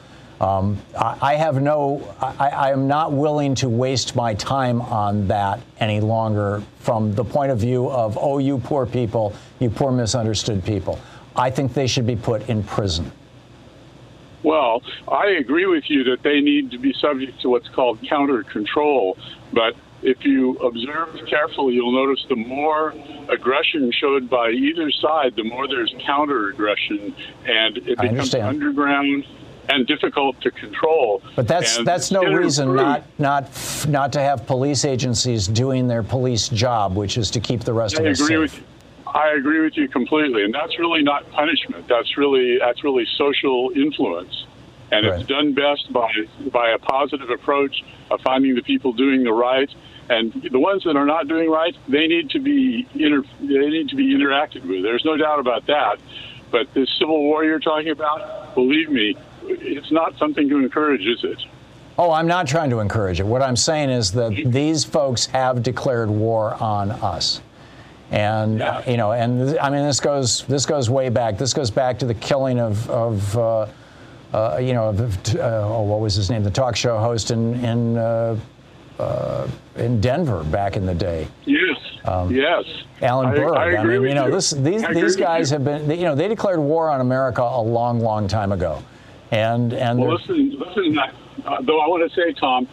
Um, 0.43 0.77
I, 0.97 1.17
I, 1.21 1.35
have 1.35 1.61
no, 1.61 2.13
I, 2.21 2.49
I, 2.49 2.71
am 2.71 2.85
not 2.85 3.13
willing 3.13 3.55
to 3.55 3.69
waste 3.69 4.13
my 4.13 4.33
time 4.33 4.81
on 4.81 5.25
that 5.29 5.61
any 5.79 6.01
longer 6.01 6.61
from 6.79 7.15
the 7.15 7.23
point 7.23 7.53
of 7.53 7.59
view 7.59 7.89
of, 7.89 8.17
oh, 8.19 8.39
you 8.39 8.57
poor 8.57 8.85
people, 8.85 9.33
you 9.61 9.69
poor 9.69 9.89
misunderstood 9.89 10.65
people. 10.65 10.99
I 11.37 11.49
think 11.49 11.73
they 11.73 11.87
should 11.87 12.05
be 12.05 12.17
put 12.17 12.49
in 12.49 12.61
prison. 12.61 13.09
Well, 14.43 14.83
I 15.07 15.27
agree 15.27 15.65
with 15.65 15.89
you 15.89 16.03
that 16.05 16.23
they 16.23 16.41
need 16.41 16.71
to 16.71 16.77
be 16.77 16.93
subject 16.99 17.39
to 17.43 17.49
what's 17.49 17.69
called 17.69 17.99
counter 18.01 18.43
control. 18.43 19.17
But 19.53 19.77
if 20.01 20.25
you 20.25 20.57
observe 20.57 21.25
carefully, 21.25 21.75
you'll 21.75 21.93
notice 21.93 22.25
the 22.27 22.35
more 22.35 22.93
aggression 23.29 23.93
showed 23.93 24.29
by 24.29 24.49
either 24.49 24.91
side, 24.91 25.37
the 25.37 25.45
more 25.45 25.69
there's 25.69 25.95
counter 26.05 26.49
aggression, 26.49 27.15
and 27.45 27.77
it 27.77 27.97
becomes 27.97 28.35
underground 28.35 29.25
and 29.69 29.87
difficult 29.87 30.39
to 30.41 30.51
control. 30.51 31.21
But 31.35 31.47
that's 31.47 31.77
and 31.77 31.87
that's 31.87 32.11
no 32.11 32.23
reason 32.23 32.75
not 32.75 33.03
not 33.19 33.85
not 33.87 34.13
to 34.13 34.19
have 34.19 34.45
police 34.45 34.85
agencies 34.85 35.47
doing 35.47 35.87
their 35.87 36.03
police 36.03 36.49
job, 36.49 36.95
which 36.95 37.17
is 37.17 37.31
to 37.31 37.39
keep 37.39 37.61
the 37.61 37.73
rest 37.73 37.97
I 37.97 38.03
of 38.03 38.07
us 38.07 38.19
agree 38.19 38.35
safe. 38.35 38.39
With 38.39 38.57
you. 38.57 38.63
I 39.13 39.29
agree 39.33 39.59
with 39.59 39.77
you 39.77 39.87
completely, 39.87 40.43
and 40.43 40.53
that's 40.53 40.79
really 40.79 41.03
not 41.03 41.29
punishment. 41.31 41.87
That's 41.87 42.17
really 42.17 42.57
that's 42.57 42.83
really 42.83 43.05
social 43.15 43.71
influence, 43.75 44.45
and 44.91 45.05
right. 45.05 45.19
it's 45.19 45.29
done 45.29 45.53
best 45.53 45.91
by 45.93 46.11
by 46.51 46.71
a 46.71 46.79
positive 46.79 47.29
approach 47.29 47.83
of 48.09 48.21
finding 48.21 48.55
the 48.55 48.63
people 48.63 48.91
doing 48.91 49.23
the 49.23 49.33
right, 49.33 49.69
and 50.09 50.33
the 50.33 50.59
ones 50.59 50.83
that 50.83 50.95
are 50.95 51.05
not 51.05 51.27
doing 51.27 51.49
right, 51.49 51.75
they 51.87 52.07
need 52.07 52.31
to 52.31 52.39
be 52.39 52.87
inter, 52.95 53.23
they 53.39 53.69
need 53.69 53.89
to 53.89 53.95
be 53.95 54.15
interacted 54.15 54.65
with. 54.67 54.83
There's 54.83 55.05
no 55.05 55.15
doubt 55.15 55.39
about 55.39 55.67
that. 55.67 55.99
But 56.51 56.71
this 56.73 56.89
civil 56.99 57.19
war 57.19 57.43
you're 57.43 57.59
talking 57.59 57.89
about, 57.89 58.53
believe 58.53 58.89
me, 58.89 59.17
it's 59.47 59.91
not 59.91 60.17
something 60.17 60.49
to 60.49 60.57
encourage, 60.57 61.05
is 61.05 61.23
it? 61.23 61.39
Oh, 61.97 62.11
I'm 62.11 62.27
not 62.27 62.47
trying 62.47 62.69
to 62.71 62.79
encourage 62.79 63.19
it. 63.19 63.25
What 63.25 63.41
I'm 63.41 63.55
saying 63.55 63.89
is 63.89 64.11
that 64.13 64.31
these 64.45 64.83
folks 64.83 65.27
have 65.27 65.61
declared 65.61 66.09
war 66.09 66.55
on 66.55 66.91
us. 66.91 67.41
And 68.11 68.59
yeah. 68.59 68.87
you 68.89 68.97
know, 68.97 69.11
and 69.11 69.57
I 69.59 69.69
mean, 69.69 69.85
this 69.85 69.99
goes 69.99 70.43
this 70.45 70.65
goes 70.65 70.89
way 70.89 71.09
back. 71.09 71.37
This 71.37 71.53
goes 71.53 71.71
back 71.71 71.97
to 71.99 72.05
the 72.05 72.13
killing 72.13 72.59
of, 72.59 72.89
of 72.89 73.37
uh, 73.37 73.67
uh, 74.33 74.57
you 74.61 74.73
know, 74.73 74.89
of, 74.89 75.35
uh, 75.35 75.39
oh, 75.39 75.83
what 75.83 75.99
was 75.99 76.15
his 76.15 76.29
name? 76.29 76.43
The 76.43 76.51
talk 76.51 76.75
show 76.75 76.97
host 76.97 77.31
in 77.31 77.55
in 77.63 77.97
uh, 77.97 78.37
uh, 78.99 79.47
in 79.75 80.01
Denver 80.01 80.43
back 80.43 80.75
in 80.75 80.85
the 80.85 80.93
day. 80.93 81.27
Yes. 81.45 81.77
Um, 82.05 82.31
yes. 82.31 82.63
Alan 83.01 83.33
Berg. 83.33 83.55
I, 83.55 83.75
I, 83.75 83.77
I 83.77 83.83
mean, 83.83 84.03
you 84.03 84.13
know, 84.13 84.29
this, 84.29 84.51
these 84.51 84.85
these 84.89 85.15
guys 85.15 85.49
have 85.49 85.63
been, 85.63 85.89
you 85.89 86.03
know, 86.03 86.15
they 86.15 86.27
declared 86.27 86.59
war 86.59 86.89
on 86.89 87.01
America 87.01 87.41
a 87.41 87.61
long, 87.61 87.99
long 87.99 88.27
time 88.27 88.51
ago. 88.51 88.83
And 89.33 89.73
and 89.73 89.99
well, 89.99 90.13
listen, 90.13 90.51
listen. 90.59 90.99
Uh, 90.99 91.61
though 91.63 91.79
I 91.79 91.87
want 91.87 92.07
to 92.07 92.15
say, 92.15 92.33
Thom, 92.39 92.67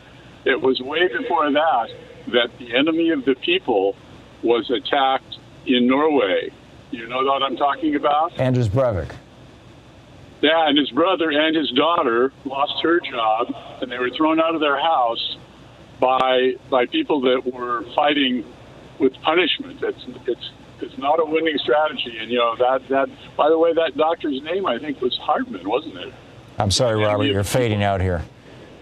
it 0.45 0.61
was 0.61 0.79
way 0.83 1.09
before 1.09 1.51
that 1.51 1.89
that 2.29 2.51
the 2.59 2.77
enemy 2.77 3.09
of 3.11 3.25
the 3.25 3.35
people 3.35 3.97
was 4.43 4.71
attacked 4.71 5.39
in 5.67 5.87
Norway. 5.87 6.53
You 6.91 7.07
know 7.09 7.23
what 7.23 7.43
I'm 7.43 7.57
talking 7.57 7.95
about? 7.95 8.39
Anders 8.39 8.69
Breivik. 8.69 9.11
Yeah, 10.43 10.69
and 10.69 10.77
his 10.77 10.91
brother 10.91 11.31
and 11.31 11.57
his 11.57 11.71
daughter 11.71 12.31
lost 12.45 12.83
her 12.83 13.01
job, 13.01 13.55
and 13.81 13.91
they 13.91 13.99
were 13.99 14.11
thrown 14.11 14.39
out 14.39 14.55
of 14.55 14.61
their 14.61 14.79
house 14.79 15.39
by 15.99 16.57
by 16.69 16.85
people 16.85 17.23
that 17.23 17.51
were 17.51 17.85
fighting 17.95 18.45
with 18.99 19.15
punishment. 19.23 19.83
It's 19.83 20.05
it's 20.27 20.51
it's 20.83 20.99
not 20.99 21.21
a 21.21 21.25
winning 21.25 21.57
strategy, 21.57 22.19
and 22.21 22.31
you 22.31 22.37
know 22.37 22.55
that 22.57 22.87
that. 22.89 23.09
By 23.35 23.49
the 23.49 23.59
way, 23.59 23.73
that 23.73 23.97
doctor's 23.97 24.43
name 24.43 24.67
I 24.67 24.79
think 24.79 25.01
was 25.01 25.17
Hartman, 25.17 25.67
wasn't 25.67 25.97
it? 25.97 26.13
I'm 26.61 26.71
sorry, 26.71 27.03
Robert, 27.03 27.25
you're 27.25 27.43
fading 27.43 27.83
out 27.83 28.01
here. 28.01 28.23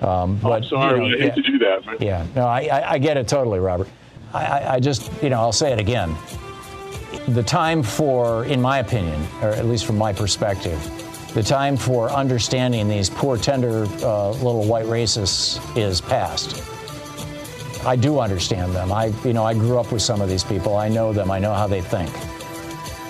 Um, 0.01 0.37
but, 0.37 0.51
I'm 0.53 0.65
sorry, 0.65 1.07
you 1.07 1.11
know, 1.11 1.17
I 1.17 1.21
hate 1.21 1.27
yeah, 1.29 1.35
to 1.35 1.43
do 1.43 1.59
that. 1.59 1.85
But 1.85 2.03
yeah, 2.03 2.27
no, 2.35 2.47
I, 2.47 2.61
I, 2.63 2.93
I 2.93 2.99
get 2.99 3.17
it 3.17 3.29
totally, 3.29 3.61
Robert. 3.61 3.89
I, 4.33 4.45
I, 4.45 4.75
I 4.75 4.81
just, 4.81 5.11
you 5.23 5.31
know, 5.31 5.39
I'll 5.39 5.53
say 5.53 5.73
it 5.73 5.79
again. 5.79 6.15
The 7.29 7.43
time 7.43 7.83
for, 7.83 8.45
in 8.47 8.61
my 8.61 8.79
opinion, 8.79 9.25
or 9.43 9.51
at 9.51 9.67
least 9.67 9.87
from 9.87 9.97
my 9.97 10.13
perspective, 10.13 10.79
the 11.35 11.43
time 11.43 11.77
for 11.77 12.11
understanding 12.11 12.89
these 12.89 13.11
poor, 13.11 13.37
tender 13.37 13.85
uh, 14.03 14.31
little 14.31 14.65
white 14.65 14.87
racists 14.87 15.61
is 15.77 16.01
past. 16.01 16.65
I 17.87 17.95
do 17.97 18.19
understand 18.19 18.75
them. 18.75 18.91
I, 18.93 19.07
you 19.25 19.33
know, 19.33 19.45
I 19.45 19.55
grew 19.55 19.79
up 19.79 19.93
with 19.93 20.03
some 20.03 20.21
of 20.21 20.29
these 20.29 20.43
people. 20.43 20.77
I 20.77 20.89
know 20.89 21.13
them. 21.13 21.31
I 21.31 21.39
know 21.39 21.55
how 21.55 21.67
they 21.67 21.81
think. 21.81 22.11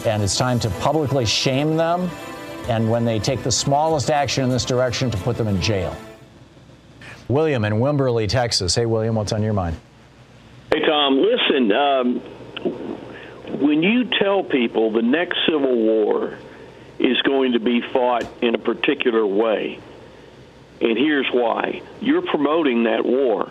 And 0.07 0.23
it's 0.23 0.37
time 0.37 0.59
to 0.61 0.71
publicly 0.71 1.25
shame 1.25 1.77
them, 1.77 2.11
and 2.69 2.91
when 2.91 3.05
they 3.05 3.19
take 3.19 3.43
the 3.43 3.51
smallest 3.51 4.11
action 4.11 4.45
in 4.45 4.51
this 4.51 4.65
direction, 4.65 5.11
to 5.11 5.17
put 5.19 5.37
them 5.37 5.49
in 5.49 5.61
jail. 5.61 5.97
William 7.29 7.65
in 7.65 7.75
Wimberley, 7.75 8.29
Texas. 8.29 8.75
Hey, 8.75 8.87
William, 8.87 9.15
what's 9.15 9.33
on 9.33 9.43
your 9.43 9.53
mind? 9.53 9.77
Hey, 10.73 10.81
Thom, 10.87 11.19
listen, 11.21 11.73
um, 11.73 12.21
when 13.61 13.83
you 13.83 14.05
tell 14.19 14.45
people 14.45 14.93
the 14.93 15.03
next 15.03 15.39
Civil 15.47 15.75
War 15.75 16.39
is 16.99 17.21
going 17.23 17.53
to 17.53 17.61
be 17.61 17.81
fought 17.93 18.27
in 18.43 18.55
a 18.55 18.59
particular 18.59 19.27
way, 19.27 19.81
and 20.81 20.97
here's 20.97 21.27
why 21.33 21.83
you're 22.01 22.23
promoting 22.23 22.85
that 22.85 23.05
war. 23.05 23.51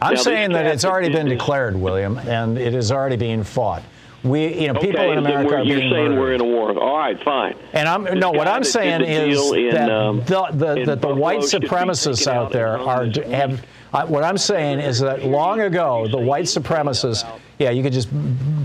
I'm 0.00 0.14
Now, 0.14 0.20
saying 0.20 0.52
that 0.52 0.66
it's 0.66 0.84
already 0.84 1.08
been 1.08 1.26
declared, 1.26 1.74
William, 1.74 2.18
and 2.18 2.58
it 2.58 2.74
is 2.74 2.92
already 2.92 3.16
being 3.16 3.44
fought. 3.44 3.82
We, 4.26 4.60
you 4.62 4.72
know, 4.72 4.80
people 4.80 5.00
okay, 5.00 5.12
in 5.12 5.22
then 5.22 5.32
America 5.32 5.56
are 5.56 5.62
you're 5.62 5.78
saying 5.78 5.90
murdered. 5.90 6.18
we're 6.18 6.32
in 6.34 6.40
a 6.40 6.44
war. 6.44 6.78
All 6.78 6.98
right, 6.98 7.22
fine. 7.22 7.56
And 7.72 7.88
I'm 7.88 8.04
This 8.04 8.14
no. 8.14 8.30
What 8.30 8.48
I'm 8.48 8.64
saying 8.64 9.02
is 9.02 9.52
in, 9.52 9.70
that 9.70 9.90
um, 9.90 10.20
the, 10.24 10.48
the, 10.52 10.84
that 10.86 11.00
the 11.00 11.14
white 11.14 11.40
Buffalo 11.40 11.60
supremacists 11.60 12.26
out 12.26 12.46
out 12.46 12.52
there 12.52 12.78
are 12.78 13.06
have. 13.30 13.64
What 14.08 14.24
I'm 14.24 14.36
saying 14.36 14.80
is 14.80 15.00
that 15.00 15.24
long 15.24 15.60
ago 15.60 16.06
the 16.08 16.18
white 16.18 16.44
supremacists. 16.44 17.24
Yeah, 17.58 17.70
you 17.70 17.82
could 17.82 17.94
just 17.94 18.08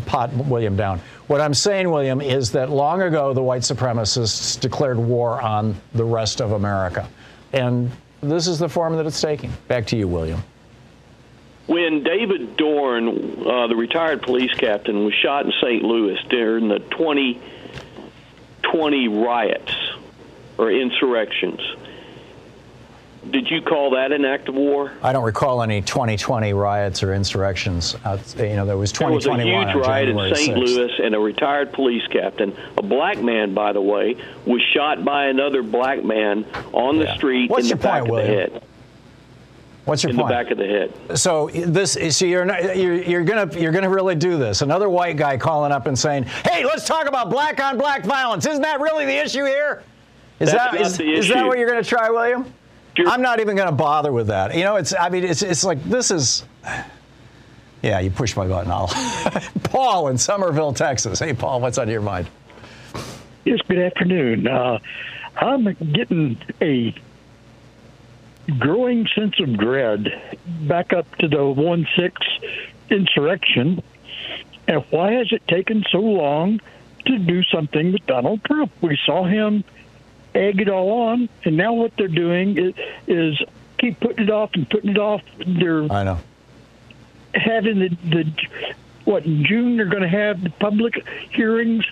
pot 0.06 0.34
William 0.34 0.76
down. 0.76 1.00
What 1.28 1.40
I'm 1.40 1.54
saying, 1.54 1.90
William, 1.90 2.20
is 2.20 2.52
that 2.52 2.70
long 2.70 3.02
ago 3.04 3.34
the 3.34 3.42
white 3.42 3.62
supremacists 3.62 4.60
declared 4.60 4.98
war 4.98 5.42
on 5.42 5.80
the 5.94 6.04
rest 6.04 6.42
of 6.42 6.52
America, 6.52 7.08
and 7.54 7.90
this 8.22 8.48
is 8.48 8.60
the 8.60 8.68
form 8.68 8.98
that 8.98 9.06
it's 9.06 9.22
taking. 9.22 9.52
Back 9.70 9.86
to 9.88 9.96
you, 9.96 10.08
William. 10.08 10.44
When 11.72 12.04
David 12.04 12.58
Dorn, 12.58 13.08
uh, 13.48 13.68
the 13.68 13.78
retired 13.78 14.22
police 14.22 14.54
captain, 14.56 15.06
was 15.06 15.14
shot 15.14 15.46
in 15.46 15.54
St. 15.62 15.82
Louis 15.82 16.20
during 16.28 16.68
the 16.68 16.80
2020 16.80 19.08
riots 19.08 19.74
or 20.58 20.70
insurrections, 20.70 21.62
did 23.30 23.50
you 23.50 23.62
call 23.62 23.92
that 23.92 24.12
an 24.12 24.26
act 24.26 24.50
of 24.50 24.56
war? 24.56 24.92
I 25.02 25.14
don't 25.14 25.24
recall 25.24 25.62
any 25.62 25.82
2020 25.82 26.52
riots 26.52 27.04
or 27.04 27.14
insurrections. 27.14 27.96
Uh, 28.04 28.18
you 28.36 28.58
know, 28.58 28.66
there 28.66 28.76
was 28.76 28.92
There 28.92 29.10
was 29.10 29.26
a 29.26 29.30
2021 29.30 29.70
huge 29.70 29.88
riot 29.88 30.10
in 30.10 30.18
St. 30.36 30.58
6th. 30.58 30.60
Louis, 30.60 30.92
and 31.02 31.16
a 31.16 31.20
retired 31.20 31.72
police 31.72 32.06
captain, 32.08 32.54
a 32.78 32.84
black 32.84 33.22
man, 33.22 33.54
by 33.54 33.72
the 33.72 33.80
way, 33.80 34.18
was 34.46 34.62
shot 34.74 35.06
by 35.06 35.28
another 35.28 35.64
black 35.64 36.04
man 36.04 36.46
on 36.74 37.00
the 37.00 37.16
street 37.16 37.50
What's 37.50 37.64
in 37.64 37.70
your 37.70 37.78
the 37.78 37.84
back 37.84 38.02
point, 38.02 38.12
of 38.12 38.18
the 38.18 38.26
head. 38.26 38.62
What's 39.86 40.04
your 40.04 40.12
in 40.12 40.16
point? 40.16 40.30
the 40.30 40.34
back 40.34 40.52
of 40.52 40.58
the 40.58 40.68
head. 40.68 41.18
So 41.18 41.50
this, 41.50 41.98
so 42.16 42.26
you're 42.26 42.46
not, 42.46 42.78
you're, 42.78 43.02
you're 43.02 43.24
gonna 43.24 43.60
you're 43.60 43.72
gonna 43.72 43.90
really 43.90 44.16
do 44.16 44.38
this? 44.38 44.62
Another 44.62 44.90
white 44.90 45.18
guy 45.18 45.38
calling 45.38 45.72
up 45.72 45.88
and 45.88 45.98
saying, 45.98 46.24
"Hey, 46.24 46.64
let's 46.66 46.86
talk 46.86 47.08
about 47.08 47.30
black 47.30 47.60
on 47.60 47.78
black 47.78 48.06
violence. 48.06 48.46
Isn't 48.46 48.62
that 48.62 48.80
really 48.80 49.06
the 49.06 49.18
issue 49.18 49.44
here? 49.46 49.84
Is 50.40 50.52
That's 50.52 50.72
that 50.72 50.74
not 50.74 51.02
is, 51.02 51.28
that 51.30 51.46
what 51.48 51.58
you're 51.58 51.68
gonna 51.68 51.84
try, 51.84 52.10
William? 52.10 52.52
I'm 53.08 53.22
not 53.22 53.40
even 53.40 53.56
gonna 53.56 53.72
bother 53.72 54.12
with 54.12 54.28
that. 54.28 54.56
You 54.56 54.64
know, 54.64 54.76
it's 54.76 54.94
I 54.94 55.10
mean, 55.10 55.24
it's 55.24 55.42
it's 55.42 55.64
like 55.64 55.84
this 55.84 56.12
is. 56.12 56.46
Yeah, 57.82 58.00
you 58.00 58.12
push 58.12 58.36
my 58.36 58.48
button. 58.48 58.72
I'll. 58.72 58.88
Paul 59.64 60.10
in 60.10 60.18
Somerville, 60.18 60.74
Texas. 60.74 61.18
Hey, 61.18 61.34
Paul, 61.34 61.62
what's 61.62 61.80
on 61.80 61.90
your 61.90 62.02
mind? 62.02 62.28
Yes, 63.44 63.60
good 63.68 63.80
afternoon. 63.80 64.48
Uh, 64.48 64.78
I'm 65.38 65.64
getting 65.94 66.38
a 66.62 66.94
growing 68.60 69.08
sense 69.16 69.40
of 69.40 69.58
dread 69.58 70.08
back 70.62 70.94
up 70.94 71.14
to 71.18 71.28
the 71.28 71.46
1 71.46 71.88
6 71.96 72.22
insurrection. 72.90 73.82
And 74.68 74.84
why 74.90 75.14
has 75.14 75.32
it 75.32 75.48
taken 75.48 75.84
so 75.92 76.00
long 76.00 76.62
to 77.06 77.18
do 77.18 77.44
something 77.44 77.92
with 77.94 78.06
Donald 78.06 78.44
Trump? 78.44 78.72
We 78.82 78.98
saw 79.06 79.24
him 79.26 79.64
egg 80.34 80.62
it 80.62 80.70
all 80.70 80.92
on, 81.10 81.28
and 81.44 81.58
now 81.58 81.74
what 81.74 81.96
they're 81.98 82.08
doing 82.08 82.58
is, 82.58 82.74
is 83.08 83.42
keep 83.78 84.00
putting 84.00 84.26
it 84.26 84.30
off 84.30 84.52
and 84.54 84.70
putting 84.70 84.92
it 84.92 84.98
off. 84.98 85.22
They're 85.46 85.92
I 85.92 86.04
know. 86.04 86.20
having 87.34 87.80
the, 87.80 87.90
the 88.10 88.32
what 89.04 89.26
in 89.26 89.44
June 89.46 89.78
they're 89.78 89.88
going 89.88 90.04
to 90.04 90.10
have 90.10 90.44
the 90.44 90.52
public 90.52 91.06
hearings. 91.32 91.86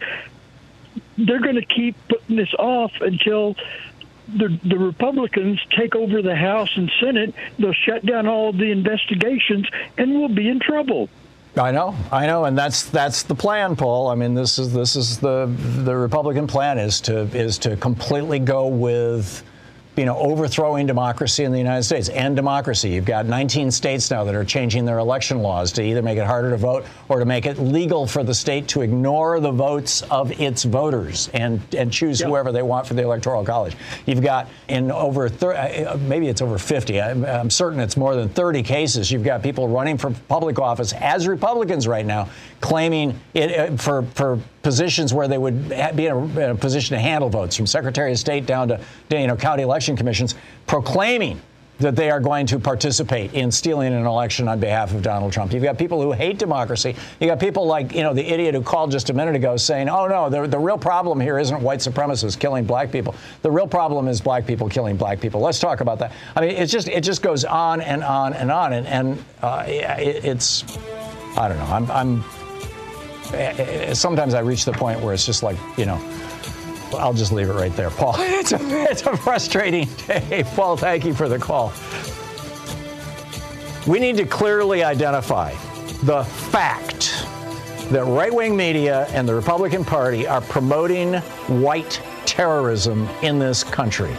They're 1.17 1.41
going 1.41 1.55
to 1.55 1.65
keep 1.65 1.95
putting 2.07 2.37
this 2.37 2.53
off 2.53 2.91
until 3.01 3.55
the 4.37 4.59
the 4.63 4.77
Republicans 4.77 5.59
take 5.77 5.95
over 5.95 6.21
the 6.21 6.35
House 6.35 6.75
and 6.75 6.91
Senate. 6.99 7.33
They'll 7.57 7.73
shut 7.73 8.05
down 8.05 8.27
all 8.27 8.53
the 8.53 8.71
investigations, 8.71 9.67
and 9.97 10.13
we'll 10.13 10.29
be 10.29 10.47
in 10.49 10.59
trouble. 10.59 11.09
I 11.57 11.71
know, 11.71 11.95
I 12.11 12.27
know, 12.27 12.45
and 12.45 12.57
that's 12.57 12.83
that's 12.85 13.23
the 13.23 13.35
plan, 13.35 13.75
Paul. 13.75 14.07
I 14.07 14.15
mean, 14.15 14.33
this 14.33 14.59
is 14.59 14.71
this 14.71 14.95
is 14.95 15.17
the 15.19 15.47
the 15.83 15.95
Republican 15.95 16.47
plan 16.47 16.77
is 16.77 17.01
to 17.01 17.21
is 17.35 17.57
to 17.59 17.75
completely 17.75 18.39
go 18.39 18.67
with, 18.67 19.43
you 19.99 20.05
know, 20.05 20.17
overthrowing 20.17 20.87
democracy 20.87 21.43
in 21.43 21.51
the 21.51 21.57
United 21.57 21.83
States 21.83 22.07
and 22.07 22.33
democracy. 22.33 22.91
You've 22.91 23.03
got 23.03 23.25
19 23.25 23.69
states 23.69 24.09
now 24.09 24.23
that 24.23 24.33
are 24.33 24.45
changing 24.45 24.85
their 24.85 24.99
election 24.99 25.39
laws 25.39 25.73
to 25.73 25.83
either 25.83 26.01
make 26.01 26.17
it 26.17 26.25
harder 26.25 26.51
to 26.51 26.57
vote 26.57 26.85
or 27.09 27.19
to 27.19 27.25
make 27.25 27.45
it 27.45 27.59
legal 27.59 28.07
for 28.07 28.23
the 28.23 28.33
state 28.33 28.69
to 28.69 28.81
ignore 28.81 29.41
the 29.41 29.51
votes 29.51 30.01
of 30.03 30.31
its 30.39 30.63
voters 30.63 31.29
and 31.33 31.59
and 31.75 31.91
choose 31.91 32.21
whoever 32.21 32.53
they 32.53 32.61
want 32.61 32.87
for 32.87 32.93
the 32.93 33.01
electoral 33.01 33.43
college. 33.43 33.75
You've 34.05 34.21
got 34.21 34.47
in 34.69 34.89
over 34.89 35.27
thir- 35.27 35.55
uh, 35.55 35.97
maybe 35.97 36.29
it's 36.29 36.41
over 36.41 36.57
50. 36.57 37.01
I'm, 37.01 37.25
I'm 37.25 37.49
certain 37.49 37.81
it's 37.81 37.97
more 37.97 38.15
than 38.15 38.29
30 38.29 38.63
cases. 38.63 39.11
You've 39.11 39.25
got 39.25 39.43
people 39.43 39.67
running 39.67 39.97
for 39.97 40.11
public 40.29 40.59
office 40.59 40.93
as 40.93 41.27
Republicans 41.27 41.89
right 41.89 42.05
now, 42.05 42.29
claiming 42.61 43.19
it 43.33 43.51
uh, 43.51 43.75
for 43.75 44.03
for 44.15 44.39
positions 44.61 45.13
where 45.13 45.27
they 45.27 45.37
would 45.37 45.69
be 45.95 46.07
in 46.07 46.11
a, 46.11 46.25
in 46.39 46.49
a 46.51 46.55
position 46.55 46.95
to 46.95 47.01
handle 47.01 47.29
votes, 47.29 47.55
from 47.55 47.67
Secretary 47.67 48.11
of 48.11 48.19
State 48.19 48.45
down 48.45 48.67
to 48.67 48.79
you 49.09 49.27
know 49.27 49.35
county 49.35 49.63
election 49.63 49.95
commissions, 49.95 50.35
proclaiming 50.67 51.41
that 51.79 51.95
they 51.95 52.11
are 52.11 52.19
going 52.19 52.45
to 52.45 52.59
participate 52.59 53.33
in 53.33 53.51
stealing 53.51 53.93
an 53.93 54.05
election 54.05 54.47
on 54.47 54.59
behalf 54.59 54.93
of 54.93 55.01
Donald 55.01 55.31
Trump. 55.31 55.53
You've 55.53 55.63
got 55.63 55.77
people 55.77 56.01
who 56.01 56.11
hate 56.11 56.37
democracy. 56.37 56.95
You 57.19 57.27
got 57.27 57.39
people 57.39 57.65
like, 57.65 57.95
you 57.95 58.03
know, 58.03 58.13
the 58.13 58.25
idiot 58.25 58.53
who 58.53 58.61
called 58.61 58.91
just 58.91 59.09
a 59.09 59.13
minute 59.13 59.35
ago 59.35 59.55
saying, 59.55 59.87
oh, 59.87 60.07
no, 60.07 60.29
the, 60.29 60.45
the 60.45 60.59
real 60.59 60.77
problem 60.77 61.19
here 61.19 61.39
isn't 61.39 61.61
white 61.61 61.79
supremacists 61.79 62.37
killing 62.37 62.65
black 62.65 62.91
people. 62.91 63.15
The 63.41 63.51
real 63.51 63.67
problem 63.67 64.07
is 64.07 64.19
black 64.19 64.45
people 64.45 64.67
killing 64.67 64.97
black 64.97 65.21
people. 65.21 65.39
Let's 65.39 65.59
talk 65.59 65.79
about 65.79 65.99
that. 65.99 66.11
I 66.35 66.41
mean, 66.41 66.51
it's 66.51 66.71
just, 66.71 66.89
it 66.89 67.01
just 67.01 67.21
goes 67.21 67.45
on 67.45 67.79
and 67.79 68.03
on 68.03 68.33
and 68.33 68.51
on. 68.51 68.73
And, 68.73 68.85
and 68.87 69.25
uh, 69.41 69.63
it, 69.65 70.25
it's, 70.25 70.65
I 71.37 71.47
don't 71.47 71.57
know. 71.57 71.65
I'm, 71.65 71.89
I'm, 71.91 72.23
Eh, 73.33 73.35
eh, 73.35 73.93
sometimes 73.93 74.33
I 74.33 74.39
reach 74.39 74.65
the 74.65 74.71
point 74.71 74.99
where 75.01 75.13
it's 75.13 75.25
just 75.25 75.43
like, 75.43 75.57
you 75.77 75.85
know, 75.85 75.99
I'll 76.93 77.13
just 77.13 77.31
leave 77.31 77.49
it 77.49 77.53
right 77.53 77.75
there, 77.75 77.89
Paul. 77.89 78.15
It's 78.19 78.51
a, 78.51 78.57
it's 78.89 79.03
a 79.03 79.15
frustrating 79.15 79.87
day. 80.07 80.43
Paul, 80.55 80.77
thank 80.77 81.05
you 81.05 81.13
for 81.13 81.29
the 81.29 81.37
call. 81.37 81.73
We 83.87 83.99
need 83.99 84.17
to 84.17 84.25
clearly 84.25 84.83
identify 84.83 85.51
the 86.03 86.23
fact 86.23 87.25
that 87.91 88.03
right 88.05 88.33
wing 88.33 88.55
media 88.55 89.07
and 89.09 89.27
the 89.27 89.35
Republican 89.35 89.83
Party 89.83 90.27
are 90.27 90.41
promoting 90.41 91.15
white 91.61 92.01
terrorism 92.25 93.07
in 93.21 93.39
this 93.39 93.63
country. 93.63 94.15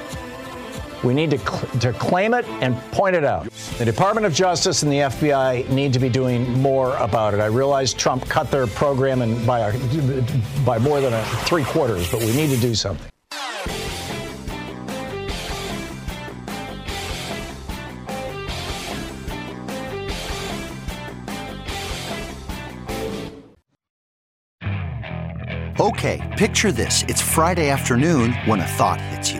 We 1.03 1.15
need 1.15 1.31
to, 1.31 1.39
cl- 1.39 1.81
to 1.81 1.93
claim 1.95 2.35
it 2.35 2.45
and 2.61 2.77
point 2.93 3.17
it 3.17 3.25
out. 3.25 3.51
The 3.79 3.85
Department 3.85 4.27
of 4.27 4.35
Justice 4.35 4.83
and 4.83 4.93
the 4.93 4.99
FBI 4.99 5.69
need 5.71 5.93
to 5.95 5.99
be 5.99 6.09
doing 6.09 6.51
more 6.61 6.95
about 6.97 7.33
it. 7.33 7.41
I 7.41 7.47
realize 7.47 7.95
Trump 7.95 8.29
cut 8.29 8.51
their 8.51 8.67
program 8.67 9.23
and 9.23 9.47
by, 9.47 9.61
a, 9.61 10.63
by 10.65 10.79
more 10.79 11.01
than 11.01 11.15
a 11.15 11.25
three 11.47 11.65
quarters, 11.65 12.11
but 12.11 12.21
we 12.21 12.33
need 12.35 12.51
to 12.51 12.59
do 12.59 12.75
something. 12.75 13.11
Okay, 25.81 26.21
picture 26.37 26.73
this. 26.73 27.05
It's 27.09 27.23
Friday 27.23 27.71
afternoon 27.71 28.35
when 28.45 28.61
a 28.61 28.67
thought 28.67 29.01
hits 29.01 29.33
you. 29.33 29.40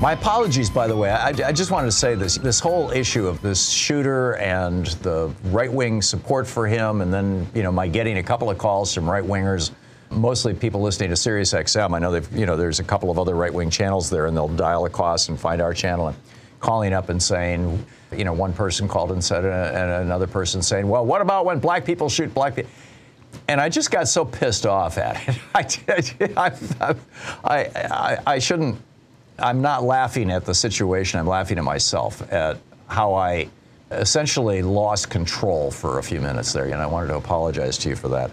My 0.00 0.12
apologies, 0.12 0.70
by 0.70 0.86
the 0.86 0.96
way. 0.96 1.10
I, 1.10 1.28
I, 1.28 1.52
just 1.52 1.70
wanted 1.70 1.88
to 1.88 1.92
say 1.92 2.14
this: 2.14 2.38
this 2.38 2.58
whole 2.58 2.90
issue 2.90 3.26
of 3.26 3.42
this 3.42 3.68
shooter 3.68 4.36
and 4.36 4.86
the 5.02 5.30
right-wing 5.50 6.00
support 6.00 6.46
for 6.46 6.66
him, 6.66 7.02
and 7.02 7.12
then 7.12 7.46
you 7.54 7.62
know 7.62 7.70
my 7.70 7.86
getting 7.86 8.16
a 8.16 8.22
couple 8.22 8.48
of 8.48 8.56
calls 8.56 8.94
from 8.94 9.08
right-wingers, 9.08 9.72
mostly 10.08 10.54
people 10.54 10.80
listening 10.80 11.10
to 11.10 11.16
Sirius 11.16 11.52
XM. 11.52 11.94
I 11.94 11.98
know 11.98 12.12
they've 12.12 12.32
you 12.32 12.46
know 12.46 12.56
there's 12.56 12.80
a 12.80 12.84
couple 12.84 13.10
of 13.10 13.18
other 13.18 13.34
right-wing 13.34 13.68
channels 13.68 14.08
there, 14.08 14.24
and 14.24 14.34
they'll 14.34 14.48
dial 14.48 14.86
across 14.86 15.28
and 15.28 15.38
find 15.38 15.60
our 15.60 15.74
channel 15.74 16.08
and 16.08 16.16
calling 16.60 16.94
up 16.94 17.10
and 17.10 17.22
saying, 17.22 17.84
you 18.16 18.24
know, 18.24 18.32
one 18.32 18.54
person 18.54 18.88
called 18.88 19.12
and 19.12 19.22
said, 19.22 19.44
uh, 19.44 19.70
and 19.74 19.90
another 19.90 20.26
person 20.26 20.62
saying, 20.62 20.88
well, 20.88 21.04
what 21.04 21.20
about 21.20 21.44
when 21.44 21.58
black 21.58 21.84
people 21.84 22.08
shoot 22.08 22.32
black 22.32 22.56
people? 22.56 22.70
And 23.48 23.60
I 23.60 23.68
just 23.68 23.90
got 23.90 24.08
so 24.08 24.24
pissed 24.24 24.64
off 24.64 24.96
at 24.96 25.28
it. 25.28 25.38
I, 26.36 26.96
I, 27.44 27.64
I, 27.64 28.18
I 28.26 28.38
shouldn't 28.38 28.78
I'm 29.40 29.62
not 29.62 29.82
laughing 29.82 30.30
at 30.30 30.44
the 30.44 30.54
situation. 30.54 31.18
I'm 31.20 31.26
laughing 31.26 31.58
at 31.58 31.64
myself 31.64 32.30
at 32.32 32.58
how 32.88 33.14
I 33.14 33.48
essentially 33.90 34.62
lost 34.62 35.10
control 35.10 35.70
for 35.70 35.98
a 35.98 36.02
few 36.02 36.20
minutes 36.20 36.52
there. 36.52 36.64
And 36.64 36.74
I 36.74 36.86
wanted 36.86 37.08
to 37.08 37.16
apologize 37.16 37.76
to 37.78 37.88
you 37.88 37.96
for 37.96 38.08
that. 38.08 38.30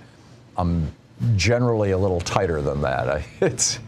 I'm 0.57 0.91
generally 1.35 1.91
a 1.91 1.97
little 1.97 2.21
tighter 2.21 2.61
than 2.61 2.81
that. 2.81 3.09
I, 3.09 3.25
it's, 3.41 3.79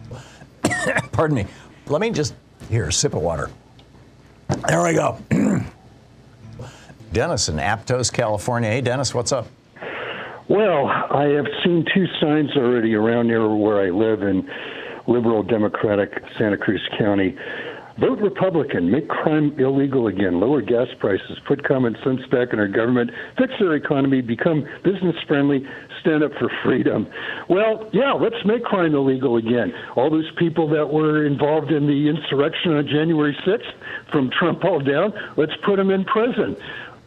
pardon 1.11 1.35
me. 1.35 1.45
Let 1.87 2.01
me 2.01 2.11
just, 2.11 2.33
here, 2.69 2.89
sip 2.91 3.13
of 3.13 3.21
water. 3.21 3.49
There 4.67 4.83
we 4.83 4.93
go. 4.93 5.19
Dennis 7.13 7.49
in 7.49 7.55
Aptos, 7.57 8.11
California. 8.11 8.69
Hey, 8.69 8.81
Dennis, 8.81 9.13
what's 9.13 9.31
up? 9.31 9.47
Well, 10.47 10.87
I 10.87 11.25
have 11.35 11.45
seen 11.63 11.85
two 11.93 12.07
signs 12.19 12.55
already 12.55 12.95
around 12.95 13.27
here 13.27 13.47
where 13.47 13.81
I 13.81 13.89
live, 13.89 14.23
and 14.23 14.49
liberal 15.09 15.43
Democratic 15.43 16.11
Santa 16.37 16.57
Cruz 16.57 16.81
County. 16.97 17.35
Vote 17.99 18.19
Republican, 18.19 18.89
make 18.89 19.09
crime 19.09 19.53
illegal 19.59 20.07
again, 20.07 20.39
lower 20.39 20.61
gas 20.61 20.87
prices, 20.99 21.37
put 21.45 21.65
common 21.65 21.97
sense 22.01 22.21
back 22.31 22.53
in 22.53 22.59
our 22.59 22.67
government, 22.67 23.11
fix 23.37 23.51
our 23.59 23.75
economy, 23.75 24.21
become 24.21 24.63
business 24.85 25.15
friendly, 25.27 25.67
stand 25.99 26.23
up 26.23 26.31
for 26.39 26.49
freedom. 26.63 27.05
Well, 27.49 27.89
yeah, 27.91 28.13
let's 28.13 28.39
make 28.45 28.63
crime 28.63 28.95
illegal 28.95 29.35
again. 29.35 29.73
All 29.97 30.09
those 30.09 30.31
people 30.37 30.69
that 30.69 30.93
were 30.93 31.25
involved 31.25 31.71
in 31.71 31.87
the 31.87 32.07
insurrection 32.07 32.71
on 32.71 32.87
January 32.87 33.35
6th, 33.45 34.11
from 34.13 34.29
Trump 34.29 34.63
all 34.63 34.79
down, 34.79 35.11
let's 35.35 35.53
put 35.65 35.75
them 35.75 35.89
in 35.89 36.05
prison. 36.05 36.55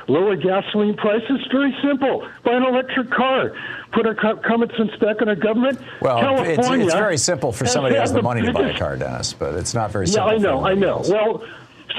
Lower 0.08 0.36
gasoline 0.36 0.96
prices, 0.96 1.40
very 1.50 1.74
simple. 1.82 2.26
Buy 2.44 2.52
an 2.52 2.64
electric 2.64 3.10
car 3.10 3.52
put 3.92 4.06
our 4.06 4.14
common 4.14 4.70
sense 4.76 4.90
back 5.00 5.20
in 5.20 5.28
our 5.28 5.36
government. 5.36 5.78
Well, 6.00 6.42
it's, 6.42 6.68
it's 6.68 6.92
very 6.94 7.18
simple 7.18 7.52
for 7.52 7.66
somebody 7.66 7.94
who 7.94 8.00
has 8.00 8.12
the 8.12 8.22
money 8.22 8.40
biggest, 8.40 8.56
to 8.56 8.62
buy 8.62 8.70
a 8.70 8.78
car, 8.78 8.96
Dennis, 8.96 9.32
but 9.32 9.54
it's 9.54 9.74
not 9.74 9.90
very 9.90 10.06
simple. 10.06 10.30
Yeah, 10.30 10.34
I 10.34 10.38
know, 10.38 10.64
I 10.64 10.74
know. 10.74 11.02
Well, 11.08 11.44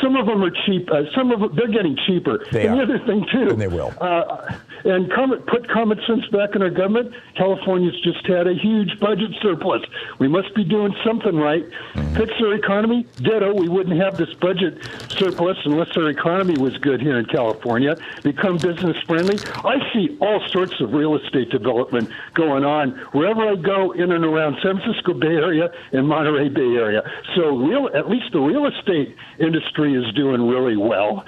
some 0.02 0.16
of 0.16 0.26
them 0.26 0.44
are 0.44 0.52
cheap. 0.66 0.90
Uh, 0.92 1.04
some 1.16 1.32
of 1.32 1.40
them, 1.40 1.56
they're 1.56 1.68
getting 1.68 1.98
cheaper. 2.08 2.46
They 2.52 2.68
and 2.68 2.80
are. 2.80 2.86
the 2.86 2.96
other 2.96 3.06
thing 3.06 3.26
too, 3.32 3.50
and 3.50 3.62
they 3.62 3.68
will. 3.68 3.94
Uh, 4.02 4.56
and 4.86 5.12
come, 5.12 5.32
put 5.48 5.70
common 5.70 6.00
sense 6.06 6.26
back 6.28 6.56
in 6.56 6.62
our 6.62 6.70
government. 6.70 7.14
California's 7.36 8.00
just 8.02 8.26
had 8.28 8.48
a 8.48 8.54
huge 8.54 9.00
budget 9.00 9.32
surplus. 9.42 9.82
We 10.20 10.28
must 10.28 10.54
be 10.56 10.64
doing 10.64 10.94
something 11.06 11.36
right. 11.36 11.64
Mm-hmm. 11.94 12.16
Fix 12.16 12.34
our 12.42 12.54
economy. 12.54 13.08
Ditto. 13.18 13.54
We 13.54 13.70
wouldn't 13.70 14.00
have 14.02 14.18
this 14.18 14.34
budget 14.36 14.80
surplus 15.10 15.58
unless 15.66 15.96
our 15.98 16.10
economy 16.10 16.58
was 16.58 16.78
good 16.78 17.02
here 17.02 17.18
in 17.18 17.26
California. 17.26 17.96
Become 18.24 18.58
business 18.58 18.98
friendly. 19.08 19.38
I 19.64 19.78
see 19.94 20.18
all 20.20 20.42
sorts 20.50 20.80
of 20.82 20.94
real 20.94 21.16
estate 21.16 21.50
development 21.50 22.10
going 22.34 22.64
on 22.66 22.92
wherever 23.12 23.42
I 23.42 23.56
go 23.56 23.92
in 23.92 24.12
and 24.12 24.26
around 24.26 24.58
San 24.62 24.80
Francisco 24.80 25.14
Bay 25.14 25.28
Area 25.28 25.72
and 25.92 26.08
Monterey 26.08 26.50
Bay 26.50 26.76
Area. 26.76 27.04
So 27.36 27.56
real, 27.56 27.90
at 27.94 28.10
least 28.10 28.32
the 28.32 28.40
real 28.40 28.66
estate 28.66 29.16
industry 29.40 29.94
is 29.96 30.14
doing 30.14 30.48
really 30.48 30.78
well. 30.78 31.26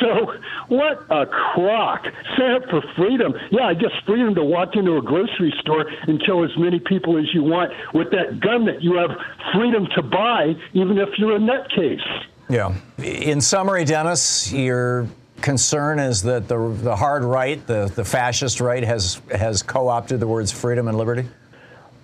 So 0.00 0.34
what 0.68 1.04
a 1.10 1.26
crock. 1.26 2.06
Stand 2.34 2.64
up 2.64 2.70
for 2.70 2.82
freedom. 2.96 3.34
Yeah, 3.50 3.66
I 3.66 3.74
guess 3.74 3.92
freedom 4.04 4.34
to 4.34 4.44
walk 4.44 4.74
into 4.74 4.96
a 4.96 5.02
grocery 5.02 5.54
store 5.60 5.86
and 6.02 6.22
kill 6.24 6.44
as 6.44 6.50
many 6.56 6.80
people 6.80 7.18
as 7.18 7.32
you 7.32 7.42
want 7.42 7.72
with 7.94 8.10
that 8.10 8.40
gun 8.40 8.64
that 8.66 8.82
you 8.82 8.96
have 8.96 9.10
freedom 9.54 9.86
to 9.94 10.02
buy, 10.02 10.54
even 10.72 10.98
if 10.98 11.08
you're 11.18 11.36
a 11.36 11.38
nutcase. 11.38 12.24
Yeah. 12.48 12.74
In 12.98 13.40
summary, 13.40 13.84
Dennis, 13.84 14.52
your 14.52 15.08
concern 15.40 15.98
is 15.98 16.22
that 16.22 16.48
the, 16.48 16.68
the 16.82 16.96
hard 16.96 17.22
right, 17.22 17.64
the, 17.66 17.90
the 17.94 18.04
fascist 18.04 18.60
right, 18.60 18.82
has, 18.82 19.20
has 19.32 19.62
co 19.62 19.88
opted 19.88 20.20
the 20.20 20.26
words 20.26 20.52
freedom 20.52 20.88
and 20.88 20.98
liberty? 20.98 21.26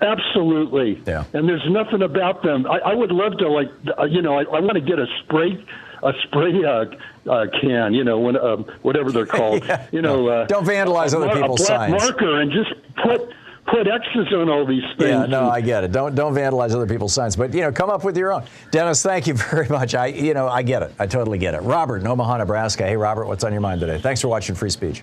Absolutely. 0.01 1.01
Yeah. 1.07 1.25
And 1.33 1.49
there's 1.49 1.69
nothing 1.69 2.03
about 2.03 2.43
them. 2.43 2.67
I, 2.67 2.79
I 2.79 2.95
would 2.95 3.13
love 3.13 3.39
to, 3.39 3.49
like, 3.49 3.69
you 4.11 4.21
know, 4.21 4.39
I, 4.39 4.43
I 4.43 4.61
want 4.61 4.75
to 4.75 4.81
get 4.81 4.99
a 4.99 5.07
spray 5.23 5.65
a 6.03 6.13
spray 6.25 6.65
uh, 6.65 6.85
uh, 7.29 7.47
can, 7.61 7.95
you 7.95 8.05
know, 8.05 8.19
when, 8.19 8.37
uh, 8.37 8.57
whatever 8.83 9.13
they're 9.13 9.27
called. 9.39 9.65
yeah. 9.65 9.87
You 9.93 10.03
know, 10.03 10.29
uh, 10.29 10.47
don't 10.47 10.65
vandalize 10.65 11.15
other 11.15 11.29
people's 11.35 11.63
a 11.63 11.67
black 11.67 11.91
signs. 11.91 12.03
marker 12.03 12.41
and 12.41 12.51
just 12.53 12.73
put 13.03 13.33
put 13.67 13.87
X's 13.87 14.33
on 14.33 14.49
all 14.49 14.67
these 14.67 14.83
things. 14.99 15.11
Yeah, 15.11 15.27
no, 15.27 15.49
I 15.49 15.61
get 15.61 15.85
it. 15.85 15.93
Don't 15.93 16.15
don't 16.15 16.35
vandalize 16.35 16.73
other 16.75 16.87
people's 16.87 17.15
signs, 17.15 17.37
but 17.37 17.55
you 17.55 17.61
know, 17.61 17.71
come 17.73 17.91
up 17.91 18.05
with 18.05 18.17
your 18.17 18.33
own. 18.33 18.45
Dennis, 18.71 19.03
thank 19.03 19.27
you 19.27 19.35
very 19.51 19.69
much. 19.69 19.95
I 19.95 20.07
you 20.07 20.35
know, 20.35 20.49
I 20.49 20.63
get 20.63 20.83
it. 20.83 20.93
I 20.99 21.07
totally 21.07 21.39
get 21.39 21.55
it. 21.55 21.61
Robert 21.63 21.99
in 21.99 22.07
Omaha, 22.07 22.39
Nebraska. 22.39 22.85
Hey, 22.85 22.97
Robert, 22.97 23.27
what's 23.27 23.45
on 23.45 23.53
your 23.53 23.61
mind 23.61 23.81
today? 23.81 23.99
Thanks 23.99 24.21
for 24.21 24.29
watching 24.29 24.55
Free 24.55 24.71
Speech. 24.71 25.03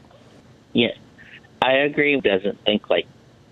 Yeah, 0.74 0.90
I 1.62 1.72
agree. 1.74 2.20
Doesn't 2.20 2.64
think 2.66 2.90
like 2.90 3.08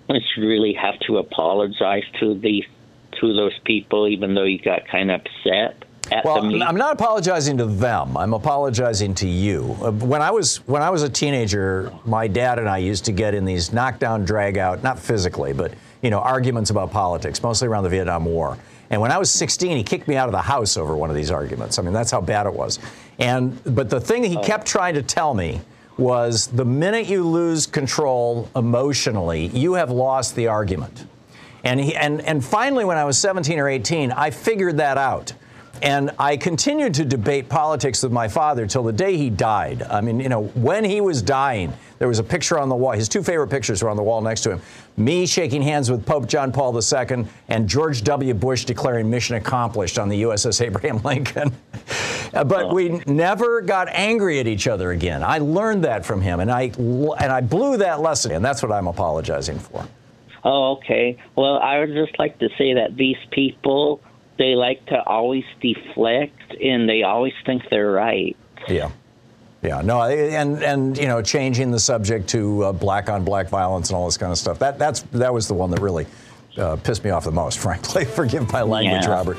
we 0.10 0.22
should 0.34 0.42
really 0.42 0.74
have 0.74 1.00
to 1.08 1.18
apologize 1.18 2.04
to 2.20 2.36
these 2.38 2.66
to 3.22 3.34
those 3.34 3.58
people, 3.66 4.08
even 4.08 4.36
though 4.36 4.44
you 4.44 4.60
got 4.60 4.88
kind 4.88 5.10
of 5.10 5.22
upset 5.22 5.84
well, 6.24 6.38
I'm 6.38 6.76
not 6.76 6.94
apologizing 6.94 7.58
to 7.58 7.66
them. 7.66 8.18
I'm 8.18 8.34
apologizing 8.34 9.14
to 9.16 9.28
you. 9.28 9.78
Uh, 9.82 9.92
when 9.92 10.22
I 10.22 10.32
was 10.32 10.58
when 10.68 10.82
I 10.82 10.90
was 10.90 11.04
a 11.04 11.10
teenager, 11.10 11.92
my 12.06 12.28
dad 12.28 12.60
and 12.60 12.70
I 12.70 12.78
used 12.78 13.06
to 13.06 13.12
get 13.12 13.34
in 13.34 13.46
these 13.46 13.74
knockdown, 13.74 14.26
drag 14.26 14.58
out, 14.58 14.84
not 14.84 15.00
physically, 15.00 15.54
but 15.54 15.74
you 16.02 16.10
know, 16.10 16.20
arguments 16.20 16.70
about 16.70 16.92
politics, 16.92 17.42
mostly 17.42 17.68
around 17.68 17.84
the 17.84 17.90
Vietnam 17.90 18.26
War. 18.26 18.58
And 18.90 19.02
when 19.02 19.12
I 19.12 19.18
was 19.18 19.30
16, 19.32 19.76
he 19.76 19.84
kicked 19.84 20.08
me 20.08 20.16
out 20.16 20.30
of 20.30 20.32
the 20.32 20.42
house 20.42 20.78
over 20.78 20.96
one 20.96 21.10
of 21.10 21.16
these 21.16 21.32
arguments. 21.32 21.78
I 21.78 21.82
mean, 21.82 21.94
that's 21.94 22.12
how 22.12 22.22
bad 22.22 22.46
it 22.46 22.54
was. 22.54 22.80
And 23.20 23.60
but 23.76 23.90
the 23.90 24.00
thing 24.00 24.24
he 24.24 24.38
kept 24.38 24.68
trying 24.68 24.94
to 24.96 25.02
tell 25.02 25.34
me 25.34 25.62
was 25.98 26.48
the 26.48 26.66
minute 26.66 27.08
you 27.08 27.28
lose 27.28 27.66
control 27.66 28.50
emotionally, 28.56 29.48
you 29.48 29.74
have 29.74 29.90
lost 29.90 30.36
the 30.36 30.48
argument. 30.48 31.06
And 31.64 31.80
he, 31.80 31.96
and 31.96 32.22
and 32.22 32.46
finally 32.46 32.86
when 32.86 32.98
I 32.98 33.04
was 33.04 33.18
17 33.18 33.60
or 33.60 33.68
18, 33.68 34.12
I 34.12 34.30
figured 34.30 34.78
that 34.78 34.98
out. 34.98 35.34
And 35.82 36.12
I 36.20 36.38
continued 36.38 36.94
to 36.96 37.06
debate 37.06 37.50
politics 37.50 38.04
with 38.04 38.12
my 38.12 38.28
father 38.28 38.66
till 38.68 38.84
the 38.84 38.94
day 38.94 39.18
he 39.18 39.30
died. 39.30 39.84
I 39.84 40.02
mean, 40.02 40.20
you 40.20 40.30
know, 40.30 40.46
when 40.46 40.84
he 40.84 41.02
was 41.02 41.22
dying, 41.22 41.74
there 42.00 42.08
was 42.08 42.20
a 42.20 42.24
picture 42.24 42.60
on 42.60 42.70
the 42.70 42.76
wall. 42.76 42.92
His 42.92 43.10
two 43.10 43.24
favorite 43.24 43.50
pictures 43.50 43.84
were 43.84 43.90
on 43.90 43.98
the 43.98 44.04
wall 44.04 44.22
next 44.22 44.42
to 44.42 44.52
him 44.52 44.62
me 44.98 45.28
shaking 45.28 45.62
hands 45.62 45.92
with 45.92 46.06
Pope 46.06 46.28
John 46.28 46.52
Paul 46.52 46.76
II, 46.76 47.26
and 47.48 47.70
George 47.70 48.04
W. 48.04 48.34
Bush 48.34 48.66
declaring 48.66 49.10
mission 49.10 49.36
accomplished 49.36 50.00
on 50.00 50.10
the 50.10 50.24
USS 50.24 50.66
Abraham 50.66 50.98
Lincoln. 51.04 51.56
Uh, 52.34 52.44
but 52.44 52.74
we 52.74 52.90
never 53.06 53.62
got 53.62 53.88
angry 53.90 54.40
at 54.40 54.48
each 54.48 54.68
other 54.68 54.92
again. 54.92 55.24
I 55.24 55.38
learned 55.38 55.84
that 55.84 56.06
from 56.06 56.22
him, 56.22 56.40
and 56.40 56.52
I, 56.52 56.72
and 56.78 57.32
I 57.32 57.42
blew 57.42 57.78
that 57.78 58.02
lesson, 58.02 58.32
and 58.32 58.44
that's 58.44 58.64
what 58.64 58.72
I'm 58.72 58.88
apologizing 58.88 59.60
for. 59.60 59.88
Oh, 60.44 60.78
okay. 60.78 61.18
Well, 61.36 61.60
I 61.60 61.80
would 61.80 61.94
just 61.94 62.18
like 62.18 62.40
to 62.40 62.50
say 62.58 62.74
that 62.74 62.96
these 62.96 63.18
people 63.32 64.02
they 64.38 64.56
like 64.56 64.86
to 64.88 65.02
always 65.04 65.44
deflect 65.62 66.54
and 66.62 66.88
they 66.88 67.04
always 67.04 67.34
think 67.46 67.64
they're 67.70 67.92
right. 67.92 68.36
Yeah. 68.68 68.92
Yeah, 69.64 69.82
no, 69.82 70.04
and 70.04 70.62
and 70.64 70.96
you 70.98 71.08
know, 71.08 71.22
changing 71.24 71.72
the 71.72 71.80
subject 71.80 72.30
to 72.30 72.64
uh, 72.66 72.72
black 72.74 73.10
on 73.10 73.24
black 73.26 73.50
violence 73.50 73.90
and 73.90 73.98
all 73.98 74.06
this 74.06 74.16
kind 74.16 74.32
of 74.32 74.38
stuff. 74.38 74.60
That 74.60 74.78
that's 74.78 75.02
that 75.14 75.34
was 75.34 75.48
the 75.48 75.56
one 75.56 75.72
that 75.72 75.82
really 75.82 76.06
uh, 76.58 76.76
pissed 76.76 77.04
me 77.04 77.10
off 77.10 77.24
the 77.24 77.32
most, 77.32 77.58
frankly. 77.66 78.06
Forgive 78.06 78.52
my 78.54 78.62
language, 78.62 79.04
Yeah. 79.06 79.10
Robert. 79.12 79.38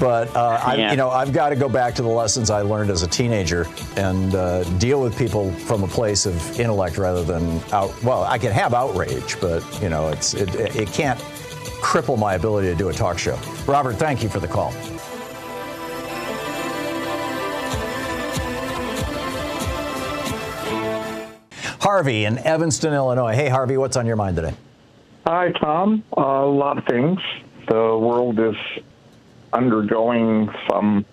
But 0.00 0.34
uh, 0.34 0.60
I, 0.64 0.74
Yeah. 0.74 0.90
you 0.90 0.96
know, 0.96 1.08
I've 1.08 1.32
got 1.32 1.50
to 1.50 1.56
go 1.56 1.68
back 1.68 1.94
to 1.94 2.02
the 2.02 2.08
lessons 2.08 2.50
I 2.50 2.62
learned 2.62 2.90
as 2.90 3.04
a 3.04 3.08
teenager 3.08 3.64
and 3.96 4.34
uh, 4.34 4.64
deal 4.78 5.00
with 5.00 5.16
people 5.16 5.52
from 5.52 5.84
a 5.84 5.88
place 5.88 6.26
of 6.26 6.58
intellect 6.60 6.98
rather 6.98 7.22
than 7.22 7.60
out. 7.72 7.90
Well, 8.02 8.24
I 8.24 8.38
can 8.38 8.50
have 8.50 8.74
outrage, 8.74 9.40
but 9.40 9.62
you 9.80 9.88
know, 9.88 10.08
it's 10.08 10.34
it, 10.34 10.52
it 10.76 10.88
can't 10.92 11.18
cripple 11.80 12.18
my 12.18 12.34
ability 12.34 12.68
to 12.68 12.74
do 12.74 12.88
a 12.88 12.92
talk 12.92 13.18
show. 13.18 13.38
Robert, 13.66 13.96
thank 13.96 14.22
you 14.22 14.28
for 14.28 14.40
the 14.40 14.48
call. 14.48 14.72
Harvey 21.80 22.24
in 22.24 22.38
Evanston, 22.38 22.92
Illinois. 22.92 23.34
Hey, 23.34 23.48
Harvey, 23.48 23.76
what's 23.76 23.96
on 23.96 24.06
your 24.06 24.16
mind 24.16 24.36
today? 24.36 24.54
Hi, 25.26 25.52
Thom. 25.60 26.04
Uh, 26.16 26.20
a 26.20 26.46
lot 26.46 26.78
of 26.78 26.84
things. 26.84 27.18
The 27.68 27.74
world 27.74 28.38
is 28.38 28.56
undergoing 29.52 30.50
some 30.68 31.04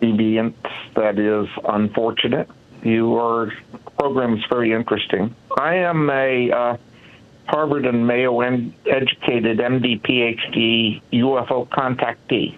deviance 0.00 0.54
that 0.94 1.18
is 1.18 1.48
unfortunate. 1.68 2.48
Your 2.82 3.52
program 3.98 4.38
is 4.38 4.44
very 4.48 4.72
interesting. 4.72 5.34
I 5.58 5.76
am 5.76 6.08
a 6.10 6.50
uh, 6.50 6.76
Harvard 7.46 7.84
and 7.86 8.06
Mayo 8.06 8.40
educated 8.40 9.58
MD 9.58 10.00
PhD 10.00 11.00
UFO 11.12 11.68
contactee. 11.68 12.56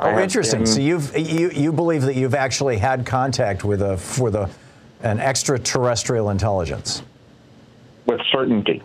Oh, 0.00 0.18
interesting. 0.18 0.60
been- 0.60 0.66
So 0.66 0.80
you've 0.80 1.16
you 1.16 1.50
you 1.50 1.72
believe 1.72 2.02
that 2.02 2.16
you've 2.16 2.34
actually 2.34 2.78
had 2.78 3.06
contact 3.06 3.64
with 3.64 3.80
a 3.82 3.98
with 4.20 4.34
a 4.34 4.50
an 5.02 5.20
extraterrestrial 5.20 6.30
intelligence 6.30 7.02
with 8.06 8.20
certainty. 8.32 8.82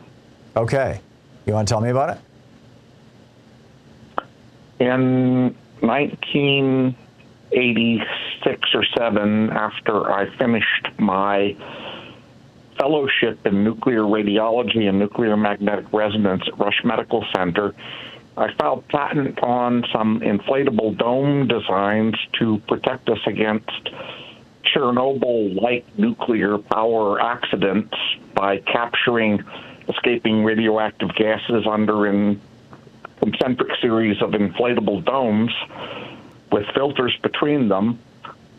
Okay, 0.56 1.00
you 1.46 1.54
want 1.54 1.68
to 1.68 1.72
tell 1.72 1.82
me 1.82 1.90
about 1.90 2.12
it? 2.12 2.18
in 4.80 5.56
1986 5.82 8.62
or 8.74 8.84
7 8.98 9.50
after 9.52 10.12
i 10.12 10.26
finished 10.38 10.88
my 10.98 11.56
fellowship 12.78 13.46
in 13.46 13.64
nuclear 13.64 14.02
radiology 14.02 14.88
and 14.88 15.00
nuclear 15.00 15.38
magnetic 15.38 15.86
resonance 15.94 16.44
at 16.48 16.58
rush 16.60 16.82
medical 16.84 17.26
center 17.36 17.74
i 18.38 18.52
filed 18.54 18.88
patent 18.90 19.42
on 19.44 19.84
some 19.92 20.20
inflatable 20.22 20.98
dome 20.98 21.48
designs 21.48 22.16
to 22.40 22.60
protect 22.68 23.10
us 23.10 23.20
against 23.28 23.90
chernobyl 24.74 25.60
like 25.62 25.86
nuclear 25.98 26.58
power 26.58 27.22
accidents 27.22 27.96
by 28.34 28.58
capturing 28.60 29.44
escaping 29.90 30.44
radioactive 30.44 31.14
gases 31.16 31.66
under 31.70 32.06
an 32.06 32.42
concentric 33.20 33.72
series 33.82 34.22
of 34.22 34.32
inflatable 34.32 35.04
domes 35.06 35.52
with 36.52 36.66
filters 36.74 37.16
between 37.22 37.70
them 37.70 38.00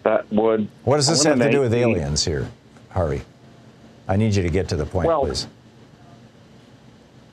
that 0.02 0.30
would. 0.32 0.68
What 0.84 0.96
does 0.96 1.08
this 1.08 1.24
have 1.24 1.38
to 1.38 1.50
do 1.50 1.60
with 1.60 1.74
aliens 1.74 2.24
here, 2.24 2.50
Harvey? 2.90 3.22
I 4.06 4.16
need 4.16 4.34
you 4.34 4.42
to 4.42 4.50
get 4.50 4.68
to 4.68 4.76
the 4.76 4.86
point, 4.86 5.08
Well, 5.08 5.24
please. 5.24 5.46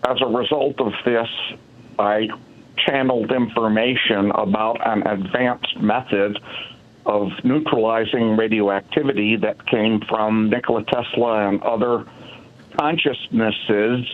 As 0.07 0.17
a 0.21 0.25
result 0.25 0.79
of 0.79 0.93
this, 1.05 1.27
I 1.99 2.29
channeled 2.77 3.31
information 3.31 4.31
about 4.31 4.85
an 4.85 5.05
advanced 5.05 5.79
method 5.79 6.39
of 7.05 7.29
neutralizing 7.43 8.37
radioactivity 8.37 9.35
that 9.35 9.65
came 9.67 10.01
from 10.07 10.49
Nikola 10.49 10.83
Tesla 10.85 11.49
and 11.49 11.61
other 11.61 12.05
consciousnesses 12.79 14.07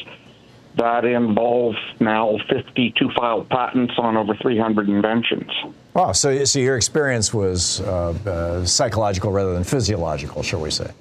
that 0.77 1.05
involve 1.05 1.75
now 1.99 2.37
52 2.49 3.09
filed 3.15 3.49
patents 3.49 3.93
on 3.97 4.15
over 4.15 4.35
300 4.35 4.89
inventions. 4.89 5.51
Wow. 5.93 6.11
So 6.11 6.45
so 6.45 6.59
your 6.59 6.77
experience 6.77 7.33
was 7.33 7.81
uh, 7.81 8.09
uh, 8.25 8.65
psychological 8.65 9.31
rather 9.31 9.53
than 9.53 9.63
physiological, 9.63 10.43
shall 10.43 10.61
we 10.61 10.71
say? 10.71 10.91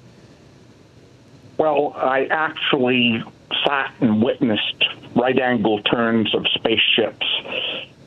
Well, 1.57 1.93
I 1.95 2.25
actually 2.25 3.23
sat 3.65 3.93
and 3.99 4.21
witnessed 4.21 4.85
right 5.15 5.37
angle 5.39 5.81
turns 5.81 6.33
of 6.35 6.45
spaceships 6.53 7.25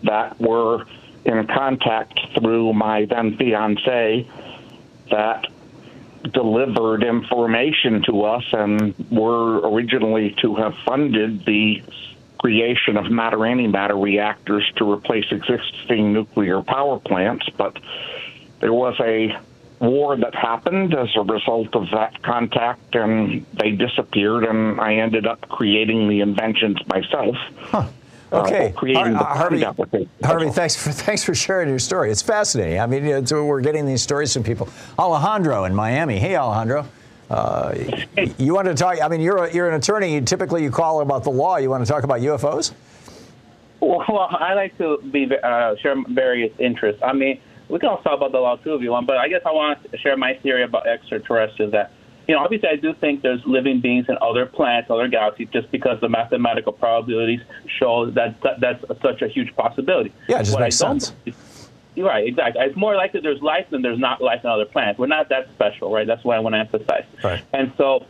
that 0.05 0.41
were 0.41 0.87
in 1.25 1.47
contact 1.47 2.19
through 2.35 2.73
my 2.73 3.05
then 3.07 3.37
fiance 3.37 4.29
that 5.11 5.47
delivered 6.33 7.03
information 7.03 8.03
to 8.05 8.23
us 8.23 8.45
and 8.53 8.95
were 9.11 9.59
originally 9.71 10.37
to 10.43 10.55
have 10.55 10.75
funded 10.85 11.45
the 11.45 11.83
creation 12.39 12.97
of 12.97 13.11
matter 13.11 13.39
antimatter 13.39 14.01
reactors 14.01 14.65
to 14.77 14.91
replace 14.91 15.27
existing 15.31 16.13
nuclear 16.13 16.63
power 16.63 16.99
plants, 16.99 17.47
but 17.57 17.79
there 18.61 18.73
was 18.73 18.99
a 19.01 19.37
war 19.81 20.17
that 20.17 20.35
happened 20.35 20.95
as 20.95 21.09
a 21.17 21.23
result 21.23 21.75
of 21.75 21.91
that 21.93 22.23
contact, 22.23 22.95
and 22.95 23.45
they 23.55 23.71
disappeared, 23.73 24.45
and 24.45 24.81
I 24.81 24.95
ended 24.97 25.27
up 25.27 25.49
creating 25.49 26.09
the 26.09 26.21
inventions 26.21 26.79
myself. 26.87 27.37
Uh, 27.73 27.89
Okay, 28.33 28.69
or 28.69 28.73
creating 28.75 29.15
Har- 29.15 29.51
the 29.51 29.59
Harvey. 29.59 29.65
patent. 29.65 30.09
Harvey, 30.23 30.51
thanks 30.51 30.77
for 30.77 30.93
thanks 31.07 31.25
for 31.25 31.35
sharing 31.35 31.69
your 31.69 31.81
story. 31.81 32.13
It's 32.13 32.23
fascinating. 32.23 32.79
I 32.79 32.87
mean, 32.87 33.05
it's, 33.05 33.33
we're 33.33 33.61
getting 33.61 33.87
these 33.87 34.03
stories 34.03 34.33
from 34.33 34.45
people. 34.45 34.69
Alejandro 34.97 35.65
in 35.65 35.75
Miami. 35.75 36.17
Hey, 36.21 36.37
Alejandro. 36.37 36.87
Uh, 37.29 37.75
you 38.39 38.55
want 38.55 38.69
to 38.69 38.75
talk? 38.75 39.03
I 39.03 39.09
mean, 39.09 39.21
you're 39.21 39.39
a, 39.47 39.53
you're 39.53 39.69
an 39.69 39.75
attorney. 39.75 40.15
You 40.15 40.21
typically 40.21 40.63
you 40.63 40.71
call 40.71 41.01
about 41.01 41.25
the 41.25 41.31
law. 41.31 41.57
You 41.57 41.71
want 41.71 41.85
to 41.85 41.91
talk 41.93 42.05
about 42.05 42.21
UFOs? 42.21 42.73
Well, 43.81 44.01
I 44.31 44.55
like 44.55 44.79
to 44.79 44.99
be 45.11 45.29
uh, 45.43 45.75
share 45.83 45.97
various 46.09 46.53
interests. 46.61 47.03
I 47.05 47.13
mean, 47.13 47.41
we 47.71 47.79
can 47.79 47.89
also 47.89 48.03
talk 48.03 48.17
about 48.17 48.33
the 48.33 48.41
law 48.41 48.57
too 48.57 48.75
if 48.75 48.83
you 48.83 48.91
want, 48.91 49.07
but 49.07 49.17
I 49.17 49.29
guess 49.29 49.43
I 49.47 49.53
want 49.53 49.91
to 49.91 49.99
share 49.99 50.17
my 50.17 50.35
theory 50.35 50.65
about 50.65 50.87
extraterrestrials. 50.87 51.73
That 51.73 51.93
you 52.29 52.35
know, 52.35 52.43
obviously, 52.43 52.69
I 52.69 52.77
do 52.77 52.95
think 52.95 53.23
there's 53.23 53.45
living 53.47 53.81
beings 53.81 54.07
in 54.09 54.17
other 54.21 54.47
planets, 54.47 54.91
other 54.91 55.09
galaxies, 55.09 55.49
just 55.53 55.71
because 55.71 56.01
the 56.01 56.09
mathematical 56.09 56.73
probabilities 56.73 57.41
show 57.79 58.11
that, 58.13 58.41
that 58.43 58.61
that's 58.61 58.85
such 59.03 59.23
a 59.23 59.29
huge 59.29 59.55
possibility. 59.57 60.13
Yeah, 60.29 60.37
it 60.37 60.45
just 60.45 60.53
What 60.53 60.61
makes 60.61 60.77
sense. 60.77 61.13
Right, 61.97 62.29
exactly. 62.29 62.63
It's 62.65 62.77
more 62.77 62.95
likely 62.95 63.21
there's 63.21 63.43
life 63.43 63.67
than 63.71 63.83
there's 63.83 63.99
not 63.99 64.23
life 64.23 64.45
on 64.45 64.53
other 64.53 64.65
planets. 64.65 64.99
We're 64.99 65.09
not 65.09 65.29
that 65.31 65.51
special, 65.55 65.93
right? 65.93 66.07
That's 66.07 66.25
what 66.25 66.37
I 66.37 66.41
want 66.41 66.55
to 66.55 66.61
emphasize. 66.61 67.05
Right. 67.23 67.43
And 67.53 67.73
so, 67.77 68.07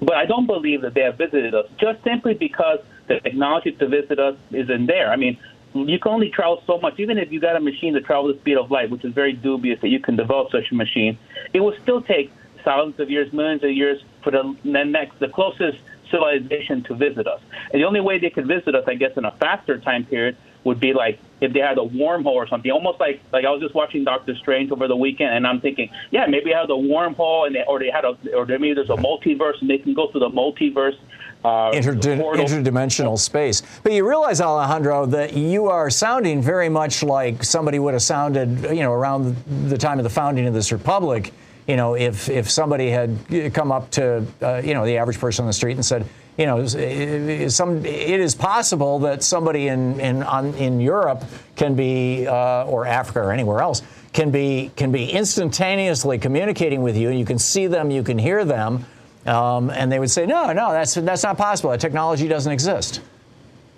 but 0.00 0.16
I 0.16 0.24
don't 0.24 0.46
believe 0.46 0.80
that 0.82 0.94
they 0.94 1.02
have 1.02 1.18
visited 1.18 1.54
us 1.54 1.66
just 1.78 2.02
simply 2.02 2.34
because 2.34 2.78
the 3.06 3.20
technology 3.20 3.72
to 3.72 3.88
visit 3.88 4.18
us 4.18 4.36
isn't 4.50 4.86
there. 4.86 5.12
I 5.12 5.16
mean, 5.16 5.38
you 5.74 5.98
can 5.98 6.12
only 6.12 6.30
travel 6.30 6.62
so 6.66 6.78
much. 6.78 6.98
Even 6.98 7.18
if 7.18 7.32
you 7.32 7.40
got 7.40 7.56
a 7.56 7.60
machine 7.60 7.94
to 7.94 8.00
travel 8.00 8.32
the 8.32 8.38
speed 8.38 8.56
of 8.56 8.70
light, 8.70 8.90
which 8.90 9.04
is 9.04 9.12
very 9.12 9.32
dubious 9.32 9.80
that 9.80 9.88
you 9.88 10.00
can 10.00 10.16
develop 10.16 10.50
such 10.50 10.70
a 10.70 10.74
machine, 10.74 11.18
it 11.52 11.60
will 11.60 11.76
still 11.82 12.00
take 12.00 12.32
thousands 12.64 12.98
of 13.00 13.10
years, 13.10 13.32
millions 13.32 13.62
of 13.62 13.70
years 13.70 14.02
for 14.22 14.30
the 14.30 14.56
the 14.64 14.84
next, 14.84 15.18
the 15.18 15.28
closest 15.28 15.78
civilization 16.10 16.82
to 16.84 16.94
visit 16.94 17.26
us. 17.26 17.40
And 17.72 17.82
the 17.82 17.86
only 17.86 18.00
way 18.00 18.18
they 18.18 18.30
could 18.30 18.46
visit 18.46 18.74
us, 18.74 18.84
I 18.86 18.94
guess, 18.94 19.16
in 19.16 19.24
a 19.24 19.32
faster 19.32 19.78
time 19.78 20.04
period 20.04 20.36
would 20.62 20.80
be 20.80 20.94
like 20.94 21.18
if 21.40 21.52
they 21.52 21.60
had 21.60 21.76
a 21.76 21.82
wormhole 21.82 22.26
or 22.26 22.46
something. 22.48 22.70
Almost 22.70 23.00
like 23.00 23.20
like 23.32 23.44
I 23.44 23.50
was 23.50 23.60
just 23.60 23.74
watching 23.74 24.04
Doctor 24.04 24.34
Strange 24.34 24.70
over 24.70 24.88
the 24.88 24.96
weekend, 24.96 25.34
and 25.34 25.46
I'm 25.46 25.60
thinking, 25.60 25.90
yeah, 26.10 26.26
maybe 26.26 26.50
they 26.50 26.56
had 26.56 26.70
a 26.70 26.74
wormhole, 26.74 27.46
and 27.46 27.54
they, 27.54 27.64
or 27.64 27.78
they 27.78 27.90
had 27.90 28.04
a, 28.04 28.16
or 28.34 28.46
maybe 28.46 28.74
there's 28.74 28.90
a 28.90 28.96
multiverse, 28.96 29.60
and 29.60 29.68
they 29.68 29.78
can 29.78 29.94
go 29.94 30.08
through 30.08 30.20
the 30.20 30.30
multiverse. 30.30 30.96
Uh, 31.44 31.70
Interdi- 31.72 32.18
interdimensional 32.38 33.18
space. 33.18 33.62
But 33.82 33.92
you 33.92 34.08
realize, 34.08 34.40
Alejandro, 34.40 35.04
that 35.06 35.34
you 35.34 35.66
are 35.66 35.90
sounding 35.90 36.40
very 36.40 36.70
much 36.70 37.02
like 37.02 37.44
somebody 37.44 37.78
would 37.78 37.92
have 37.92 38.02
sounded, 38.02 38.62
you 38.74 38.82
know, 38.82 38.92
around 38.92 39.36
the 39.68 39.76
time 39.76 39.98
of 39.98 40.04
the 40.04 40.10
founding 40.10 40.46
of 40.46 40.54
this 40.54 40.72
republic. 40.72 41.32
You 41.66 41.76
know, 41.76 41.96
if 41.96 42.30
if 42.30 42.50
somebody 42.50 42.88
had 42.88 43.18
come 43.52 43.72
up 43.72 43.90
to, 43.90 44.24
uh, 44.40 44.62
you 44.64 44.72
know, 44.72 44.86
the 44.86 44.96
average 44.96 45.18
person 45.20 45.42
on 45.42 45.46
the 45.46 45.52
street 45.52 45.74
and 45.74 45.84
said, 45.84 46.06
you 46.38 46.46
know, 46.46 46.66
some 46.66 47.84
it 47.84 48.20
is 48.20 48.34
possible 48.34 48.98
that 49.00 49.22
somebody 49.22 49.68
in 49.68 50.00
in 50.00 50.22
on, 50.22 50.54
in 50.54 50.80
Europe 50.80 51.24
can 51.56 51.74
be, 51.74 52.26
uh, 52.26 52.64
or 52.64 52.86
Africa 52.86 53.20
or 53.20 53.32
anywhere 53.32 53.60
else, 53.60 53.82
can 54.14 54.30
be 54.30 54.70
can 54.76 54.90
be 54.90 55.10
instantaneously 55.10 56.18
communicating 56.18 56.82
with 56.82 56.96
you. 56.96 57.10
You 57.10 57.26
can 57.26 57.38
see 57.38 57.66
them, 57.66 57.90
you 57.90 58.02
can 58.02 58.18
hear 58.18 58.46
them. 58.46 58.86
Um, 59.26 59.70
and 59.70 59.90
they 59.90 59.98
would 59.98 60.10
say, 60.10 60.26
no, 60.26 60.52
no, 60.52 60.72
that's 60.72 60.94
that's 60.94 61.22
not 61.22 61.38
possible. 61.38 61.70
That 61.70 61.80
technology 61.80 62.28
doesn't 62.28 62.52
exist. 62.52 63.00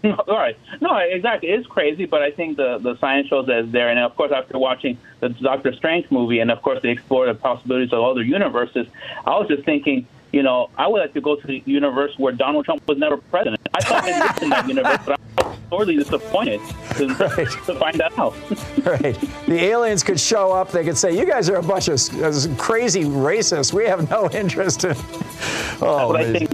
No, 0.02 0.14
all 0.28 0.36
right. 0.36 0.58
No, 0.80 0.96
exactly. 0.96 1.50
It's 1.50 1.66
crazy, 1.66 2.04
but 2.04 2.22
I 2.22 2.30
think 2.30 2.56
the, 2.56 2.78
the 2.78 2.96
science 2.98 3.28
shows 3.28 3.46
that 3.46 3.58
it's 3.58 3.72
there. 3.72 3.88
And 3.88 3.98
of 3.98 4.16
course, 4.16 4.32
after 4.32 4.58
watching 4.58 4.98
the 5.20 5.28
Doctor 5.30 5.72
Strange 5.72 6.10
movie, 6.10 6.40
and 6.40 6.50
of 6.50 6.62
course, 6.62 6.80
they 6.82 6.90
explore 6.90 7.26
the 7.26 7.34
possibilities 7.34 7.92
of 7.92 8.02
other 8.02 8.22
universes, 8.22 8.86
I 9.24 9.30
was 9.38 9.48
just 9.48 9.64
thinking, 9.64 10.06
you 10.32 10.42
know, 10.42 10.70
I 10.76 10.86
would 10.86 11.00
like 11.00 11.14
to 11.14 11.20
go 11.20 11.36
to 11.36 11.46
the 11.46 11.62
universe 11.64 12.12
where 12.18 12.32
Donald 12.32 12.64
Trump 12.64 12.86
was 12.86 12.98
never 12.98 13.16
president. 13.16 13.60
I 13.74 13.80
thought 13.82 14.04
I 14.04 14.20
lived 14.20 14.42
in 14.42 14.48
that 14.50 14.68
universe, 14.68 14.98
but 15.06 15.15
sorely 15.70 15.96
disappointed 15.96 16.60
to, 16.96 17.06
to 17.66 17.74
find 17.78 18.00
out. 18.18 18.34
right. 18.84 19.18
The 19.46 19.64
aliens 19.64 20.02
could 20.02 20.20
show 20.20 20.52
up. 20.52 20.70
They 20.70 20.84
could 20.84 20.96
say, 20.96 21.16
you 21.18 21.24
guys 21.26 21.48
are 21.50 21.56
a 21.56 21.62
bunch 21.62 21.88
of 21.88 22.00
uh, 22.22 22.32
crazy 22.56 23.04
racists. 23.04 23.72
We 23.72 23.84
have 23.84 24.08
no 24.10 24.28
interest 24.30 24.84
in. 24.84 24.96
Oh, 25.78 26.10
But 26.12 26.22
I 26.22 26.32
think 26.32 26.50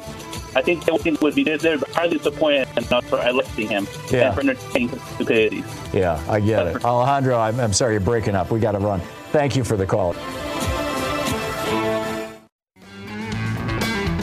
I 0.56 0.62
think 0.62 0.84
they 0.84 1.12
would 1.22 1.34
be 1.36 1.44
they're 1.44 1.78
highly 1.94 2.18
disappointed 2.18 2.66
in 2.76 2.84
us 2.92 3.04
for 3.04 3.24
electing 3.24 3.68
him 3.68 3.86
Yeah. 4.10 4.26
and 4.26 4.34
for 4.34 4.40
entertaining 4.40 4.88
stupidities. 5.14 5.64
Yeah, 5.94 6.20
I 6.28 6.40
get 6.40 6.66
it. 6.66 6.84
Alejandro, 6.84 7.38
I'm, 7.38 7.58
I'm 7.60 7.72
sorry 7.72 7.92
you're 7.94 8.00
breaking 8.00 8.34
up. 8.34 8.50
We 8.50 8.58
got 8.58 8.72
to 8.72 8.78
run. 8.80 9.00
Thank 9.30 9.54
you 9.54 9.62
for 9.62 9.76
the 9.76 9.86
call. 9.86 10.14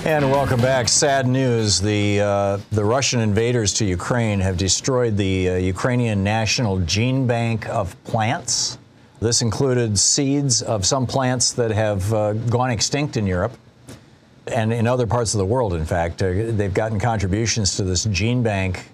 And 0.09 0.31
welcome 0.31 0.59
back. 0.59 0.87
Sad 0.87 1.27
news: 1.27 1.79
the 1.79 2.19
uh, 2.19 2.57
the 2.71 2.83
Russian 2.83 3.19
invaders 3.19 3.75
to 3.75 3.85
Ukraine 3.85 4.39
have 4.39 4.57
destroyed 4.57 5.15
the 5.15 5.49
uh, 5.49 5.55
Ukrainian 5.57 6.23
national 6.23 6.79
gene 6.79 7.27
bank 7.27 7.69
of 7.69 7.95
plants. 8.05 8.79
This 9.21 9.43
included 9.43 9.99
seeds 9.99 10.63
of 10.63 10.83
some 10.83 11.05
plants 11.05 11.51
that 11.51 11.69
have 11.69 12.11
uh, 12.11 12.33
gone 12.33 12.71
extinct 12.71 13.17
in 13.17 13.27
Europe 13.27 13.55
and 14.47 14.73
in 14.73 14.87
other 14.87 15.05
parts 15.05 15.35
of 15.35 15.37
the 15.37 15.45
world. 15.45 15.75
In 15.75 15.85
fact, 15.85 16.23
uh, 16.23 16.31
they've 16.57 16.73
gotten 16.73 16.99
contributions 16.99 17.75
to 17.75 17.83
this 17.83 18.05
gene 18.05 18.41
bank 18.41 18.89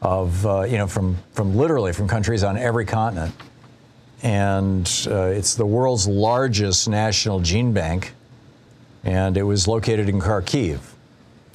of 0.00 0.46
uh, 0.46 0.62
you 0.62 0.78
know 0.78 0.86
from 0.86 1.18
from 1.34 1.54
literally 1.54 1.92
from 1.92 2.08
countries 2.08 2.42
on 2.42 2.56
every 2.56 2.86
continent, 2.86 3.34
and 4.22 5.06
uh, 5.10 5.24
it's 5.24 5.54
the 5.54 5.66
world's 5.66 6.08
largest 6.08 6.88
national 6.88 7.40
gene 7.40 7.74
bank, 7.74 8.14
and 9.04 9.36
it 9.36 9.42
was 9.42 9.68
located 9.68 10.08
in 10.08 10.20
Kharkiv, 10.20 10.80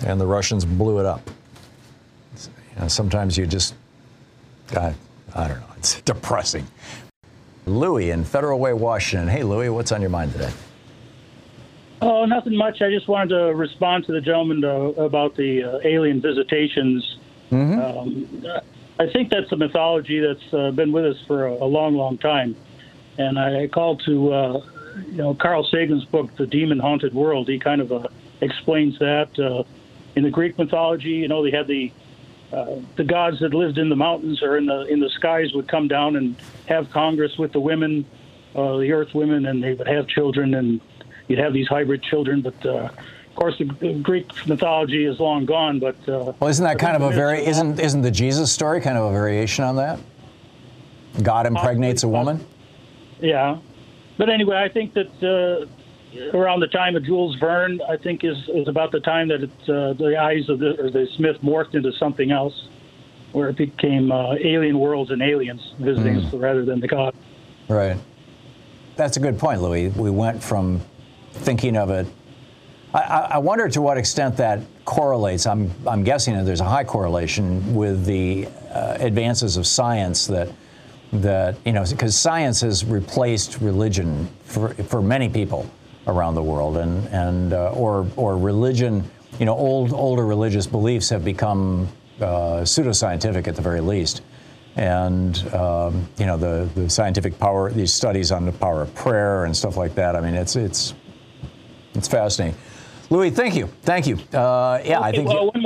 and 0.06 0.20
the 0.20 0.26
Russians 0.26 0.66
blew 0.66 1.00
it 1.00 1.06
up. 1.06 1.30
You 2.76 2.82
know, 2.82 2.88
sometimes 2.88 3.38
you 3.38 3.46
just, 3.46 3.76
I, 4.76 4.94
I 5.36 5.48
don't 5.48 5.60
know, 5.60 5.74
it's 5.78 6.02
depressing. 6.06 6.68
Louis 7.66 8.10
in 8.10 8.24
Federal 8.24 8.60
Way, 8.60 8.74
Washington. 8.74 9.28
Hey, 9.28 9.44
Louis, 9.44 9.70
what's 9.70 9.92
on 9.92 10.02
your 10.02 10.10
mind 10.10 10.32
today? 10.32 10.52
Oh, 12.02 12.26
nothing 12.26 12.56
much. 12.56 12.82
I 12.82 12.90
just 12.90 13.08
wanted 13.08 13.30
to 13.30 13.54
respond 13.54 14.06
to 14.06 14.12
the 14.12 14.22
gentleman 14.22 14.64
uh, 14.66 14.70
about 15.04 15.36
the 15.36 15.64
uh, 15.64 15.80
alien 15.84 16.20
visitations. 16.20 17.18
Um, 17.52 18.44
I 18.98 19.08
think 19.12 19.30
that's 19.30 19.52
a 19.52 19.56
mythology 19.58 20.20
that's 20.20 20.54
uh, 20.54 20.72
been 20.72 20.92
with 20.92 21.06
us 21.06 21.18
for 21.28 21.48
a, 21.48 21.54
a 21.54 21.66
long, 21.66 21.96
long 21.96 22.18
time. 22.18 22.56
And 23.18 23.38
I 23.38 23.68
called 23.68 24.02
to, 24.06 24.32
uh, 24.34 24.62
you 25.08 25.18
know, 25.18 25.34
Carl 25.34 25.64
Sagan's 25.64 26.06
book, 26.06 26.36
The 26.36 26.48
Demon 26.48 26.80
Haunted 26.80 27.14
World. 27.14 27.48
He 27.48 27.60
kind 27.60 27.82
of 27.82 27.92
uh, 27.92 28.08
explains 28.42 28.98
that. 29.00 29.38
Uh, 29.40 29.64
in 30.16 30.24
the 30.24 30.30
Greek 30.30 30.58
mythology, 30.58 31.10
you 31.10 31.28
know, 31.28 31.44
they 31.44 31.52
had 31.52 31.68
the 31.68 31.92
uh, 32.52 32.76
the 32.98 33.04
gods 33.04 33.40
that 33.40 33.54
lived 33.54 33.78
in 33.78 33.88
the 33.88 33.96
mountains 33.96 34.44
or 34.44 34.58
in 34.58 34.66
the 34.66 34.82
in 34.88 35.00
the 35.00 35.10
skies 35.10 35.54
would 35.54 35.68
come 35.68 35.88
down 35.88 36.18
and 36.18 36.36
have 36.68 36.90
congress 36.92 37.38
with 37.38 37.54
the 37.54 37.60
women, 37.60 38.06
uh, 38.56 38.78
the 38.78 38.92
earth 38.92 39.14
women, 39.14 39.46
and 39.46 39.64
they 39.64 39.74
would 39.74 39.88
have 39.88 40.08
children, 40.08 40.54
and 40.56 40.82
you'd 41.28 41.40
have 41.40 41.54
these 41.54 41.68
hybrid 41.68 42.04
children. 42.04 42.42
But 42.42 42.66
uh, 42.66 42.90
of 43.32 43.36
course, 43.36 43.58
the, 43.58 43.66
the 43.80 43.94
Greek 43.94 44.28
mythology 44.48 45.06
is 45.06 45.20
long 45.20 45.46
gone. 45.46 45.80
But 45.80 45.96
uh, 46.10 46.34
Well, 46.40 46.50
isn't 46.50 46.64
that 46.66 46.78
kind 46.78 46.98
of 46.98 47.04
a 47.04 47.16
very 47.16 47.46
isn't 47.46 47.80
isn't 47.80 48.02
the 48.02 48.12
Jesus 48.12 48.52
story 48.52 48.82
kind 48.82 48.98
of 48.98 49.06
a 49.06 49.12
variation 49.12 49.64
on 49.64 49.78
that? 49.78 50.00
God 51.24 51.46
impregnates 51.46 52.04
a 52.04 52.08
woman. 52.10 52.46
Yeah, 53.22 53.60
but 54.22 54.30
anyway, 54.30 54.56
I 54.56 54.70
think 54.70 54.94
that 54.94 55.08
uh, 55.24 56.38
around 56.38 56.60
the 56.60 56.68
time 56.68 56.96
of 56.96 57.04
Jules 57.04 57.36
Verne, 57.40 57.82
I 57.90 57.98
think 57.98 58.24
is 58.24 58.38
is 58.50 58.68
about 58.68 58.92
the 58.92 59.00
time 59.00 59.30
that 59.30 59.42
it, 59.42 59.50
uh, 59.68 59.94
the 59.94 60.16
eyes 60.16 60.48
of 60.48 60.60
the 60.60 60.80
or 60.80 60.92
the 60.92 61.08
Smith 61.16 61.38
morphed 61.42 61.74
into 61.74 61.92
something 61.94 62.30
else, 62.30 62.68
where 63.32 63.50
it 63.50 63.58
became 63.58 64.12
uh, 64.12 64.36
alien 64.36 64.78
worlds 64.78 65.10
and 65.10 65.24
aliens 65.24 65.74
visiting 65.80 66.18
us 66.18 66.32
rather 66.36 66.64
than 66.64 66.80
the 66.80 66.88
god. 66.88 67.16
Right. 67.68 67.98
That's 68.96 69.18
a 69.18 69.20
good 69.20 69.40
point, 69.40 69.60
Louis. 69.60 69.88
We 69.88 70.12
went 70.12 70.44
from 70.44 70.82
thinking 71.32 71.76
of 71.76 71.90
it. 71.90 72.06
I, 72.94 73.00
I 73.00 73.20
I 73.20 73.38
wonder 73.40 73.70
to 73.70 73.82
what 73.82 73.98
extent 73.98 74.38
that 74.38 74.60
correlates. 74.86 75.48
I'm, 75.48 75.72
I'm 75.88 76.04
guessing 76.04 76.36
that 76.36 76.46
there's 76.46 76.62
a 76.62 76.70
high 76.70 76.84
correlation 76.84 77.74
with 77.74 78.06
the 78.06 78.48
uh, 78.72 78.98
advances 79.00 79.58
of 79.58 79.66
science 79.66 80.28
that 80.28 80.50
that 81.14 81.58
you 81.66 81.74
know 81.74 81.84
because 81.90 82.16
science 82.18 82.62
has 82.62 82.86
replaced 82.86 83.60
religion 83.62 84.28
for 84.44 84.70
for 84.76 85.02
many 85.02 85.28
people 85.30 85.70
around 86.08 86.36
the 86.36 86.44
world, 86.44 86.78
and 86.78 87.08
and 87.10 87.54
uh, 87.54 87.72
or 87.72 88.08
or 88.16 88.38
religion. 88.38 89.04
You 89.40 89.46
know, 89.46 89.56
old 89.56 89.94
older 89.94 90.26
religious 90.26 90.68
beliefs 90.68 91.10
have 91.10 91.24
become 91.24 91.88
uh, 92.20 92.62
pseudoscientific 92.64 93.48
at 93.48 93.56
the 93.56 93.62
very 93.62 93.82
least 93.82 94.22
and 94.78 95.54
um, 95.54 96.08
you 96.18 96.26
know 96.26 96.38
the, 96.38 96.70
the 96.76 96.90
scientific 96.90 97.38
power, 97.40 97.72
these 97.72 97.94
studies 97.94 98.32
on 98.32 98.46
the 98.46 98.52
power 98.54 98.82
of 98.82 98.94
prayer 98.96 99.46
and 99.46 99.56
stuff 99.56 99.76
like 99.78 99.96
that. 99.96 100.16
I 100.16 100.22
mean, 100.22 100.34
it's 100.36 100.56
it's 100.56 100.94
it's 101.94 102.08
fascinating. 102.08 102.58
Louis, 103.10 103.32
thank 103.32 103.56
you, 103.56 103.68
thank 103.84 104.08
you. 104.08 104.16
Uh, 104.34 104.82
yeah, 104.86 105.02
I 105.02 105.12
think. 105.12 105.28
well, 105.28 105.46
you- 105.46 105.52
one, 105.52 105.66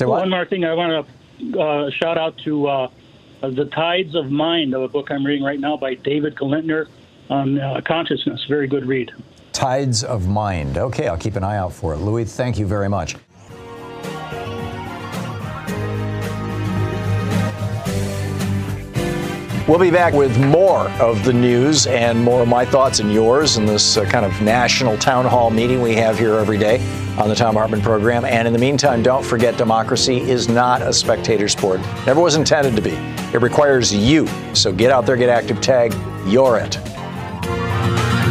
more, 0.00 0.08
one 0.18 0.30
more 0.30 0.44
thing 0.44 0.64
I 0.64 0.74
want 0.74 1.06
to 1.52 1.60
uh, 1.60 1.90
shout 1.90 2.18
out 2.18 2.36
to 2.44 2.66
uh, 2.66 2.88
The 3.40 3.66
Tides 3.66 4.16
of 4.16 4.32
Mind, 4.32 4.74
a 4.74 4.88
book 4.88 5.12
I'm 5.12 5.24
reading 5.24 5.44
right 5.44 5.60
now 5.60 5.76
by 5.76 5.94
David 5.94 6.34
Gelernter 6.34 6.88
on 7.30 7.60
uh, 7.60 7.80
consciousness. 7.86 8.44
Very 8.48 8.66
good 8.66 8.84
read. 8.84 9.12
Tides 9.52 10.02
of 10.02 10.26
Mind. 10.26 10.76
Okay, 10.76 11.06
I'll 11.06 11.16
keep 11.16 11.36
an 11.36 11.44
eye 11.44 11.56
out 11.56 11.72
for 11.72 11.94
it. 11.94 11.98
Louis, 11.98 12.24
thank 12.24 12.58
you 12.58 12.66
very 12.66 12.88
much. 12.88 13.16
We'll 19.68 19.78
be 19.78 19.90
back 19.90 20.14
with 20.14 20.36
more 20.46 20.88
of 20.92 21.24
the 21.24 21.32
news 21.32 21.86
and 21.86 22.20
more 22.24 22.42
of 22.42 22.48
my 22.48 22.64
thoughts 22.64 23.00
and 23.00 23.12
yours 23.12 23.56
in 23.56 23.66
this 23.66 23.98
uh, 23.98 24.04
kind 24.06 24.24
of 24.24 24.40
national 24.40 24.96
town 24.96 25.26
hall 25.26 25.50
meeting 25.50 25.82
we 25.82 25.94
have 25.94 26.18
here 26.18 26.36
every 26.36 26.58
day 26.58 26.78
on 27.18 27.28
the 27.28 27.34
Thom 27.34 27.56
Hartmann 27.56 27.82
program. 27.82 28.24
And 28.24 28.46
in 28.46 28.52
the 28.52 28.58
meantime, 28.58 29.02
don't 29.02 29.24
forget 29.24 29.56
democracy 29.56 30.18
is 30.18 30.48
not 30.48 30.82
a 30.82 30.92
spectator 30.92 31.48
sport. 31.48 31.80
Never 32.06 32.20
was 32.20 32.36
intended 32.36 32.76
to 32.76 32.82
be. 32.82 32.94
It 33.34 33.42
requires 33.42 33.94
you. 33.94 34.26
So 34.54 34.72
get 34.72 34.90
out 34.90 35.04
there, 35.04 35.16
get 35.16 35.28
active, 35.28 35.60
tag, 35.60 35.94
you're 36.26 36.58
it. 36.58 36.78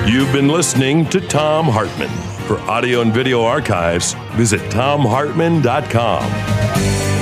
You've 0.07 0.31
been 0.31 0.47
listening 0.47 1.05
to 1.09 1.19
Thom 1.19 1.65
Hartmann. 1.65 2.07
For 2.47 2.59
audio 2.61 3.01
and 3.01 3.13
video 3.13 3.43
archives, 3.43 4.13
visit 4.35 4.61
thomhartmann.com. 4.71 7.16